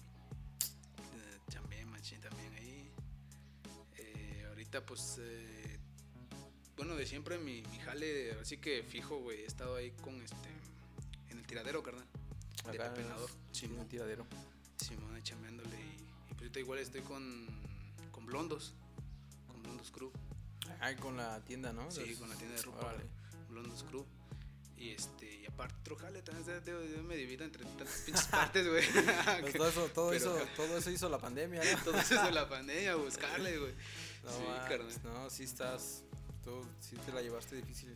Eh, 0.97 1.37
chamé 1.51 1.85
machín 1.85 2.19
también 2.19 2.51
ahí. 2.55 2.91
Eh, 3.97 4.45
ahorita 4.49 4.83
pues 4.83 5.19
eh, 5.21 5.79
bueno, 6.75 6.95
de 6.95 7.05
siempre 7.05 7.37
mi, 7.37 7.61
mi 7.61 7.77
jale, 7.77 8.31
así 8.41 8.57
que 8.57 8.81
fijo, 8.81 9.19
güey, 9.19 9.41
he 9.41 9.45
estado 9.45 9.75
ahí 9.75 9.91
con 9.91 10.19
este, 10.23 10.49
en 11.29 11.37
el 11.37 11.45
tiradero, 11.45 11.83
carnal. 11.83 12.07
De 12.71 12.79
pepenador. 12.79 13.29
El 13.61 13.87
tiradero. 13.87 14.25
Simón, 14.77 15.21
chameándole 15.21 15.79
y, 15.79 16.31
y 16.31 16.33
pues 16.33 16.41
ahorita 16.41 16.59
igual 16.59 16.79
estoy 16.79 17.01
con, 17.01 17.45
con 18.11 18.25
Blondos, 18.25 18.73
con 19.47 19.61
Blondos 19.61 19.91
Crew. 19.91 20.11
Ah, 20.81 20.95
con 20.95 21.15
la 21.15 21.43
tienda, 21.45 21.73
¿no? 21.73 21.91
Sí, 21.91 22.15
con 22.15 22.27
la 22.29 22.35
tienda 22.35 22.55
de 22.55 22.61
ropa, 22.63 22.85
vale. 22.85 23.03
Blondos 23.49 23.83
Crew. 23.83 24.03
Y 24.79 24.91
este, 24.91 25.41
y 25.41 25.45
aparte 25.45 25.75
otro 25.81 25.97
jale, 25.97 26.21
también 26.21 26.63
yo 26.65 27.03
me 27.03 27.15
divido 27.17 27.43
entre 27.43 27.65
tantas 27.65 27.89
pinches 28.05 28.27
partes, 28.27 28.67
güey. 28.67 28.83
pues 29.41 29.53
todo 29.53 29.67
eso, 29.69 29.89
todo 29.89 30.13
eso, 30.13 30.37
todo 30.55 30.77
eso 30.77 30.89
hizo 30.89 31.09
la 31.09 31.19
pandemia, 31.19 31.61
¿no? 31.61 31.83
todo 31.83 31.97
eso 31.97 32.15
hizo 32.15 32.31
la 32.31 32.47
pandemia, 32.47 32.95
buscarle, 32.95 33.57
güey. 33.57 33.73
No, 34.23 34.31
sí, 34.31 34.43
carnal. 34.69 35.01
No, 35.03 35.29
sí 35.29 35.43
estás 35.43 36.03
tú 36.43 36.65
sí 36.79 36.95
te 37.05 37.11
la 37.11 37.21
llevaste 37.21 37.55
difícil, 37.55 37.93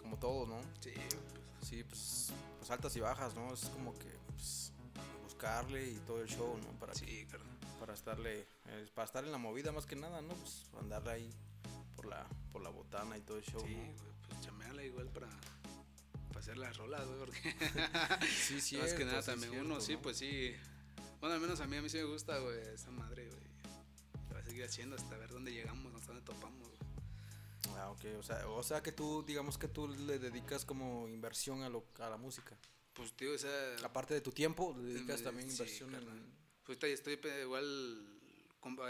como 0.00 0.18
todo, 0.18 0.46
¿no? 0.46 0.60
Sí. 0.80 0.92
Sí, 1.62 1.84
pues, 1.84 2.32
pues 2.58 2.70
altas 2.70 2.94
y 2.96 3.00
bajas, 3.00 3.34
¿no? 3.34 3.52
Es 3.54 3.64
como 3.66 3.96
que 3.98 4.10
pues, 4.34 4.72
buscarle 5.22 5.90
y 5.90 5.94
todo 6.06 6.20
el 6.20 6.28
show, 6.28 6.58
¿no? 6.58 6.78
Para, 6.78 6.94
sí, 6.94 7.26
claro. 7.28 7.44
Para 7.80 7.94
estarle, 7.94 8.46
eh, 8.66 8.86
para 8.94 9.06
estar 9.06 9.24
en 9.24 9.32
la 9.32 9.38
movida 9.38 9.72
más 9.72 9.86
que 9.86 9.96
nada, 9.96 10.20
¿no? 10.20 10.34
Pues 10.34 10.66
andar 10.78 11.08
ahí 11.08 11.30
por 11.96 12.06
la, 12.06 12.26
por 12.52 12.62
la 12.62 12.70
botana 12.70 13.16
y 13.16 13.22
todo 13.22 13.38
el 13.38 13.44
show. 13.44 13.62
Sí, 13.66 13.76
pues 14.28 14.40
chameala 14.40 14.84
igual 14.84 15.08
para 15.08 15.28
hacer 16.42 16.58
las 16.58 16.76
rolas, 16.76 17.06
güey, 17.06 17.18
porque... 17.20 17.40
sí, 18.26 18.60
sí. 18.60 18.76
más 18.78 18.92
que 18.94 19.04
nada 19.04 19.22
también 19.22 19.60
uno, 19.60 19.80
sí, 19.80 19.96
pues 19.96 20.16
sí. 20.16 20.52
Bueno, 21.20 21.36
al 21.36 21.40
menos 21.40 21.60
a 21.60 21.66
mí, 21.68 21.76
a 21.76 21.82
mí 21.82 21.88
sí 21.88 21.98
me 21.98 22.04
gusta, 22.04 22.36
güey, 22.38 22.58
esa 22.74 22.90
madre, 22.90 23.28
güey. 23.28 23.42
Lo 24.28 24.34
va 24.34 24.40
a 24.40 24.44
seguir 24.44 24.64
haciendo 24.64 24.96
hasta 24.96 25.16
ver 25.16 25.30
dónde 25.30 25.52
llegamos, 25.52 25.94
hasta 25.94 26.08
dónde 26.08 26.22
topamos. 26.24 26.68
Ah, 27.76 27.90
ok. 27.90 28.04
O 28.18 28.22
sea, 28.24 28.48
o 28.48 28.62
sea 28.64 28.82
que 28.82 28.90
tú, 28.90 29.22
digamos 29.24 29.56
que 29.56 29.68
tú 29.68 29.86
le 29.86 30.18
dedicas 30.18 30.64
como 30.64 31.08
inversión 31.08 31.62
a, 31.62 31.68
lo, 31.68 31.86
a 32.00 32.10
la 32.10 32.16
música. 32.16 32.58
Pues, 32.92 33.12
tío, 33.12 33.32
o 33.32 33.38
sea... 33.38 33.76
Aparte 33.84 34.14
de 34.14 34.20
tu 34.20 34.32
tiempo, 34.32 34.76
le 34.76 34.94
dedicas 34.94 35.22
también 35.22 35.48
inversión 35.48 35.94
en... 35.94 36.04
Pues 36.64 36.82
estoy 36.82 37.20
igual... 37.40 38.04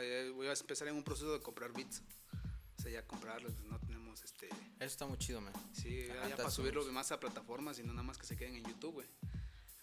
Eh, 0.01 0.33
voy 0.35 0.47
a 0.47 0.53
empezar 0.53 0.89
en 0.89 0.95
un 0.95 1.05
proceso 1.05 1.33
de 1.35 1.41
comprar 1.41 1.73
beats. 1.73 2.03
O 2.79 2.83
sea, 2.83 2.91
ya 2.91 3.07
comprarlos, 3.07 3.53
no 3.65 3.79
este... 4.23 4.49
Eso 4.49 4.57
está 4.79 5.07
muy 5.07 5.19
chido, 5.19 5.41
man. 5.41 5.53
Sí, 5.73 6.07
ya, 6.07 6.37
para 6.37 6.51
subirlo 6.51 6.85
más 6.93 7.13
a 7.13 7.21
plataformas 7.21 7.79
y 7.79 7.83
no 7.83 7.93
nada 7.93 8.03
más 8.03 8.19
que 8.19 8.27
se 8.27 8.37
queden 8.37 8.57
en 8.57 8.65
YouTube, 8.65 8.95
güey. 8.95 9.07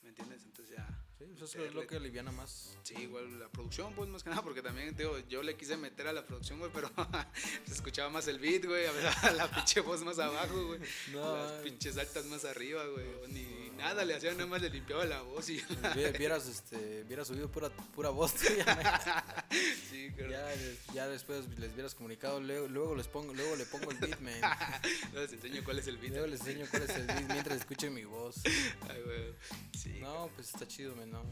¿Me 0.03 0.09
entiendes? 0.09 0.43
Entonces 0.43 0.75
ya... 0.75 0.87
Sí, 1.17 1.25
eso 1.35 1.65
es 1.65 1.73
lo 1.73 1.85
que 1.85 1.97
aliviana 1.97 2.31
más. 2.31 2.77
Sí, 2.83 2.95
igual 2.95 3.39
la 3.39 3.49
producción, 3.49 3.93
pues 3.93 4.07
más 4.09 4.23
que 4.23 4.29
nada, 4.29 4.41
porque 4.41 4.61
también, 4.61 4.95
digo, 4.95 5.19
yo 5.27 5.43
le 5.43 5.57
quise 5.57 5.75
meter 5.75 6.07
a 6.07 6.13
la 6.13 6.25
producción, 6.25 6.59
güey, 6.59 6.71
pero 6.73 6.89
se 7.65 7.73
escuchaba 7.73 8.09
más 8.09 8.27
el 8.27 8.39
beat, 8.39 8.65
güey, 8.65 8.85
a 8.85 9.31
la 9.31 9.51
pinche 9.51 9.81
voz 9.81 10.01
más 10.03 10.17
abajo, 10.19 10.67
güey. 10.67 10.79
No, 11.11 11.35
las 11.35 11.51
pinches 11.61 11.97
altas 11.97 12.25
más 12.25 12.45
arriba, 12.45 12.85
güey. 12.85 13.05
Ni 13.33 13.43
nada 13.79 14.05
le 14.05 14.15
hacían, 14.15 14.37
nada 14.37 14.47
más 14.47 14.61
le 14.61 14.69
limpiaba 14.69 15.05
la 15.05 15.21
voz 15.21 15.49
y. 15.49 15.59
Vieras, 16.19 16.47
este, 16.47 17.03
vieras 17.03 17.27
subido 17.27 17.49
pura, 17.49 17.69
pura 17.69 18.09
voz, 18.09 18.33
ya, 18.57 19.45
sí, 19.89 20.11
claro. 20.15 20.31
ya, 20.31 20.93
ya, 20.93 21.07
después 21.07 21.47
les 21.57 21.73
hubieras 21.73 21.95
comunicado, 21.95 22.39
luego, 22.39 22.67
luego, 22.67 22.95
les 22.95 23.07
pongo, 23.07 23.33
luego 23.33 23.55
le 23.55 23.65
pongo 23.65 23.91
el 23.91 23.97
beat, 23.97 24.19
man. 24.21 24.33
luego 25.11 25.25
les 25.25 25.33
enseño 25.33 25.63
cuál 25.63 25.79
es 25.79 25.87
el 25.87 25.97
beat. 25.97 26.11
Luego 26.11 26.27
les 26.27 26.39
enseño 26.41 26.65
cuál 26.69 26.83
es 26.83 26.89
el 26.91 27.07
beat 27.07 27.31
mientras 27.31 27.57
escuchen 27.57 27.93
mi 27.93 28.05
voz. 28.05 28.35
Ay. 28.89 29.33
Sí. 29.77 29.97
No, 30.01 30.29
pues 30.35 30.49
está 30.49 30.67
chido, 30.67 30.95
man 30.95 31.11
no. 31.11 31.23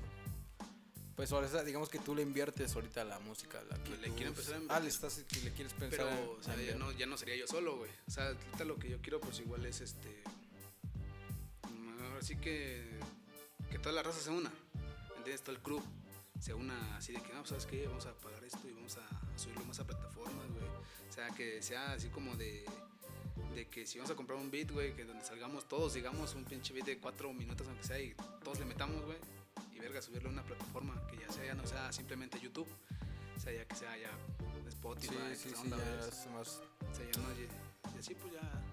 Pues 1.17 1.31
ahora 1.31 1.63
digamos 1.63 1.89
que 1.89 1.97
tú 1.97 2.13
le 2.13 2.21
inviertes 2.21 2.75
ahorita 2.75 3.01
a 3.01 3.03
la 3.03 3.19
música. 3.19 3.59
La 3.71 3.83
que 3.83 3.97
le 3.97 4.13
quiero 4.13 4.29
empezar 4.29 4.61
a 4.69 4.75
Ah, 4.75 4.79
le, 4.79 4.89
estás, 4.89 5.17
le 5.43 5.51
quieres 5.51 5.73
pensar. 5.73 6.05
Pero, 6.05 6.37
o 6.39 6.43
sea, 6.43 6.55
ya 6.61 6.75
no, 6.75 6.91
ya 6.91 7.07
no 7.07 7.17
sería 7.17 7.35
yo 7.35 7.47
solo, 7.47 7.75
güey. 7.77 7.89
O 8.07 8.11
sea, 8.11 8.27
ahorita 8.27 8.63
lo 8.65 8.77
que 8.77 8.89
yo 8.89 9.01
quiero, 9.01 9.19
pues 9.19 9.39
igual 9.39 9.65
es 9.65 9.81
este. 9.81 10.21
Ahora 12.17 12.25
sí 12.25 12.35
que. 12.37 12.81
Que 13.69 13.77
toda 13.77 13.93
la 13.93 14.01
raza 14.01 14.19
se 14.19 14.31
una. 14.31 14.51
¿Entiendes? 15.17 15.43
Todo 15.43 15.55
el 15.55 15.61
club 15.61 15.83
se 16.39 16.51
una 16.55 16.97
así 16.97 17.13
de 17.13 17.21
que, 17.21 17.31
no, 17.31 17.45
¿sabes 17.45 17.67
qué? 17.67 17.85
Vamos 17.85 18.07
a 18.07 18.13
pagar 18.15 18.43
esto 18.43 18.67
y 18.67 18.73
vamos 18.73 18.97
a 18.97 19.37
subirlo 19.37 19.65
más 19.65 19.79
a 19.79 19.85
plataformas, 19.85 20.47
güey. 20.47 20.65
O 21.07 21.13
sea, 21.13 21.29
que 21.29 21.61
sea 21.61 21.91
así 21.91 22.09
como 22.09 22.35
de 22.35 22.65
de 23.53 23.67
que 23.67 23.85
si 23.85 23.99
vamos 23.99 24.09
a 24.11 24.15
comprar 24.15 24.39
un 24.39 24.49
beat, 24.49 24.71
güey, 24.71 24.95
que 24.95 25.05
donde 25.05 25.23
salgamos 25.23 25.67
todos, 25.67 25.93
digamos, 25.93 26.33
un 26.33 26.43
pinche 26.43 26.73
beat 26.73 26.87
de 26.87 26.97
cuatro 26.97 27.31
minutos, 27.33 27.67
aunque 27.67 27.83
sea, 27.83 27.99
y 27.99 28.15
todos 28.43 28.57
le 28.57 28.65
metamos, 28.65 29.05
güey, 29.05 29.17
y 29.75 29.79
verga, 29.79 30.01
subirlo 30.01 30.29
a 30.29 30.31
una 30.31 30.43
plataforma 30.43 30.99
que 31.11 31.17
ya 31.17 31.31
sea, 31.31 31.45
ya 31.45 31.53
no 31.53 31.67
sea 31.67 31.91
simplemente 31.91 32.39
YouTube, 32.39 32.67
o 33.35 33.39
sea, 33.39 33.53
ya 33.53 33.63
que 33.65 33.75
sea 33.75 33.95
ya 33.95 34.09
Spotify, 34.69 35.13
sí, 35.35 35.49
sí, 35.49 35.55
sí, 35.55 35.69
ya 35.69 36.07
es 36.07 36.27
más... 36.33 36.61
O 36.91 36.95
sea, 36.95 37.05
ya 37.11 37.21
no, 37.21 37.29
y, 37.33 37.99
así 37.99 38.15
pues 38.15 38.33
ya, 38.33 38.63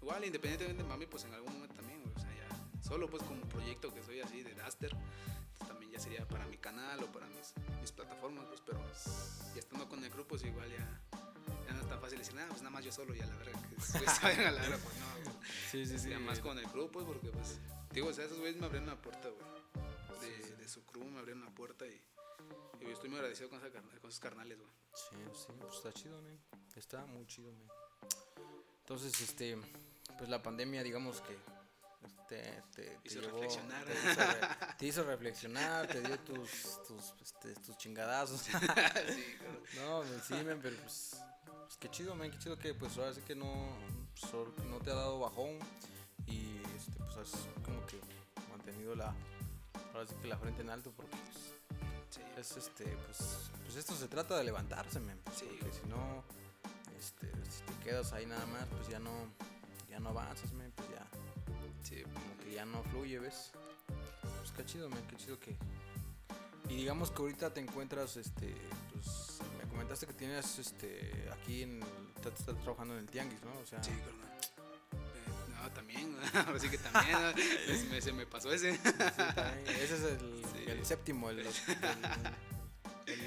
igual, 0.00 0.24
independientemente 0.24 0.82
de 0.82 0.88
mami, 0.88 1.04
pues 1.04 1.24
en 1.24 1.34
algún 1.34 1.52
momento 1.52 1.74
también, 1.74 1.93
solo 2.84 3.08
pues 3.08 3.22
como 3.22 3.40
proyecto 3.48 3.92
que 3.92 4.02
soy 4.02 4.20
así 4.20 4.42
de 4.42 4.54
Duster, 4.54 4.94
pues, 5.56 5.68
también 5.68 5.90
ya 5.92 5.98
sería 5.98 6.26
para 6.28 6.46
mi 6.46 6.58
canal 6.58 7.02
o 7.02 7.10
para 7.10 7.26
mis, 7.28 7.54
mis 7.80 7.92
plataformas, 7.92 8.44
pues, 8.46 8.60
pero 8.64 8.80
ya 9.54 9.60
estando 9.60 9.88
con 9.88 10.04
el 10.04 10.10
grupo, 10.10 10.30
pues 10.30 10.44
igual 10.44 10.70
ya 10.70 11.00
ya 11.66 11.72
no 11.72 11.80
es 11.80 11.88
tan 11.88 12.00
fácil 12.00 12.18
decir, 12.18 12.34
nada, 12.34 12.48
pues 12.48 12.62
nada 12.62 12.70
más 12.70 12.84
yo 12.84 12.92
solo, 12.92 13.14
ya 13.14 13.26
la 13.26 13.36
verdad 13.36 13.52
que 13.68 14.04
está 14.04 14.28
bien 14.28 14.46
a 14.46 14.50
la 14.50 14.60
verdad, 14.60 14.78
pues 14.84 14.96
no. 14.96 15.40
Sí, 15.70 15.86
sí, 15.86 15.98
sí. 15.98 16.12
Y 16.12 16.18
más 16.18 16.40
con 16.40 16.58
el 16.58 16.66
grupo, 16.66 16.92
pues, 16.92 17.06
porque, 17.06 17.30
pues, 17.30 17.58
digo, 17.92 18.08
o 18.08 18.12
sea, 18.12 18.24
esos 18.24 18.38
güeyes 18.38 18.56
me 18.58 18.66
abrieron 18.66 18.88
la 18.88 19.00
puerta, 19.00 19.28
güey. 19.28 19.44
De, 20.20 20.56
de, 20.56 20.68
su 20.68 20.84
crew 20.84 21.04
me 21.04 21.18
abrieron 21.18 21.44
la 21.44 21.50
puerta 21.50 21.86
y, 21.86 22.00
y 22.80 22.84
yo 22.84 22.90
estoy 22.90 23.10
muy 23.10 23.18
agradecido 23.18 23.50
con, 23.50 23.58
esa, 23.58 23.70
con 23.70 24.08
esos 24.08 24.20
carnales, 24.20 24.58
güey. 24.58 24.70
Sí, 24.94 25.16
sí, 25.34 25.52
pues 25.60 25.74
está 25.74 25.92
chido, 25.92 26.20
man. 26.22 26.38
Está 26.76 27.06
muy 27.06 27.26
chido, 27.26 27.52
man. 27.52 27.68
Entonces, 28.80 29.20
este, 29.20 29.58
pues 30.18 30.28
la 30.28 30.42
pandemia, 30.42 30.82
digamos 30.82 31.20
que 31.22 31.36
te, 32.34 32.62
te, 32.74 32.98
hizo 33.04 33.20
te 33.20 33.26
reflexionar. 33.28 33.84
Te 33.84 33.92
hizo, 33.92 34.20
te 34.78 34.86
hizo, 34.86 35.04
reflexionar, 35.04 35.86
te 35.86 36.00
dio 36.00 36.18
tus, 36.20 36.82
tus, 36.86 37.14
este, 37.22 37.54
tus 37.54 37.76
chingadazos. 37.76 38.40
sí. 38.40 38.52
No, 39.76 40.04
sí, 40.22 40.34
man, 40.44 40.60
pero 40.62 40.76
pues 40.76 41.16
pues 41.64 41.76
qué 41.78 41.90
chido, 41.90 42.14
man, 42.14 42.30
qué 42.30 42.38
chido 42.38 42.56
que 42.58 42.74
pues 42.74 42.96
ahora 42.98 43.12
sí 43.12 43.20
que 43.22 43.34
no, 43.34 43.52
pues, 44.20 44.32
no 44.66 44.78
te 44.78 44.90
ha 44.90 44.94
dado 44.94 45.18
bajón 45.18 45.58
y 46.26 46.60
este, 46.76 46.92
pues 46.98 47.16
has 47.16 47.30
como 47.64 47.84
que 47.86 47.98
mantenido 48.50 48.94
la, 48.94 49.12
ahora 49.92 50.06
sí 50.06 50.14
que 50.22 50.28
la 50.28 50.38
frente 50.38 50.62
en 50.62 50.70
alto 50.70 50.92
porque 50.92 51.16
pues, 51.16 51.54
sí. 52.10 52.20
es 52.36 52.56
este, 52.56 52.84
pues, 52.84 53.50
pues 53.64 53.76
esto 53.76 53.94
se 53.94 54.06
trata 54.08 54.36
de 54.36 54.44
levantarse, 54.44 55.00
man, 55.00 55.20
sí. 55.34 55.46
porque 55.58 55.74
si 55.74 55.86
no, 55.88 56.22
este, 56.96 57.26
si 57.50 57.62
te 57.62 57.84
quedas 57.84 58.12
ahí 58.12 58.26
nada 58.26 58.46
más, 58.46 58.66
pues 58.68 58.88
ya 58.88 59.00
no, 59.00 59.10
ya 59.88 59.98
no 59.98 60.10
avanzas, 60.10 60.52
man, 60.52 60.72
pues 60.76 60.88
sí. 61.84 62.02
como 62.02 62.36
que 62.38 62.54
ya 62.54 62.64
no 62.64 62.82
fluye, 62.84 63.18
¿ves? 63.18 63.52
Pues 64.38 64.52
qué 64.56 64.64
chido, 64.64 64.88
man, 64.90 65.06
qué 65.08 65.16
chido 65.16 65.38
que, 65.38 65.56
y 66.68 66.76
digamos 66.76 67.10
que 67.10 67.22
ahorita 67.22 67.52
te 67.52 67.60
encuentras, 67.60 68.16
este, 68.16 68.54
pues 68.92 69.38
comentaste 69.70 70.06
que 70.06 70.14
tienes 70.14 70.58
este 70.58 71.28
aquí 71.32 71.62
en 71.62 71.80
estás, 72.16 72.46
trabajando 72.62 72.94
en 72.94 73.00
el 73.00 73.06
tianguis, 73.10 73.42
¿no? 73.42 73.58
O 73.60 73.66
sea, 73.66 73.82
sí, 73.82 73.90
carnal. 73.90 74.38
Eh, 74.92 75.62
no, 75.62 75.70
también, 75.72 76.16
ahora 76.46 76.58
sí 76.58 76.68
que 76.70 76.78
también, 76.78 77.18
me, 77.90 78.00
se 78.00 78.12
me 78.12 78.26
pasó 78.26 78.52
ese. 78.52 78.74
Sí, 78.76 78.82
también. 79.34 79.68
Ese 79.68 79.94
es 79.94 80.02
el, 80.04 80.68
el 80.68 80.86
séptimo, 80.86 81.28
el, 81.28 81.40
el, 81.46 81.52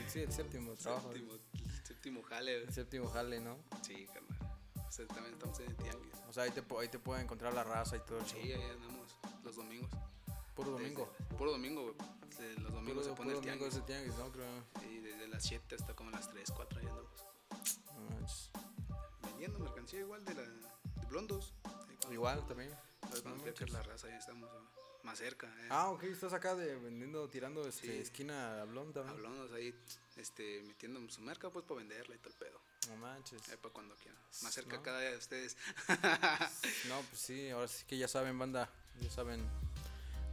sí, 0.08 0.22
el 0.22 0.32
séptimo 0.32 0.74
trabajo. 0.76 1.12
Séptimo, 1.12 1.34
el 1.34 1.86
séptimo 1.86 2.24
jale. 2.24 2.64
El 2.64 2.74
séptimo 2.74 3.08
jale, 3.08 3.40
¿no? 3.40 3.60
Sí, 3.84 4.08
carnal. 4.08 4.37
O 4.88 4.92
sea, 4.92 5.08
también 5.08 5.34
estamos 5.34 5.60
en 5.60 5.68
el 5.68 5.76
tianguis. 5.78 6.14
O 6.30 6.34
sea, 6.34 6.44
ahí 6.44 6.52
te, 6.52 6.64
ahí 6.80 6.88
te 6.88 7.00
puede 7.00 7.22
encontrar 7.22 7.54
la 7.54 7.64
raza 7.64 7.98
y 7.98 8.00
todo 8.02 8.24
Sí, 8.26 8.38
ahí 8.38 8.64
andamos 8.72 9.18
los 9.44 9.56
domingos. 9.56 9.92
Puro 10.56 10.72
domingo. 10.72 11.14
puro 11.38 11.52
domingo, 11.52 11.84
güey. 11.84 11.96
Los 12.60 12.72
domingos 12.72 13.04
puro, 13.04 13.16
se 13.16 13.22
pone 13.22 13.34
el 13.34 13.42
tianguis. 13.42 13.86
Tianguis, 13.86 14.16
¿no? 14.18 14.32
Creo. 14.32 14.48
Y 14.90 15.00
desde 15.00 15.28
las 15.28 15.44
7 15.44 15.76
hasta 15.76 15.94
como 15.96 16.12
las 16.12 16.30
3, 16.30 16.52
4 16.52 16.80
ahí 16.80 16.88
andamos. 16.88 18.52
Vendiendo 19.24 19.60
mercancía 19.60 20.00
igual 20.00 20.24
de 20.26 20.34
la 20.34 20.42
de 20.42 21.06
Blondos. 21.08 21.54
Igual 22.12 22.46
también. 22.48 22.72
No, 23.24 23.68
la 23.68 23.84
raza, 23.84 24.08
ahí 24.08 24.14
estamos 24.14 24.50
más 25.04 25.18
cerca. 25.18 25.48
Eh. 25.48 25.68
Ah, 25.70 25.90
ok, 25.90 26.04
estás 26.04 26.34
acá 26.34 26.56
de 26.56 26.76
vendiendo, 26.76 27.30
tirando 27.30 27.68
este, 27.68 28.02
esquina 28.02 28.62
a 28.62 28.66
Blond 28.66 28.94
también. 28.94 29.16
A 29.16 29.20
Blondos 29.20 29.52
ahí 29.54 29.74
este, 30.18 30.62
metiendo 30.64 31.08
su 31.10 31.22
merca 31.22 31.50
pues 31.50 31.66
para 31.66 31.80
venderla 31.80 32.16
y 32.16 32.20
todo 32.20 32.30
el 32.30 32.40
pedo. 32.40 32.62
No 32.88 32.96
manches. 32.98 33.42
Ahí 33.50 33.58
para 33.58 33.74
cuando 33.74 33.96
quieran. 33.96 34.20
Más 34.44 34.54
cerca 34.54 34.82
cada 34.82 35.00
día 35.00 35.12
de 35.12 35.18
ustedes. 35.18 35.58
no, 36.88 37.02
pues 37.10 37.22
sí, 37.22 37.50
ahora 37.50 37.68
sí 37.68 37.84
que 37.86 37.98
ya 37.98 38.08
saben, 38.08 38.38
banda. 38.38 38.70
Ya 39.02 39.12
saben 39.12 39.46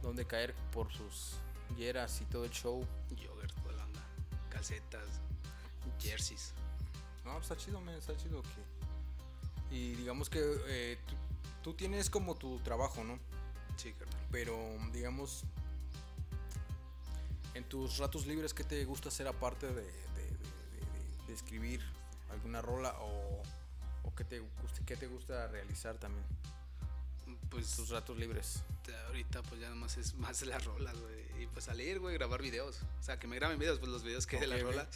dónde 0.01 0.25
caer 0.25 0.53
por 0.71 0.91
sus 0.91 1.35
yeras 1.77 2.21
y 2.21 2.25
todo 2.25 2.45
el 2.45 2.51
show. 2.51 2.85
Jogger, 3.09 3.51
toda 3.51 3.73
la 3.73 3.85
onda. 3.85 4.01
Calcetas, 4.49 5.07
jerseys. 5.99 6.53
No, 7.23 7.33
pues 7.33 7.43
está 7.43 7.57
chido, 7.57 7.81
man, 7.81 7.95
está 7.95 8.15
chido 8.15 8.41
que. 8.41 9.75
Y 9.75 9.95
digamos 9.95 10.29
que 10.29 10.39
eh, 10.67 10.97
tú, 11.63 11.73
tienes 11.73 12.09
como 12.09 12.35
tu 12.35 12.59
trabajo, 12.59 13.03
¿no? 13.03 13.19
Sí, 13.77 13.91
carnal. 13.93 14.27
Pero, 14.31 14.55
digamos, 14.93 15.43
en 17.55 17.63
tus 17.63 17.97
ratos 17.97 18.27
libres, 18.27 18.53
¿qué 18.53 18.63
te 18.63 18.85
gusta 18.85 19.09
hacer 19.09 19.27
aparte 19.27 19.67
de, 19.67 19.83
de, 19.83 21.33
escribir 21.33 21.81
alguna 22.35 22.61
rola 22.61 22.95
o, 22.99 23.41
o 24.03 24.15
qué, 24.15 24.23
te, 24.23 24.41
qué 24.85 24.95
te 24.95 25.07
gusta 25.07 25.47
realizar 25.47 25.97
también? 25.97 26.25
Pues 27.49 27.75
tus 27.75 27.89
ratos 27.89 28.17
libres. 28.17 28.63
Ahorita 29.07 29.41
pues 29.43 29.61
ya 29.61 29.69
nomás 29.69 29.97
es 29.97 30.13
más 30.15 30.39
de 30.39 30.47
las 30.47 30.63
rolas, 30.63 30.95
güey. 30.99 31.43
Y 31.43 31.47
pues 31.47 31.65
salir, 31.65 31.99
güey, 31.99 32.13
grabar 32.15 32.41
videos. 32.41 32.81
O 32.99 33.03
sea, 33.03 33.17
que 33.17 33.27
me 33.27 33.35
graben 33.35 33.57
videos, 33.57 33.79
pues 33.79 33.91
los 33.91 34.03
videos 34.03 34.27
que 34.27 34.39
de 34.39 34.47
las 34.47 34.61
rolas. 34.61 34.87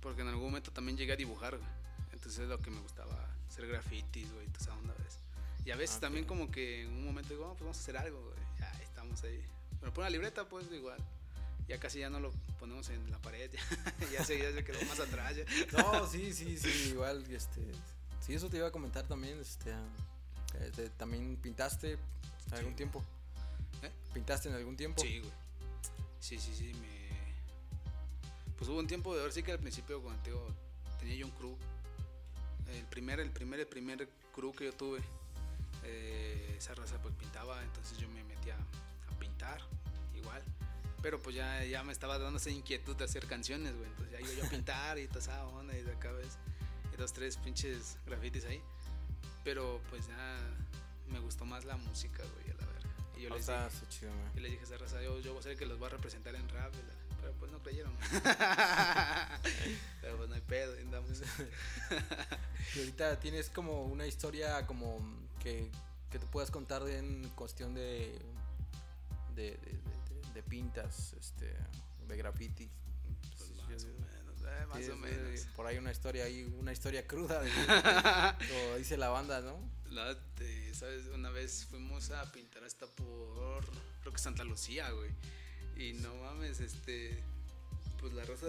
Porque 0.00 0.22
en 0.22 0.28
algún 0.28 0.44
momento 0.44 0.72
también 0.72 0.96
llegué 0.96 1.12
a 1.12 1.16
dibujar, 1.16 1.56
güey. 1.56 1.70
Entonces 2.12 2.42
es 2.42 2.48
lo 2.48 2.58
que 2.58 2.70
me 2.70 2.80
gustaba, 2.80 3.28
hacer 3.48 3.66
grafitis, 3.66 4.32
güey, 4.32 4.46
toda 4.48 4.58
esa 4.60 4.74
onda, 4.74 4.94
¿ves? 4.98 5.18
Y 5.64 5.70
a 5.70 5.76
veces 5.76 6.00
también 6.00 6.24
como 6.24 6.50
que 6.50 6.82
en 6.82 6.90
un 6.90 7.04
momento 7.04 7.30
digo, 7.30 7.46
oh, 7.46 7.52
pues 7.52 7.60
vamos 7.60 7.76
a 7.76 7.80
hacer 7.80 7.96
algo, 7.96 8.20
güey. 8.20 8.36
Ya 8.58 8.70
estamos 8.82 9.22
ahí. 9.24 9.42
Pero 9.80 9.92
por 9.92 10.02
una 10.02 10.10
libreta, 10.10 10.48
pues 10.48 10.70
igual. 10.72 10.98
Ya 11.68 11.78
casi 11.78 12.00
ya 12.00 12.10
no 12.10 12.20
lo 12.20 12.30
ponemos 12.58 12.88
en 12.90 13.10
la 13.10 13.18
pared, 13.18 13.50
ya, 13.50 13.60
ya, 14.12 14.24
se, 14.24 14.38
ya 14.38 14.52
se 14.52 14.64
quedó 14.64 14.82
más 14.86 15.00
atrás. 15.00 15.34
Ya. 15.36 15.44
No, 15.76 16.06
sí, 16.06 16.32
sí, 16.32 16.56
sí, 16.58 16.90
igual, 16.90 17.24
este... 17.30 17.62
Sí, 18.20 18.34
eso 18.34 18.48
te 18.48 18.58
iba 18.58 18.68
a 18.68 18.72
comentar 18.72 19.06
también, 19.06 19.38
este... 19.40 19.72
Este, 20.60 20.88
¿También 20.90 21.36
pintaste 21.36 21.92
en 21.92 22.54
algún 22.54 22.76
tiempo? 22.76 23.02
¿Eh? 23.82 23.90
¿Pintaste 24.12 24.48
en 24.48 24.54
algún 24.54 24.76
tiempo? 24.76 25.02
Sí, 25.02 25.18
güey. 25.18 25.32
Sí, 26.20 26.38
sí, 26.38 26.54
sí. 26.54 26.72
Me... 26.80 27.04
Pues 28.56 28.70
hubo 28.70 28.78
un 28.78 28.86
tiempo 28.86 29.14
de 29.14 29.22
ver, 29.22 29.32
sí 29.32 29.42
que 29.42 29.52
al 29.52 29.58
principio 29.58 30.00
cuando 30.00 30.54
tenía 30.98 31.16
yo 31.16 31.26
un 31.26 31.32
crew. 31.32 31.56
El 32.72 32.86
primer, 32.86 33.20
el 33.20 33.30
primer, 33.30 33.60
el 33.60 33.66
primer 33.66 34.08
crew 34.34 34.52
que 34.52 34.64
yo 34.66 34.72
tuve, 34.72 35.00
eh, 35.82 36.54
esa 36.56 36.74
raza 36.74 37.00
pues 37.02 37.14
pintaba, 37.14 37.62
entonces 37.62 37.98
yo 37.98 38.08
me 38.08 38.24
metía 38.24 38.54
a 38.54 39.18
pintar, 39.18 39.60
igual. 40.14 40.42
Pero 41.04 41.20
pues 41.20 41.36
ya, 41.36 41.62
ya 41.64 41.84
me 41.84 41.92
estaba 41.92 42.18
dando 42.18 42.38
esa 42.38 42.48
inquietud 42.48 42.96
de 42.96 43.04
hacer 43.04 43.26
canciones, 43.26 43.76
güey. 43.76 43.90
Entonces 43.90 44.10
ya 44.10 44.20
iba 44.22 44.32
yo 44.40 44.46
a 44.46 44.48
pintar 44.48 44.98
y 44.98 45.06
toda 45.06 45.20
esa 45.20 45.46
onda 45.48 45.76
y 45.76 45.82
de 45.82 45.92
acá 45.92 46.10
ves. 46.12 46.38
Y 46.94 46.96
dos, 46.96 47.12
tres 47.12 47.36
pinches 47.36 47.98
grafitis 48.06 48.46
ahí. 48.46 48.62
Pero 49.44 49.82
pues 49.90 50.06
ya 50.06 50.38
me 51.08 51.18
gustó 51.18 51.44
más 51.44 51.66
la 51.66 51.76
música, 51.76 52.22
güey, 52.22 52.56
a 52.56 52.58
la 52.58 52.66
verga. 52.72 52.88
Y 53.18 53.20
yo, 53.20 53.28
les, 53.28 53.46
dije, 53.46 53.86
chido, 53.90 54.12
y 54.34 54.40
les 54.40 54.52
dije 54.52 54.62
a 54.62 54.66
esa 54.66 54.78
raza, 54.78 55.02
yo, 55.02 55.20
yo 55.20 55.32
voy 55.32 55.40
a 55.40 55.42
ser 55.42 55.52
el 55.52 55.58
que 55.58 55.66
los 55.66 55.80
va 55.80 55.88
a 55.88 55.90
representar 55.90 56.34
en 56.36 56.48
rap. 56.48 56.72
Pero 57.20 57.34
pues 57.34 57.52
no 57.52 57.62
creyeron. 57.62 57.94
pero 60.00 60.16
pues 60.16 60.28
no 60.30 60.34
hay 60.34 60.40
pedo, 60.40 60.72
andamos. 60.80 61.10
y 62.76 62.78
ahorita 62.78 63.20
tienes 63.20 63.50
como 63.50 63.84
una 63.84 64.06
historia 64.06 64.66
como 64.66 65.06
que, 65.38 65.70
que 66.10 66.18
te 66.18 66.24
puedas 66.28 66.50
contar 66.50 66.88
en 66.88 67.28
cuestión 67.34 67.74
de, 67.74 68.18
de, 69.34 69.50
de, 69.50 69.58
de 69.58 70.03
pintas, 70.42 71.12
este, 71.14 71.54
de 72.08 72.16
graffiti. 72.16 72.68
Pues 73.38 73.50
más 73.56 73.84
o 73.84 73.88
menos, 73.88 74.42
eh, 74.42 74.66
más 74.68 74.78
sí, 74.84 74.90
o 74.90 74.94
sí, 74.94 75.00
menos. 75.00 75.40
Por 75.56 75.66
ahí 75.66 75.78
una 75.78 75.92
historia 75.92 76.24
ahí, 76.24 76.42
una 76.58 76.72
historia 76.72 77.06
cruda, 77.06 77.40
de- 77.42 77.50
como 78.48 78.76
dice 78.76 78.96
la 78.96 79.08
banda, 79.08 79.40
¿no? 79.40 79.58
La, 79.90 80.16
te- 80.34 80.74
¿sabes? 80.74 81.06
Una 81.06 81.30
vez 81.30 81.66
fuimos 81.70 82.10
a 82.10 82.30
pintar 82.32 82.64
hasta 82.64 82.86
por, 82.86 83.64
creo 84.00 84.12
que 84.12 84.18
Santa 84.18 84.44
Lucía, 84.44 84.90
güey. 84.90 85.10
Y 85.76 85.92
no 85.94 86.14
mames, 86.16 86.60
este, 86.60 87.22
pues 88.04 88.14
la 88.14 88.24
rosa 88.24 88.46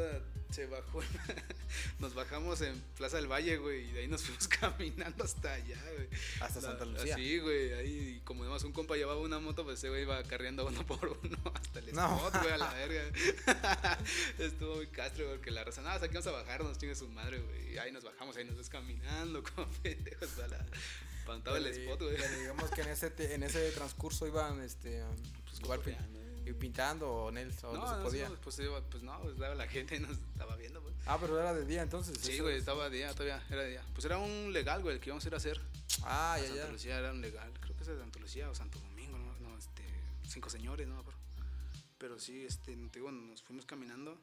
se 0.52 0.66
bajó. 0.68 1.02
nos 2.00 2.14
bajamos 2.14 2.60
en 2.62 2.78
Plaza 2.98 3.16
del 3.18 3.32
Valle, 3.32 3.56
güey, 3.58 3.90
y 3.90 3.92
de 3.94 4.02
ahí 4.02 4.08
nos 4.08 4.22
fuimos 4.26 4.48
caminando 4.50 5.24
hasta 5.24 5.54
allá, 5.54 5.82
güey. 5.96 6.08
Hasta 6.42 6.60
La- 6.62 6.68
Santa 6.68 6.86
Lucía. 6.86 7.16
Sí, 7.16 7.40
güey, 7.40 7.74
ahí 7.74 8.22
como 8.26 8.44
además 8.44 8.64
un 8.66 8.74
compa 8.74 8.96
llevaba 8.98 9.20
una 9.22 9.40
moto, 9.40 9.64
pues 9.64 9.80
ese 9.80 9.90
güey 9.90 10.02
iba 10.02 10.22
carreando 10.24 10.66
uno 10.68 10.86
por 10.88 11.08
uno 11.08 11.38
hasta 11.54 11.80
el 11.80 11.94
No. 11.94 12.18
spot, 12.28 12.42
güey, 12.42 12.54
a 12.54 12.58
la 12.58 12.74
verga. 12.74 13.04
Estuvo 14.40 14.76
muy 14.76 14.88
castro, 14.88 15.26
güey, 15.26 15.38
porque 15.38 15.52
la 15.52 15.64
raza, 15.64 15.82
nada, 15.82 15.96
aquí 15.98 16.14
vamos 16.14 16.28
a 16.28 16.32
bajarnos, 16.32 16.78
chingue 16.78 16.96
su 16.96 17.08
madre, 17.08 17.40
güey. 17.40 17.74
Y 17.74 17.78
ahí 17.78 17.92
nos 17.92 18.04
bajamos, 18.04 18.36
ahí 18.38 18.44
nos 18.46 18.58
ves 18.58 18.70
caminando 18.70 19.42
como 19.44 19.68
pendejos 19.84 20.30
para 20.30 20.48
la... 20.50 20.66
Para 21.26 21.44
todo 21.44 21.56
el 21.58 21.64
Pero, 21.64 21.76
spot, 21.78 22.02
güey. 22.04 22.16
pero 22.18 22.40
digamos 22.40 22.70
que 22.70 22.82
en 22.82 22.88
ese, 22.90 23.12
en 23.34 23.42
ese 23.44 23.72
transcurso 23.72 24.28
iban, 24.28 24.62
este, 24.62 25.04
Pues 25.46 25.60
igual 25.60 25.82
pintando 26.54 27.10
o 27.10 27.26
o 27.26 27.32
no, 27.32 27.42
No, 27.42 27.52
se 27.52 27.98
no, 27.98 28.04
podía. 28.04 28.28
sí, 28.28 28.34
pues, 28.44 28.62
pues 28.92 29.04
no, 29.04 29.20
pues 29.22 29.38
la 29.38 29.68
gente 29.68 30.00
nos 30.02 30.12
estaba 30.18 30.56
viendo, 30.56 30.82
pues. 30.82 30.94
Ah, 31.06 31.18
pero 31.20 31.40
era 31.40 31.54
de 31.54 31.66
día 31.66 31.82
entonces. 31.82 32.18
Sí, 32.22 32.40
güey, 32.40 32.54
es- 32.56 32.60
estaba 32.60 32.90
de 32.90 32.98
día, 32.98 33.12
todavía, 33.14 33.44
era 33.50 33.62
de 33.64 33.70
día. 33.72 33.84
Pues 33.94 34.06
era 34.06 34.18
un 34.18 34.52
legal, 34.54 34.82
güey, 34.82 34.96
el 34.96 35.02
que 35.02 35.10
íbamos 35.10 35.24
a 35.26 35.28
ir 35.28 35.34
a 35.34 35.38
hacer. 35.38 35.62
Ah, 36.04 36.34
a 36.34 36.40
ya, 36.40 36.48
Santa 36.48 36.66
ya. 36.66 36.72
Lucía 36.72 36.98
era 37.00 37.12
un 37.12 37.22
legal, 37.22 37.52
creo 37.60 37.76
que 37.76 37.82
es 37.84 37.88
de 37.88 37.98
Santa 37.98 38.20
Lucía 38.20 38.50
o 38.50 38.56
Santo 38.56 38.80
Domingo, 38.80 39.18
no, 39.18 39.34
no 39.40 39.58
este, 39.58 39.84
cinco 40.28 40.50
señores, 40.50 40.88
no 40.88 40.96
me 40.96 41.02
acuerdo. 41.02 41.20
Pero 41.98 42.20
sí, 42.20 42.46
este, 42.46 42.76
te 42.76 43.00
digo, 43.00 43.12
nos 43.12 43.42
fuimos 43.42 43.66
caminando 43.66 44.20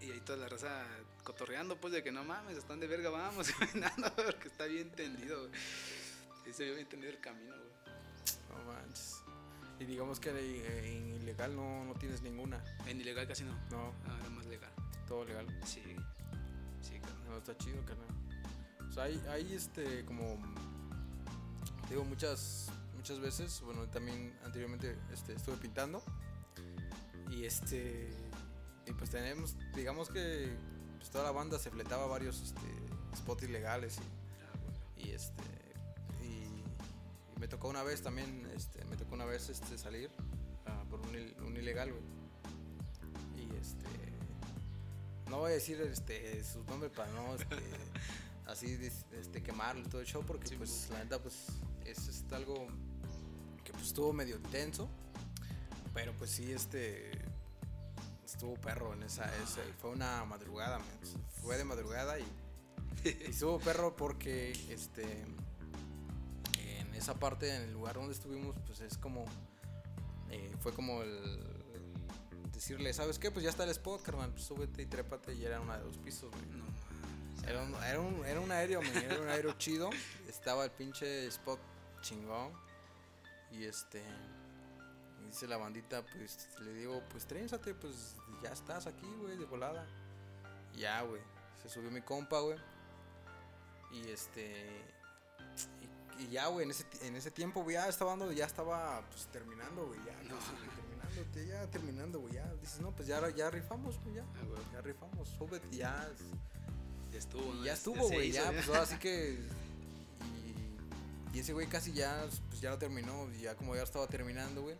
y 0.00 0.10
ahí 0.10 0.20
toda 0.20 0.38
la 0.38 0.48
raza 0.48 0.84
cotorreando, 1.22 1.76
pues 1.80 1.94
de 1.94 2.02
que 2.02 2.12
no 2.12 2.24
mames, 2.24 2.58
están 2.58 2.80
de 2.80 2.86
verga, 2.86 3.08
vamos 3.10 3.48
caminando, 3.58 4.12
porque 4.16 4.48
está 4.48 4.66
bien 4.66 4.90
tendido, 4.90 5.48
güey. 5.48 5.60
Sí, 6.44 6.52
se 6.52 6.64
vio 6.64 6.74
bien 6.74 6.88
tendido 6.88 7.10
el 7.12 7.20
camino, 7.20 7.54
güey. 7.54 7.94
No 8.50 8.72
manches. 8.72 9.22
Y 9.78 9.84
digamos 9.84 10.20
que 10.20 10.30
en 10.30 11.14
ilegal 11.14 11.54
no, 11.56 11.84
no 11.84 11.94
tienes 11.94 12.22
ninguna. 12.22 12.62
En 12.86 13.00
ilegal 13.00 13.26
casi 13.26 13.44
no, 13.44 13.52
No, 13.70 13.92
no, 14.06 14.18
era 14.20 14.30
más 14.30 14.46
legal. 14.46 14.70
todo 15.06 15.24
legal. 15.24 15.46
Sí, 15.64 15.82
sí, 16.80 16.98
carnal. 17.00 17.24
No, 17.28 17.38
está 17.38 17.56
chido, 17.56 17.84
carnal. 17.84 18.08
O 18.88 18.92
sea, 18.92 19.04
hay, 19.04 19.20
hay 19.28 19.52
este, 19.52 20.04
como. 20.04 20.40
Digo, 21.88 22.04
muchas 22.04 22.70
muchas 22.96 23.20
veces. 23.20 23.60
Bueno, 23.62 23.86
también 23.88 24.32
anteriormente 24.44 24.96
este, 25.12 25.34
estuve 25.34 25.56
pintando. 25.56 26.02
Y 27.30 27.44
este. 27.44 28.08
Y 28.86 28.92
pues 28.92 29.10
tenemos. 29.10 29.56
Digamos 29.74 30.08
que. 30.08 30.56
Pues 30.98 31.10
toda 31.10 31.24
la 31.24 31.32
banda 31.32 31.58
se 31.58 31.70
fletaba 31.70 32.06
varios 32.06 32.40
este, 32.40 33.16
spots 33.16 33.42
ilegales. 33.42 33.98
Ah, 33.98 34.58
güey. 34.62 35.08
Y, 35.08 35.10
y 35.10 35.14
este. 35.14 35.53
Me 37.44 37.48
tocó 37.48 37.68
una 37.68 37.82
vez 37.82 38.00
también. 38.00 38.50
Este, 38.56 38.82
me 38.86 38.96
tocó 38.96 39.14
una 39.16 39.26
vez 39.26 39.50
este, 39.50 39.76
salir 39.76 40.10
ah, 40.64 40.82
por 40.88 40.98
un, 41.00 41.14
il- 41.14 41.36
un 41.42 41.54
ilegal, 41.54 41.92
güey. 41.92 42.02
Y 43.36 43.54
este. 43.56 43.84
No 45.28 45.40
voy 45.40 45.50
a 45.50 45.54
decir 45.54 45.78
este, 45.82 46.42
sus 46.42 46.64
nombres 46.64 46.90
para 46.92 47.12
no 47.12 47.34
este, 47.34 47.56
así 48.46 48.78
este, 49.12 49.42
quemarlo 49.42 49.82
y 49.82 49.88
todo 49.90 50.00
el 50.00 50.06
show 50.06 50.24
porque 50.26 50.46
Sí, 50.48 50.54
pues 50.56 50.88
la 50.90 51.00
neta 51.04 51.20
pues 51.20 51.34
es, 51.84 52.08
es 52.08 52.24
algo 52.32 52.66
que 53.62 53.72
pues 53.72 53.88
estuvo 53.88 54.14
medio 54.14 54.36
intenso 54.36 54.88
pero 55.92 56.12
pues 56.16 56.30
sí 56.30 56.50
este 56.50 57.10
estuvo 58.24 58.54
perro 58.54 58.94
en 58.94 59.02
esa, 59.02 59.24
ese- 59.42 59.62
fue 59.82 59.90
una 59.90 60.24
madrugada 60.24 60.78
man. 60.78 60.88
fue 61.42 61.58
de 61.58 61.64
madrugada 61.64 62.18
y, 62.18 62.24
y 63.04 63.30
estuvo 63.30 63.58
perro 63.58 63.96
porque 63.96 64.52
este 64.70 65.24
esa 67.04 67.14
parte 67.14 67.54
en 67.54 67.62
el 67.62 67.72
lugar 67.72 67.96
donde 67.96 68.14
estuvimos 68.14 68.56
pues 68.66 68.80
es 68.80 68.96
como 68.96 69.26
eh, 70.30 70.54
fue 70.60 70.72
como 70.72 71.02
el 71.02 71.38
decirle 72.52 72.92
sabes 72.94 73.18
qué 73.18 73.30
pues 73.30 73.44
ya 73.44 73.50
está 73.50 73.64
el 73.64 73.70
spot 73.70 74.02
carnal 74.02 74.30
pues 74.30 74.44
súbete 74.44 74.82
y 74.82 74.86
trépate 74.86 75.34
y 75.34 75.44
era 75.44 75.60
una 75.60 75.78
de 75.78 75.84
los 75.84 75.98
pisos 75.98 76.30
güey. 76.30 76.46
No 76.46 76.64
mames. 76.64 76.84
Era 77.46 77.62
un, 77.62 77.74
era 77.74 78.00
un, 78.00 78.24
era 78.24 78.40
un 78.40 78.50
aéreo, 78.50 78.80
man, 78.80 78.96
era 78.96 79.20
un 79.20 79.28
aéreo 79.28 79.52
chido. 79.58 79.90
Estaba 80.28 80.64
el 80.64 80.70
pinche 80.70 81.26
spot 81.26 81.60
chingón. 82.00 82.52
Y 83.50 83.64
este. 83.64 84.02
Dice 85.26 85.46
la 85.46 85.56
bandita, 85.56 86.02
pues 86.06 86.48
le 86.60 86.72
digo, 86.72 87.02
pues 87.10 87.26
trénsate, 87.26 87.74
pues 87.74 88.16
ya 88.42 88.50
estás 88.50 88.86
aquí, 88.86 89.06
güey, 89.20 89.36
de 89.36 89.44
volada. 89.44 89.86
Y 90.74 90.80
Ya, 90.80 91.02
güey. 91.02 91.20
Se 91.62 91.68
subió 91.68 91.90
mi 91.90 92.00
compa, 92.00 92.40
güey. 92.40 92.58
Y 93.92 94.08
este. 94.08 94.94
Y, 96.18 96.28
ya, 96.28 96.46
güey, 96.48 96.64
en 96.64 96.70
ese, 96.70 96.84
en 97.02 97.16
ese 97.16 97.30
tiempo, 97.30 97.62
güey, 97.62 97.74
ya 97.74 97.88
estaba, 97.88 98.12
dando- 98.12 98.32
ya 98.32 98.46
estaba 98.46 99.02
pues, 99.10 99.26
terminando, 99.26 99.86
güey. 99.86 99.98
Ya, 100.06 100.12
No. 100.28 100.36
güey, 100.36 100.76
terminando, 100.76 101.32
te- 101.32 101.46
ya 101.46 101.66
terminando, 101.70 102.20
güey. 102.20 102.34
Ya 102.34 102.52
dices, 102.60 102.80
no, 102.80 102.90
pues 102.92 103.08
ya, 103.08 103.28
ya 103.30 103.50
rifamos, 103.50 103.98
güey, 104.02 104.16
ya. 104.16 104.22
Ah, 104.22 104.44
güey. 104.46 104.62
Ya 104.72 104.80
rifamos, 104.80 105.28
súbete, 105.28 105.76
ya. 105.76 106.08
Ya 107.12 107.18
estuvo, 107.18 107.54
ya 107.58 107.64
Ya 107.66 107.72
estuvo, 107.74 108.08
güey, 108.08 108.28
hizo, 108.28 108.42
ya, 108.42 108.50
pues 108.52 108.68
ahora 108.68 108.86
sí 108.86 108.96
que. 108.98 109.38
Y, 111.32 111.36
y 111.36 111.40
ese 111.40 111.52
güey 111.52 111.66
casi 111.68 111.92
ya, 111.92 112.26
pues 112.48 112.60
ya 112.60 112.70
lo 112.70 112.78
terminó, 112.78 113.30
ya 113.32 113.54
como 113.56 113.74
ya 113.76 113.82
estaba 113.82 114.06
terminando, 114.06 114.62
güey. 114.62 114.76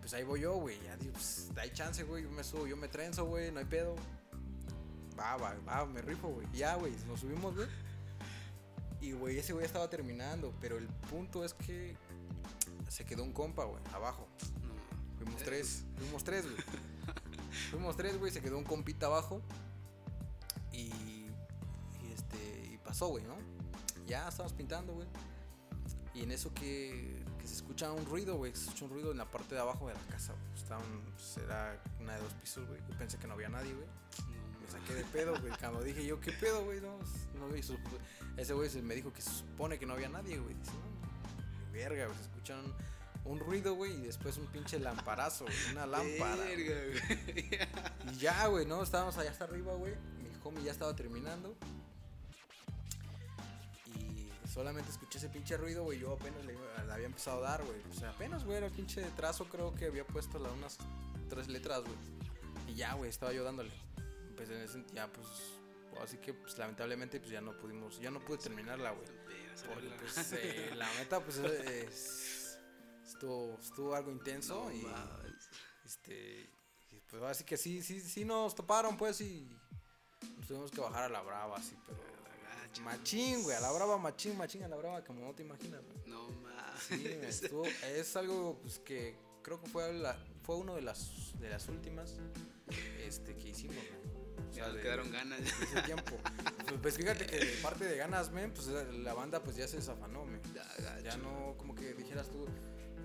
Pues 0.00 0.14
ahí 0.14 0.24
voy 0.24 0.40
yo, 0.40 0.54
güey, 0.54 0.80
ya 0.82 0.96
digo, 0.96 1.12
pues 1.12 1.48
hay 1.56 1.70
chance, 1.70 2.02
güey, 2.02 2.24
yo 2.24 2.30
me 2.30 2.42
subo, 2.42 2.66
yo 2.66 2.76
me 2.76 2.88
trenzo, 2.88 3.24
güey, 3.24 3.52
no 3.52 3.60
hay 3.60 3.64
pedo. 3.66 3.94
Va, 5.18 5.36
va, 5.36 5.54
va, 5.68 5.86
me 5.86 6.02
rifo, 6.02 6.28
güey. 6.28 6.46
Ya, 6.52 6.74
güey, 6.74 6.92
nos 7.06 7.20
subimos, 7.20 7.54
güey. 7.54 7.68
Y, 9.02 9.12
güey, 9.12 9.36
ese 9.36 9.52
güey 9.52 9.66
estaba 9.66 9.90
terminando, 9.90 10.54
pero 10.60 10.78
el 10.78 10.86
punto 10.86 11.44
es 11.44 11.54
que 11.54 11.96
se 12.88 13.04
quedó 13.04 13.24
un 13.24 13.32
compa, 13.32 13.64
güey, 13.64 13.82
abajo. 13.92 14.28
No. 14.62 15.18
Fuimos 15.18 15.42
Eh, 15.42 15.44
tres, 15.44 15.84
fuimos 15.98 16.22
tres, 16.24 16.44
güey. 16.44 16.56
fuimos 17.70 17.96
tres, 17.96 18.16
güey, 18.18 18.30
se 18.30 18.40
quedó 18.40 18.56
un 18.58 18.64
compita 18.64 19.06
abajo. 19.06 19.42
Y, 20.70 20.86
y 20.86 22.12
este, 22.14 22.70
y 22.72 22.78
pasó, 22.78 23.08
güey, 23.08 23.24
¿no? 23.24 23.36
Ya 24.06 24.28
estábamos 24.28 24.52
pintando, 24.52 24.94
güey. 24.94 25.08
Y 26.14 26.22
en 26.22 26.30
eso 26.30 26.54
que, 26.54 27.24
que 27.40 27.46
se 27.48 27.54
escucha 27.54 27.90
un 27.90 28.06
ruido, 28.06 28.36
güey, 28.36 28.54
se 28.54 28.66
escucha 28.66 28.84
un 28.84 28.92
ruido 28.92 29.10
en 29.10 29.18
la 29.18 29.28
parte 29.28 29.56
de 29.56 29.60
abajo 29.60 29.88
de 29.88 29.94
la 29.94 30.00
casa, 30.02 30.32
güey. 30.32 30.62
Estaban, 30.62 30.84
pues, 31.14 31.38
era 31.38 31.82
una 31.98 32.14
de 32.14 32.22
dos 32.22 32.34
pisos, 32.34 32.68
güey. 32.68 32.80
Yo 32.88 32.96
pensé 32.98 33.18
que 33.18 33.26
no 33.26 33.34
había 33.34 33.48
nadie, 33.48 33.74
güey. 33.74 33.88
Saqué 34.72 34.94
de 34.94 35.04
pedo, 35.04 35.38
güey. 35.40 35.52
Cuando 35.60 35.82
dije 35.82 36.04
yo, 36.06 36.20
¿qué 36.20 36.32
pedo, 36.32 36.64
güey? 36.64 36.80
No, 36.80 36.98
no, 37.38 37.48
güey, 37.48 37.62
su- 37.62 37.78
ese 38.36 38.54
güey 38.54 38.70
me 38.82 38.94
dijo 38.94 39.12
que 39.12 39.20
se 39.22 39.30
supone 39.30 39.78
que 39.78 39.86
no 39.86 39.92
había 39.94 40.08
nadie, 40.08 40.38
güey. 40.38 40.54
Dice, 40.54 40.70
no, 40.72 41.72
verga, 41.72 42.06
güey. 42.06 42.16
Se 42.18 42.24
escuchan 42.24 42.62
un, 43.24 43.38
ruido, 43.38 43.74
güey, 43.74 43.92
y 43.92 44.02
después 44.02 44.36
un 44.38 44.46
pinche 44.46 44.78
lamparazo, 44.80 45.44
güey. 45.44 45.56
Una 45.72 45.86
lámpara. 45.86 46.36
güey. 46.36 46.56
Verga, 46.66 47.00
güey. 47.26 47.60
Y 48.14 48.18
ya, 48.18 48.46
güey, 48.46 48.66
¿no? 48.66 48.82
Estábamos 48.82 49.16
allá 49.18 49.30
hasta 49.30 49.44
arriba, 49.44 49.74
güey. 49.74 49.94
Mi 50.18 50.28
homie 50.44 50.64
ya 50.64 50.72
estaba 50.72 50.96
terminando. 50.96 51.54
Y 53.94 54.28
solamente 54.48 54.90
escuché 54.90 55.18
ese 55.18 55.28
pinche 55.28 55.56
ruido, 55.56 55.84
güey. 55.84 55.98
Yo 55.98 56.12
apenas 56.14 56.44
le, 56.44 56.54
le 56.54 56.92
había 56.92 57.06
empezado 57.06 57.44
a 57.44 57.50
dar, 57.50 57.64
güey. 57.64 57.78
O 57.90 57.94
sea, 57.94 58.10
apenas, 58.10 58.44
güey, 58.44 58.56
era 58.56 58.66
el 58.66 58.72
pinche 58.72 59.02
trazo, 59.16 59.44
creo 59.46 59.74
que 59.74 59.86
había 59.86 60.06
puesto 60.06 60.38
la- 60.38 60.50
unas 60.50 60.78
tres 61.28 61.48
letras, 61.48 61.82
güey. 61.82 61.96
Y 62.68 62.74
ya, 62.74 62.94
güey, 62.94 63.10
estaba 63.10 63.32
yo 63.32 63.44
dándole. 63.44 63.70
Pues 64.44 64.50
en 64.50 64.62
ese, 64.62 64.84
ya, 64.92 65.06
pues, 65.12 65.26
así 66.02 66.16
que, 66.18 66.34
pues, 66.34 66.58
lamentablemente, 66.58 67.20
pues 67.20 67.30
ya 67.30 67.40
no 67.40 67.56
pudimos, 67.56 68.00
ya 68.00 68.10
no 68.10 68.18
pude 68.24 68.38
terminarla, 68.38 68.90
güey. 68.90 69.06
Porque, 69.68 69.88
pues, 70.00 70.32
eh, 70.32 70.72
la 70.74 70.92
neta, 70.94 71.20
pues, 71.20 71.36
es- 71.36 72.58
estuvo, 73.06 73.56
estuvo 73.60 73.94
algo 73.94 74.10
intenso 74.10 74.64
No 74.64 74.72
y... 74.72 74.84
Este, 75.84 76.50
y 76.90 77.00
pues 77.08 77.22
así 77.22 77.44
que 77.44 77.56
sí, 77.56 77.82
sí, 77.82 78.00
sí 78.00 78.24
nos 78.24 78.54
toparon, 78.56 78.96
pues, 78.96 79.20
y 79.20 79.48
nos 80.38 80.46
tuvimos 80.48 80.70
que 80.72 80.80
bajar 80.80 81.04
a 81.04 81.08
la 81.08 81.20
brava, 81.22 81.56
así, 81.58 81.76
pero 81.86 82.00
machín, 82.82 83.42
güey, 83.44 83.54
a 83.56 83.60
la 83.60 83.70
brava, 83.70 83.96
machín, 83.98 84.36
machín, 84.36 84.64
a 84.64 84.68
la 84.68 84.76
brava, 84.76 85.04
como 85.04 85.20
no 85.20 85.32
te 85.34 85.42
imaginas, 85.44 85.82
güey. 85.84 85.98
No 86.06 86.28
mames. 86.30 86.82
Sí, 86.88 87.06
estuvo- 87.22 87.66
es 87.66 88.16
algo, 88.16 88.58
pues, 88.62 88.80
que 88.80 89.16
creo 89.42 89.60
que 89.60 89.68
fue, 89.68 89.92
la, 89.92 90.16
fue 90.42 90.56
uno 90.56 90.74
de 90.74 90.82
las, 90.82 91.38
de 91.38 91.48
las 91.50 91.68
últimas, 91.68 92.16
este, 92.98 93.36
que 93.36 93.50
hicimos, 93.50 93.76
güey. 93.76 94.11
O 94.52 94.54
Ya 94.54 94.68
de- 94.70 94.80
quedaron 94.82 95.10
ganas. 95.10 95.40
de 95.40 95.46
ese 95.48 95.82
tiempo. 95.82 96.16
Pues, 96.68 96.80
pues 96.80 96.96
fíjate 96.96 97.26
que 97.26 97.38
de 97.38 97.52
parte 97.62 97.84
de 97.84 97.96
ganas, 97.96 98.30
men, 98.32 98.52
pues 98.52 98.66
la 98.68 99.14
banda 99.14 99.42
pues 99.42 99.56
ya 99.56 99.66
se 99.68 99.76
desafanó, 99.76 100.24
men. 100.24 100.40
Ya 101.02 101.16
no, 101.16 101.54
como 101.56 101.74
que 101.74 101.94
dijeras 101.94 102.28
tú, 102.30 102.46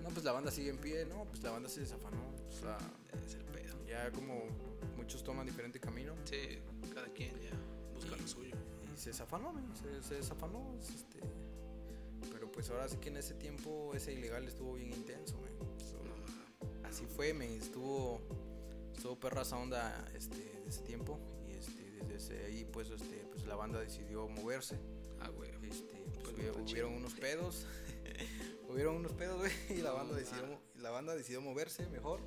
no, 0.02 0.08
pues 0.10 0.24
la 0.24 0.32
banda 0.32 0.50
sigue 0.50 0.70
en 0.70 0.78
pie, 0.78 1.04
no, 1.06 1.24
pues 1.24 1.42
la 1.42 1.50
banda 1.50 1.68
se 1.68 1.80
desafanó. 1.80 2.22
O 2.48 2.52
sea, 2.52 2.78
Es 3.26 3.34
el 3.34 3.44
pedo. 3.44 3.76
ya 3.86 4.10
como 4.12 4.44
muchos 4.96 5.22
toman 5.24 5.46
diferente 5.46 5.80
camino 5.80 6.14
Sí, 6.24 6.58
cada 6.94 7.06
quien 7.08 7.30
ya 7.40 7.50
busca 7.94 8.16
lo 8.16 8.26
suyo. 8.28 8.54
y 8.94 8.98
se 8.98 9.10
desafanó, 9.10 9.52
men, 9.52 9.64
se, 9.76 10.02
se 10.06 10.14
desafanó. 10.16 10.74
es, 10.80 10.90
Este, 10.90 11.20
pero 12.32 12.50
pues 12.50 12.68
ahora 12.70 12.88
sí 12.88 12.96
que 12.98 13.08
en 13.08 13.16
ese 13.16 13.34
tiempo 13.34 13.92
ese 13.94 14.12
ilegal 14.12 14.44
estuvo 14.46 14.74
bien 14.74 14.92
intenso, 14.92 15.38
men. 15.40 15.52
So, 15.78 15.96
No 16.04 16.10
mames. 16.16 16.84
así 16.84 17.06
fue, 17.06 17.32
me 17.34 17.56
estuvo, 17.56 18.20
estuvo 18.94 19.18
perra 19.18 19.42
esa 19.42 19.56
onda 19.56 20.04
este, 20.14 20.36
de 20.36 20.68
ese 20.68 20.82
tiempo. 20.82 21.18
Desde 22.06 22.46
ahí, 22.46 22.64
pues, 22.64 22.90
este, 22.90 23.26
pues 23.30 23.44
la 23.46 23.56
banda 23.56 23.80
decidió 23.80 24.28
moverse. 24.28 24.78
Ah, 25.20 25.28
güey. 25.28 25.50
Este, 25.68 26.04
pues, 26.22 26.34
hubieron, 26.70 26.92
unos 26.94 27.14
pedos. 27.14 27.66
hubieron 28.68 28.96
unos 28.96 29.12
pedos, 29.12 29.38
güey. 29.38 29.52
Y 29.70 29.82
la 29.82 29.92
banda, 29.92 30.14
decidió, 30.14 30.60
la 30.76 30.90
banda 30.90 31.14
decidió 31.14 31.40
moverse 31.40 31.86
mejor. 31.88 32.20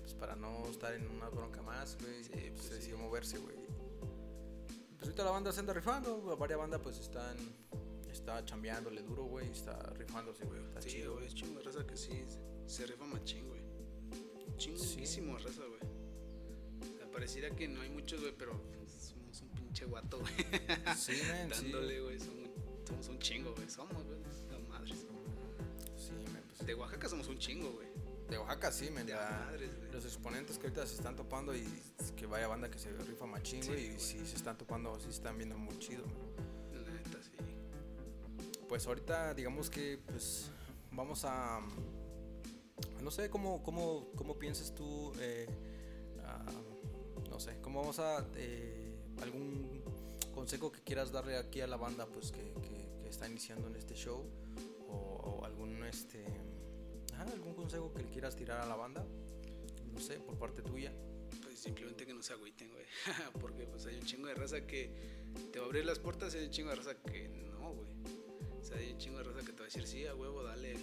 Pues 0.00 0.14
para 0.14 0.34
no 0.36 0.66
estar 0.66 0.92
en 0.94 1.08
una 1.08 1.28
bronca 1.28 1.62
más, 1.62 1.96
güey. 2.00 2.22
pues, 2.24 2.50
pues 2.54 2.70
decidió 2.70 2.98
moverse, 2.98 3.38
güey. 3.38 3.56
Pues 4.96 5.02
ahorita 5.02 5.24
la 5.24 5.30
banda 5.30 5.52
se 5.52 5.60
anda 5.60 5.72
rifando. 5.72 6.36
Varias 6.36 6.58
bandas, 6.58 6.80
pues 6.80 6.98
están 6.98 7.36
está 8.12 8.44
chambeándole 8.44 9.02
duro, 9.02 9.24
güey, 9.24 9.50
está 9.50 9.76
rifándose, 9.94 10.44
güey. 10.44 10.62
Está 10.64 10.82
sí, 10.82 10.90
chido. 10.90 11.14
güey, 11.14 11.26
es 11.26 11.34
chingo 11.34 11.58
de 11.58 11.64
raza 11.64 11.86
que 11.86 11.96
sí 11.96 12.24
se 12.66 12.86
rifa 12.86 13.04
machín, 13.06 13.48
güey. 13.48 13.62
Chinguísimo 14.56 15.38
sí. 15.38 15.44
raza, 15.44 15.62
güey. 15.66 15.91
Pareciera 17.12 17.50
que 17.50 17.68
no 17.68 17.80
hay 17.80 17.90
muchos, 17.90 18.20
güey, 18.20 18.34
pero 18.36 18.60
somos 18.98 19.42
un 19.42 19.48
pinche 19.50 19.84
guato, 19.84 20.18
güey. 20.18 20.32
Sí, 20.96 21.12
man, 21.28 21.48
Dándole, 21.48 22.00
güey, 22.00 22.18
somos, 22.18 22.48
somos, 22.86 23.08
un 23.08 23.18
chingo, 23.18 23.54
güey. 23.54 23.68
Somos, 23.68 24.04
güey, 24.04 24.18
las 24.22 24.68
madres. 24.68 25.06
Sí, 25.96 26.12
man, 26.32 26.42
pues. 26.48 26.66
De 26.66 26.74
Oaxaca 26.74 27.08
somos 27.08 27.28
un 27.28 27.38
chingo, 27.38 27.70
güey. 27.70 27.88
De 28.28 28.38
Oaxaca 28.38 28.72
sí, 28.72 28.90
men. 28.90 29.08
La, 29.08 29.52
los 29.92 30.04
exponentes 30.04 30.58
que 30.58 30.66
ahorita 30.66 30.86
se 30.86 30.94
están 30.94 31.16
topando 31.16 31.54
y 31.54 31.66
que 32.16 32.26
vaya 32.26 32.48
banda 32.48 32.70
que 32.70 32.78
se 32.78 32.90
rifa 32.92 33.26
machín, 33.26 33.64
güey. 33.66 33.98
Sí, 33.98 34.16
y 34.16 34.20
sí 34.20 34.26
se 34.26 34.36
están 34.36 34.56
topando, 34.56 34.94
sí 34.96 35.04
se 35.04 35.10
están 35.10 35.36
viendo 35.36 35.56
muy 35.58 35.78
chido, 35.78 36.06
man 36.06 36.32
pues 38.72 38.86
ahorita 38.86 39.34
digamos 39.34 39.68
que 39.68 39.98
pues 39.98 40.50
vamos 40.92 41.26
a 41.26 41.60
no 43.02 43.10
sé 43.10 43.28
cómo 43.28 43.62
cómo, 43.62 44.08
cómo 44.16 44.38
piensas 44.38 44.74
tú 44.74 45.12
eh, 45.20 45.46
sé 47.42 47.58
cómo 47.60 47.80
vamos 47.80 47.98
a 47.98 48.24
eh, 48.36 48.94
algún 49.20 49.82
consejo 50.32 50.70
que 50.70 50.80
quieras 50.80 51.10
darle 51.10 51.36
aquí 51.36 51.60
a 51.60 51.66
la 51.66 51.76
banda 51.76 52.06
pues 52.06 52.30
que, 52.30 52.52
está 53.08 53.28
iniciando 53.28 53.68
en 53.68 53.76
este 53.76 53.94
show 53.94 54.24
o, 54.88 55.44
algún 55.44 55.84
este 55.84 56.24
algún 57.18 57.54
consejo 57.54 57.92
que 57.92 57.98
le 57.98 58.08
quieras 58.08 58.36
tirar 58.36 58.60
a 58.60 58.66
la 58.66 58.74
banda 58.74 59.04
no 59.92 60.00
sé 60.00 60.18
por 60.20 60.38
parte 60.38 60.62
tuya. 60.62 60.92
Pues 61.42 61.58
simplemente 61.58 62.06
que 62.06 62.14
no 62.14 62.22
se 62.22 62.32
agüiten 62.32 62.70
güey 62.70 62.86
porque 63.40 63.66
pues 63.66 63.84
hay 63.86 63.96
un 63.96 64.06
chingo 64.06 64.28
de 64.28 64.34
raza 64.34 64.64
que 64.66 64.90
te 65.52 65.58
va 65.58 65.66
a 65.66 65.68
abrir 65.68 65.84
las 65.84 65.98
puertas 65.98 66.34
y 66.34 66.38
hay 66.38 66.44
un 66.44 66.50
chingo 66.50 66.70
de 66.70 66.76
raza 66.76 66.94
que 66.94 67.28
no 67.28 67.74
güey. 67.74 67.90
O 68.60 68.64
sea, 68.64 68.78
hay 68.78 68.92
un 68.92 68.98
chingo 68.98 69.18
de 69.18 69.24
raza 69.24 69.40
que 69.40 69.52
te 69.52 69.58
va 69.58 69.64
a 69.64 69.66
decir, 69.66 69.86
sí, 69.86 70.06
a 70.06 70.14
huevo, 70.14 70.42
dale. 70.44 70.76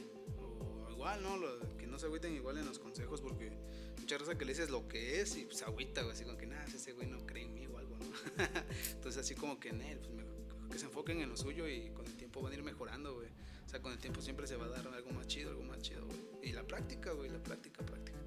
O 1.00 1.02
igual, 1.02 1.24
¿no? 1.24 1.78
que 1.78 1.88
no 1.88 1.97
se 1.97 2.08
agüiten 2.08 2.36
igual 2.36 2.58
en 2.58 2.66
los 2.66 2.78
consejos 2.78 3.22
porque 3.22 3.54
mucha 4.02 4.18
raza 4.18 4.38
que 4.38 4.43
le 4.43 4.52
dices 4.52 4.70
lo 4.70 4.86
que 4.89 5.22
es 5.22 5.38
y 5.38 5.45
pues 5.45 5.62
agüita, 5.64 6.02
güey. 6.02 6.14
Así 6.14 6.26
como 6.26 6.38
que, 6.38 6.45
nada, 6.45 6.66
ese 6.66 6.91
güey 6.91 7.08
no 7.08 7.26
cree 7.26 7.45
en 7.45 7.54
mí 7.54 7.66
o 7.68 7.78
algo, 7.78 7.95
¿no? 7.95 8.06
Entonces, 8.95 9.22
así 9.22 9.34
como 9.34 9.62
que, 9.62 9.70
él, 9.70 10.00
pues 10.02 10.72
que 10.72 10.78
se 10.78 10.86
enfoquen 10.86 11.22
en 11.22 11.30
lo 11.30 11.38
suyo 11.38 11.70
y 11.70 11.89
con 11.91 12.06
el 12.06 12.18
tiempo 12.18 12.41
van 12.41 12.52
a 12.52 12.56
ir 12.56 12.64
mejorando, 12.64 13.16
güey. 13.16 13.30
O 13.66 13.70
sea, 13.70 13.82
con 13.82 13.93
el 13.93 13.97
tiempo 14.00 14.22
siempre 14.22 14.45
se 14.45 14.58
va 14.58 14.66
a 14.66 14.70
dar 14.70 14.88
algo 14.89 15.12
más 15.12 15.26
chido, 15.28 15.52
algo 15.52 15.64
más 15.64 15.80
chido, 15.80 16.06
güey. 16.06 16.20
Y 16.43 16.52
la 16.52 16.64
práctica, 16.64 17.14
güey, 17.14 17.30
la 17.30 17.41
práctica, 17.41 17.82
práctica. 17.86 18.20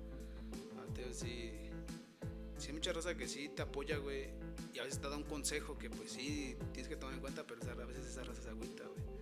Entonces, 0.89 1.18
sí, 1.18 1.53
sí 2.57 2.68
hay 2.68 2.73
mucha 2.73 2.93
raza 2.95 3.14
que 3.16 3.29
sí 3.29 3.51
te 3.51 3.62
apoya, 3.62 3.99
güey. 3.99 4.31
Y 4.73 4.79
a 4.79 4.85
veces 4.85 4.99
te 4.99 5.11
da 5.11 5.16
un 5.18 5.25
consejo 5.25 5.77
que, 5.77 5.91
pues 5.91 6.12
sí, 6.12 6.57
tienes 6.73 6.89
que 6.89 6.97
tomar 6.97 7.14
en 7.14 7.20
cuenta, 7.20 7.47
pero 7.47 7.61
a 7.70 7.85
veces 7.85 8.07
esa 8.07 8.25
raza 8.25 8.41
se 8.41 8.49
agüita, 8.49 8.85
güey 8.85 9.12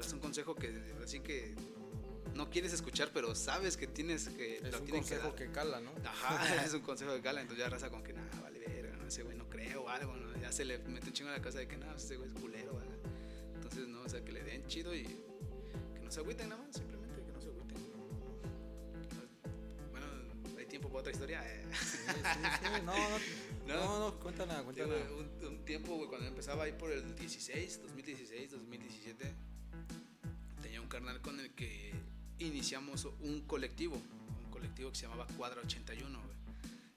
es 0.00 0.12
un 0.12 0.20
consejo 0.20 0.54
que 0.54 0.72
así 1.02 1.20
que 1.20 1.54
no 2.38 2.48
quieres 2.50 2.72
escuchar, 2.72 3.10
pero 3.12 3.34
sabes 3.34 3.76
que 3.76 3.88
tienes 3.88 4.28
que. 4.28 4.58
Es 4.58 4.80
un 4.80 4.86
consejo 4.86 5.34
que, 5.34 5.50
cala, 5.50 5.80
¿no? 5.80 5.90
Ajá, 6.04 6.64
es 6.64 6.72
un 6.72 6.80
consejo 6.90 7.12
que 7.14 7.20
cala, 7.20 7.40
entonces 7.40 7.64
ya 7.64 7.68
raza 7.68 7.90
con 7.90 8.02
que 8.04 8.12
nada, 8.12 8.30
vale 8.40 8.60
verga, 8.60 8.96
no, 8.96 9.06
ese 9.06 9.24
güey 9.24 9.36
no 9.36 9.48
creo 9.48 9.82
o 9.82 9.88
algo, 9.88 10.16
¿no? 10.16 10.40
Ya 10.40 10.52
se 10.52 10.64
le 10.64 10.78
mete 10.78 11.08
un 11.08 11.12
chingo 11.12 11.30
en 11.30 11.36
la 11.36 11.42
casa 11.42 11.58
de 11.58 11.66
que 11.66 11.76
nada, 11.76 11.96
ese 11.96 12.16
güey 12.16 12.28
es 12.28 12.40
culero, 12.40 12.76
¿verdad? 12.76 12.96
Entonces, 13.56 13.88
no, 13.88 14.02
o 14.02 14.08
sea, 14.08 14.24
que 14.24 14.30
le 14.30 14.44
den 14.44 14.66
chido 14.68 14.94
y 14.94 15.02
que 15.02 16.00
no 16.00 16.12
se 16.12 16.20
agüiten 16.20 16.48
nada 16.48 16.62
más, 16.62 16.76
simplemente 16.76 17.20
que 17.24 17.32
no 17.32 17.40
se 17.40 17.48
agüiten. 17.48 17.78
Bueno, 19.90 20.06
hay 20.56 20.66
tiempo 20.66 20.88
para 20.88 21.00
otra 21.00 21.12
historia. 21.12 21.42
Eh. 21.44 21.64
Sí, 21.72 21.98
sí, 22.06 22.12
sí, 22.62 22.82
no, 22.84 22.94
no. 22.94 23.18
No, 23.66 23.98
no, 23.98 24.20
cuéntala, 24.20 24.62
cuéntala. 24.62 24.94
Un, 25.12 25.44
un 25.44 25.64
tiempo, 25.64 25.96
güey, 25.96 26.08
cuando 26.08 26.28
empezaba 26.28 26.64
ahí 26.64 26.72
por 26.72 26.92
el 26.92 27.16
16, 27.16 27.82
2016, 27.82 28.52
2017 28.52 29.34
carnal 30.88 31.20
con 31.20 31.38
el 31.38 31.54
que 31.54 31.92
iniciamos 32.38 33.04
un 33.20 33.42
colectivo, 33.42 33.96
un 33.96 34.50
colectivo 34.50 34.90
que 34.90 34.96
se 34.96 35.02
llamaba 35.02 35.26
Cuadra 35.36 35.60
81, 35.62 36.18
güey. 36.20 36.38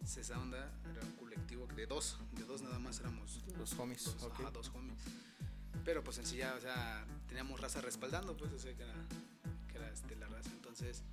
Esa 0.04 0.40
onda 0.40 0.72
era 0.90 1.02
un 1.02 1.14
colectivo 1.14 1.68
de 1.68 1.86
dos, 1.86 2.18
de 2.34 2.44
dos 2.44 2.62
nada 2.62 2.80
más 2.80 3.00
éramos. 3.00 3.40
Dos 3.58 3.74
homies. 3.78 4.04
Dos, 4.04 4.24
okay. 4.24 4.46
dos 4.52 4.70
homies. 4.70 4.98
Pero 5.86 6.04
pues 6.04 6.18
en 6.18 6.26
sí 6.26 6.38
ya, 6.38 6.54
o 6.56 6.60
sea, 6.60 7.06
teníamos 7.28 7.60
raza 7.60 7.82
respaldando, 7.82 8.36
pues, 8.36 8.52
o 8.52 8.60
sea, 8.60 8.76
que 8.76 8.84
era, 8.84 8.94
que 9.68 9.78
era 9.78 9.90
este, 9.90 10.16
la 10.16 10.28
raza. 10.28 10.50
Entonces, 10.52 11.04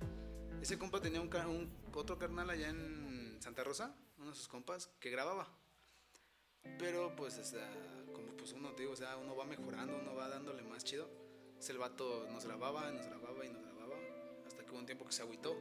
ese 0.61 0.77
compa 0.77 1.01
tenía 1.01 1.21
un, 1.21 1.33
un, 1.47 1.71
otro 1.93 2.17
carnal 2.17 2.49
allá 2.49 2.69
en 2.69 3.37
Santa 3.39 3.63
Rosa, 3.63 3.95
uno 4.17 4.31
de 4.31 4.35
sus 4.35 4.47
compas, 4.47 4.89
que 4.99 5.09
grababa. 5.09 5.47
Pero 6.77 7.15
pues, 7.15 7.37
o 7.37 7.43
sea, 7.43 7.69
como 8.13 8.27
pues 8.33 8.51
uno, 8.53 8.71
te 8.71 8.81
digo, 8.81 8.93
o 8.93 8.97
sea, 8.97 9.17
uno 9.17 9.35
va 9.35 9.45
mejorando, 9.45 9.97
uno 9.97 10.13
va 10.13 10.27
dándole 10.27 10.61
más 10.63 10.83
chido 10.83 11.09
pues 11.59 11.69
el 11.71 11.77
vato 11.77 12.25
nos 12.31 12.45
grababa, 12.45 12.89
nos 12.89 13.05
grababa 13.05 13.45
y 13.45 13.49
nos 13.49 13.61
grababa. 13.61 13.68
Que 14.69 14.75
hubo 14.75 14.79
un 14.79 14.85
tiempo 14.85 15.05
que 15.05 15.11
se 15.11 15.23
agüitó. 15.23 15.57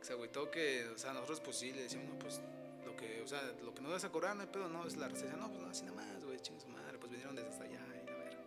Que 0.00 0.04
se 0.04 0.14
agüitó 0.14 0.50
que, 0.50 0.88
o 0.88 0.96
sea, 0.98 1.12
nosotros 1.12 1.40
pues 1.40 1.58
sí 1.58 1.72
le 1.72 1.82
decíamos, 1.82 2.08
no, 2.08 2.18
pues 2.18 2.40
lo 2.84 2.96
que, 2.96 3.20
o 3.22 3.26
sea, 3.26 3.42
lo 3.62 3.74
que 3.74 3.82
nos 3.82 3.92
vas 3.92 4.04
a 4.04 4.10
cobrar, 4.10 4.34
no 4.34 4.42
hay 4.42 4.48
pedo, 4.48 4.68
no, 4.68 4.86
es 4.86 4.96
la 4.96 5.08
receta. 5.08 5.36
No, 5.36 5.50
pues 5.50 5.62
no, 5.62 5.68
así 5.68 5.84
nada 5.84 5.96
más, 5.96 6.24
güey, 6.24 6.38
su 6.42 6.68
madre, 6.68 6.98
pues 6.98 7.12
vinieron 7.12 7.36
desde 7.36 7.50
hasta 7.50 7.64
allá 7.64 7.78
y 7.78 8.08
a 8.08 8.16
ver. 8.16 8.38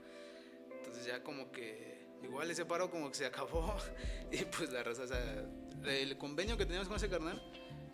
Entonces 0.77 1.05
ya 1.05 1.23
como 1.23 1.51
que, 1.51 2.07
igual 2.23 2.49
ese 2.49 2.65
paro 2.65 2.89
como 2.89 3.09
que 3.09 3.15
se 3.15 3.25
acabó. 3.25 3.75
y 4.31 4.43
pues 4.45 4.71
la 4.71 4.83
raza, 4.83 5.03
o 5.03 5.07
sea, 5.07 5.45
el 5.85 6.17
convenio 6.17 6.57
que 6.57 6.65
teníamos 6.65 6.87
con 6.87 6.97
ese 6.97 7.09
carnal 7.09 7.41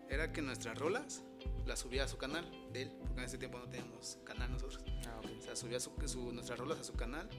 era 0.10 0.32
que 0.32 0.42
nuestras 0.42 0.78
rolas 0.78 1.24
las 1.66 1.80
subía 1.80 2.06
a 2.06 2.08
su 2.08 2.18
canal 2.18 2.50
de 2.72 2.84
él, 2.84 2.92
porque 3.00 3.20
en 3.20 3.26
ese 3.26 3.38
tiempo 3.38 3.60
no 3.60 3.70
teníamos 3.70 4.20
canal 4.24 4.52
nosotros. 4.52 4.84
Ah, 5.08 5.20
okay. 5.20 5.38
O 5.38 5.42
sea, 5.42 5.56
subía 5.56 5.80
su, 5.80 5.92
su, 6.08 6.32
nuestras 6.32 6.60
rolas 6.60 6.80
a 6.80 6.84
su 6.84 6.94
canal 6.94 7.30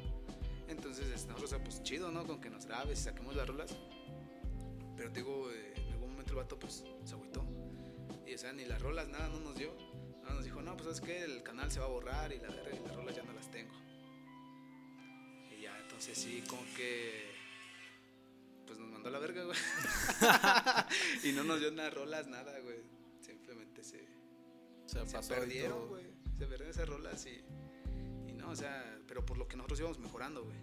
entonces, 0.69 1.09
este, 1.11 1.33
nosotros, 1.33 1.61
pues 1.63 1.83
chido, 1.83 2.11
¿no? 2.11 2.27
Con 2.27 2.41
que 2.41 2.51
nos 2.51 2.67
grabes 2.67 3.01
y 3.01 3.03
saquemos 3.03 3.35
las 3.35 3.47
rolas. 3.47 3.77
Pero 4.97 5.11
digo, 5.11 5.51
eh, 5.51 5.75
en 5.77 5.93
algún 5.93 6.11
momento 6.11 6.33
el 6.33 6.37
vato, 6.37 6.59
pues, 6.59 6.85
se 7.05 7.15
agüitó. 7.15 7.45
Y, 8.27 8.35
o 8.35 8.39
sea, 8.39 8.53
ni 8.53 8.65
las 8.65 8.81
rolas, 8.81 9.09
nada, 9.09 9.29
no 9.29 9.41
nos 9.41 9.57
dio. 9.57 9.75
Nada, 10.23 10.35
nos 10.35 10.45
dijo, 10.45 10.63
no, 10.63 10.77
pues 10.77 10.89
es 10.89 11.01
que 11.01 11.23
el 11.23 11.43
canal 11.43 11.71
se 11.71 11.81
va 11.81 11.87
a 11.87 11.89
borrar 11.89 12.33
y, 12.33 12.39
la, 12.39 12.49
y 12.49 12.79
las 12.85 12.95
rolas 12.95 13.17
ya 13.17 13.23
no 13.23 13.33
las 13.33 13.51
tengo. 13.51 13.75
Y 15.51 15.63
ya, 15.63 15.79
entonces 15.81 16.17
sí, 16.17 16.43
como 16.49 16.63
que. 16.77 17.33
Pues 18.67 18.79
nos 18.79 18.91
mandó 18.91 19.09
a 19.09 19.13
la 19.13 19.19
verga, 19.19 19.45
güey. 19.45 19.59
y 21.25 21.33
no 21.33 21.45
nos 21.45 21.61
dio 21.61 21.71
nada 21.71 21.91
rolas, 21.91 22.27
nada, 22.27 22.59
güey. 22.61 22.79
Simplemente 23.21 23.85
se. 23.85 24.07
Se, 24.87 25.07
se 25.07 25.35
perdieron, 25.35 25.89
güey. 25.89 26.05
Se 26.39 26.47
perdieron 26.47 26.69
esas 26.69 26.89
rolas 26.89 27.27
y 27.27 27.45
o 28.49 28.57
sea, 28.57 28.99
pero 29.07 29.25
por 29.25 29.39
lo 29.39 29.49
que 29.49 29.57
nosotros 29.57 29.81
íbamos 29.81 29.99
mejorando, 29.99 30.45
güey. 30.45 30.57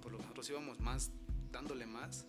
Por 0.00 0.12
lo 0.12 0.18
que 0.18 0.24
nosotros 0.24 0.48
íbamos 0.50 0.80
más, 0.80 1.12
dándole 1.50 1.86
más, 1.86 2.26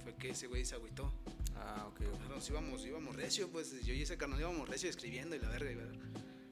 fue 0.00 0.14
que 0.16 0.30
ese 0.30 0.46
güey 0.46 0.64
se 0.64 0.74
agüitó. 0.74 1.12
Ah, 1.56 1.86
ok. 1.88 2.00
Nosotros 2.00 2.50
íbamos, 2.50 2.84
íbamos 2.84 3.16
recio, 3.16 3.48
pues 3.50 3.84
yo 3.84 3.94
y 3.94 4.02
ese 4.02 4.16
carnal 4.16 4.40
íbamos 4.40 4.68
recio 4.68 4.88
escribiendo 4.88 5.36
y 5.36 5.38
la 5.38 5.48
verga, 5.48 5.70
y 5.70 5.74
verga. 5.74 5.98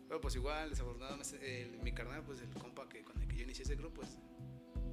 Pero 0.07 0.20
pues 0.20 0.34
igual, 0.36 0.70
desafortunadamente, 0.70 1.70
mi 1.82 1.92
carnal, 1.92 2.22
pues 2.24 2.40
el 2.40 2.51
compa 2.51 2.88
que 2.88 3.03
con 3.03 3.20
el 3.20 3.28
que 3.28 3.36
yo 3.36 3.42
inicié 3.42 3.64
ese 3.64 3.76
grupo, 3.76 4.01
pues 4.01 4.18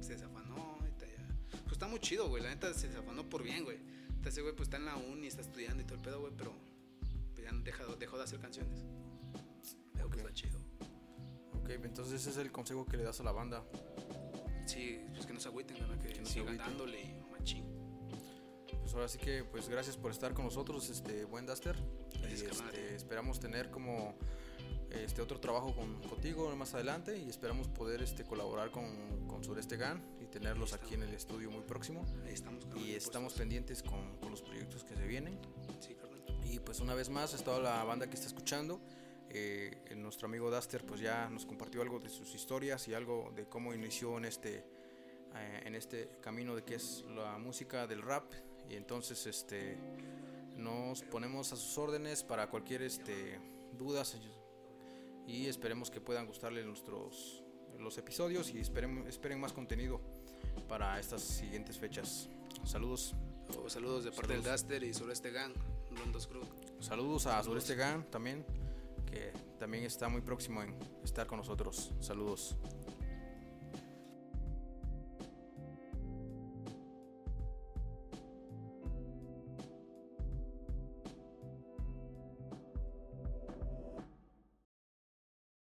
se 0.00 0.12
desafanó 0.12 0.78
y 0.82 1.00
ya. 1.00 1.58
Pues 1.62 1.72
está 1.72 1.86
muy 1.86 2.00
chido, 2.00 2.28
güey. 2.28 2.42
La 2.42 2.50
neta 2.50 2.72
se 2.74 2.88
desafanó 2.88 3.28
por 3.28 3.42
bien, 3.42 3.64
güey. 3.64 3.78
Ese 4.26 4.42
güey 4.42 4.54
pues 4.56 4.66
está 4.66 4.76
en 4.76 4.86
la 4.86 4.96
uni, 4.96 5.28
está 5.28 5.40
estudiando 5.40 5.82
y 5.82 5.86
todo 5.86 5.94
el 5.94 6.02
pedo, 6.02 6.20
güey, 6.20 6.32
pero 6.36 6.52
pues, 6.98 7.44
ya 7.44 7.52
dejó, 7.62 7.94
dejó 7.94 8.18
de 8.18 8.24
hacer 8.24 8.40
canciones. 8.40 8.84
Pero 9.92 10.10
que 10.10 10.16
está 10.18 10.32
chido. 10.32 10.58
Ok, 11.54 11.70
entonces 11.70 12.20
ese 12.20 12.30
es 12.30 12.36
el 12.38 12.50
consejo 12.50 12.84
que 12.86 12.96
le 12.96 13.04
das 13.04 13.20
a 13.20 13.22
la 13.22 13.30
banda. 13.30 13.64
Sí, 14.66 14.98
pues 15.14 15.26
que 15.26 15.32
no 15.32 15.38
se 15.38 15.48
agüiten, 15.48 15.78
¿verdad? 15.78 15.98
Que, 16.00 16.12
que 16.12 16.26
sigan 16.26 16.56
dándole 16.56 17.14
machín. 17.30 17.75
Pues 18.86 18.94
ahora 18.94 19.08
sí 19.08 19.18
que, 19.18 19.42
pues 19.42 19.68
gracias 19.68 19.96
por 19.96 20.12
estar 20.12 20.32
con 20.32 20.44
nosotros, 20.44 20.88
este 20.90 21.24
buen 21.24 21.44
Duster. 21.44 21.74
este, 22.22 22.94
esperamos 22.94 23.40
tener 23.40 23.68
como 23.68 24.14
este 24.90 25.20
otro 25.20 25.40
trabajo 25.40 25.74
con, 25.74 26.00
contigo 26.02 26.54
más 26.54 26.72
adelante 26.72 27.18
y 27.18 27.28
esperamos 27.28 27.66
poder 27.66 28.00
este 28.00 28.22
colaborar 28.22 28.70
con, 28.70 29.26
con 29.26 29.42
Sureste 29.42 29.76
GAN 29.76 30.00
y 30.20 30.26
tenerlos 30.26 30.72
aquí 30.72 30.94
en 30.94 31.02
el 31.02 31.12
estudio 31.12 31.50
muy 31.50 31.62
próximo. 31.62 32.06
Ahí 32.26 32.34
estamos. 32.34 32.64
Y 32.76 32.94
estamos 32.94 33.32
pendientes 33.32 33.82
con, 33.82 34.18
con, 34.18 34.30
los 34.30 34.40
proyectos 34.40 34.84
que 34.84 34.94
se 34.94 35.04
vienen. 35.04 35.36
Sí, 35.80 35.96
Y 36.44 36.60
pues 36.60 36.78
una 36.78 36.94
vez 36.94 37.08
más, 37.08 37.34
es 37.34 37.42
toda 37.42 37.58
la 37.58 37.82
banda 37.82 38.06
que 38.06 38.14
está 38.14 38.28
escuchando. 38.28 38.80
Eh, 39.30 39.82
nuestro 39.96 40.28
amigo 40.28 40.48
Duster 40.48 40.86
pues 40.86 41.00
ya 41.00 41.28
nos 41.28 41.44
compartió 41.44 41.82
algo 41.82 41.98
de 41.98 42.08
sus 42.08 42.32
historias 42.36 42.86
y 42.86 42.94
algo 42.94 43.32
de 43.34 43.48
cómo 43.48 43.74
inició 43.74 44.16
en 44.16 44.26
este, 44.26 44.58
eh, 45.34 45.62
en 45.64 45.74
este 45.74 46.08
camino 46.20 46.54
de 46.54 46.62
que 46.62 46.76
es 46.76 47.04
la 47.08 47.36
música 47.38 47.88
del 47.88 48.02
rap 48.02 48.32
y 48.68 48.74
entonces 48.74 49.26
este 49.26 49.78
Nos 50.56 51.02
ponemos 51.02 51.52
a 51.52 51.56
sus 51.56 51.76
órdenes 51.78 52.22
para 52.22 52.48
cualquier 52.48 52.82
este, 52.82 53.38
dudas 53.78 54.16
y 55.26 55.46
esperemos 55.46 55.90
que 55.90 56.00
puedan 56.00 56.26
gustarle 56.26 56.64
nuestros 56.64 57.42
los 57.78 57.98
episodios 57.98 58.50
y 58.54 58.58
esperen, 58.58 59.06
esperen 59.06 59.40
más 59.40 59.52
contenido 59.52 60.00
para 60.68 60.98
estas 60.98 61.22
siguientes 61.22 61.78
fechas. 61.78 62.28
Saludos. 62.64 63.14
Oh, 63.58 63.68
saludos 63.68 64.04
de 64.04 64.12
parte 64.12 64.32
del 64.32 64.42
Duster 64.42 64.82
y 64.82 64.92
Sureste 64.94 65.30
Gang, 65.30 65.52
Rondos 65.90 66.26
Cruz. 66.26 66.46
Saludos 66.80 67.26
a 67.26 67.42
Sureste 67.42 67.74
Gang 67.74 68.04
también, 68.06 68.44
que 69.06 69.32
también 69.58 69.84
está 69.84 70.08
muy 70.08 70.20
próximo 70.20 70.62
en 70.62 70.74
estar 71.04 71.26
con 71.26 71.38
nosotros. 71.38 71.92
Saludos. 72.00 72.56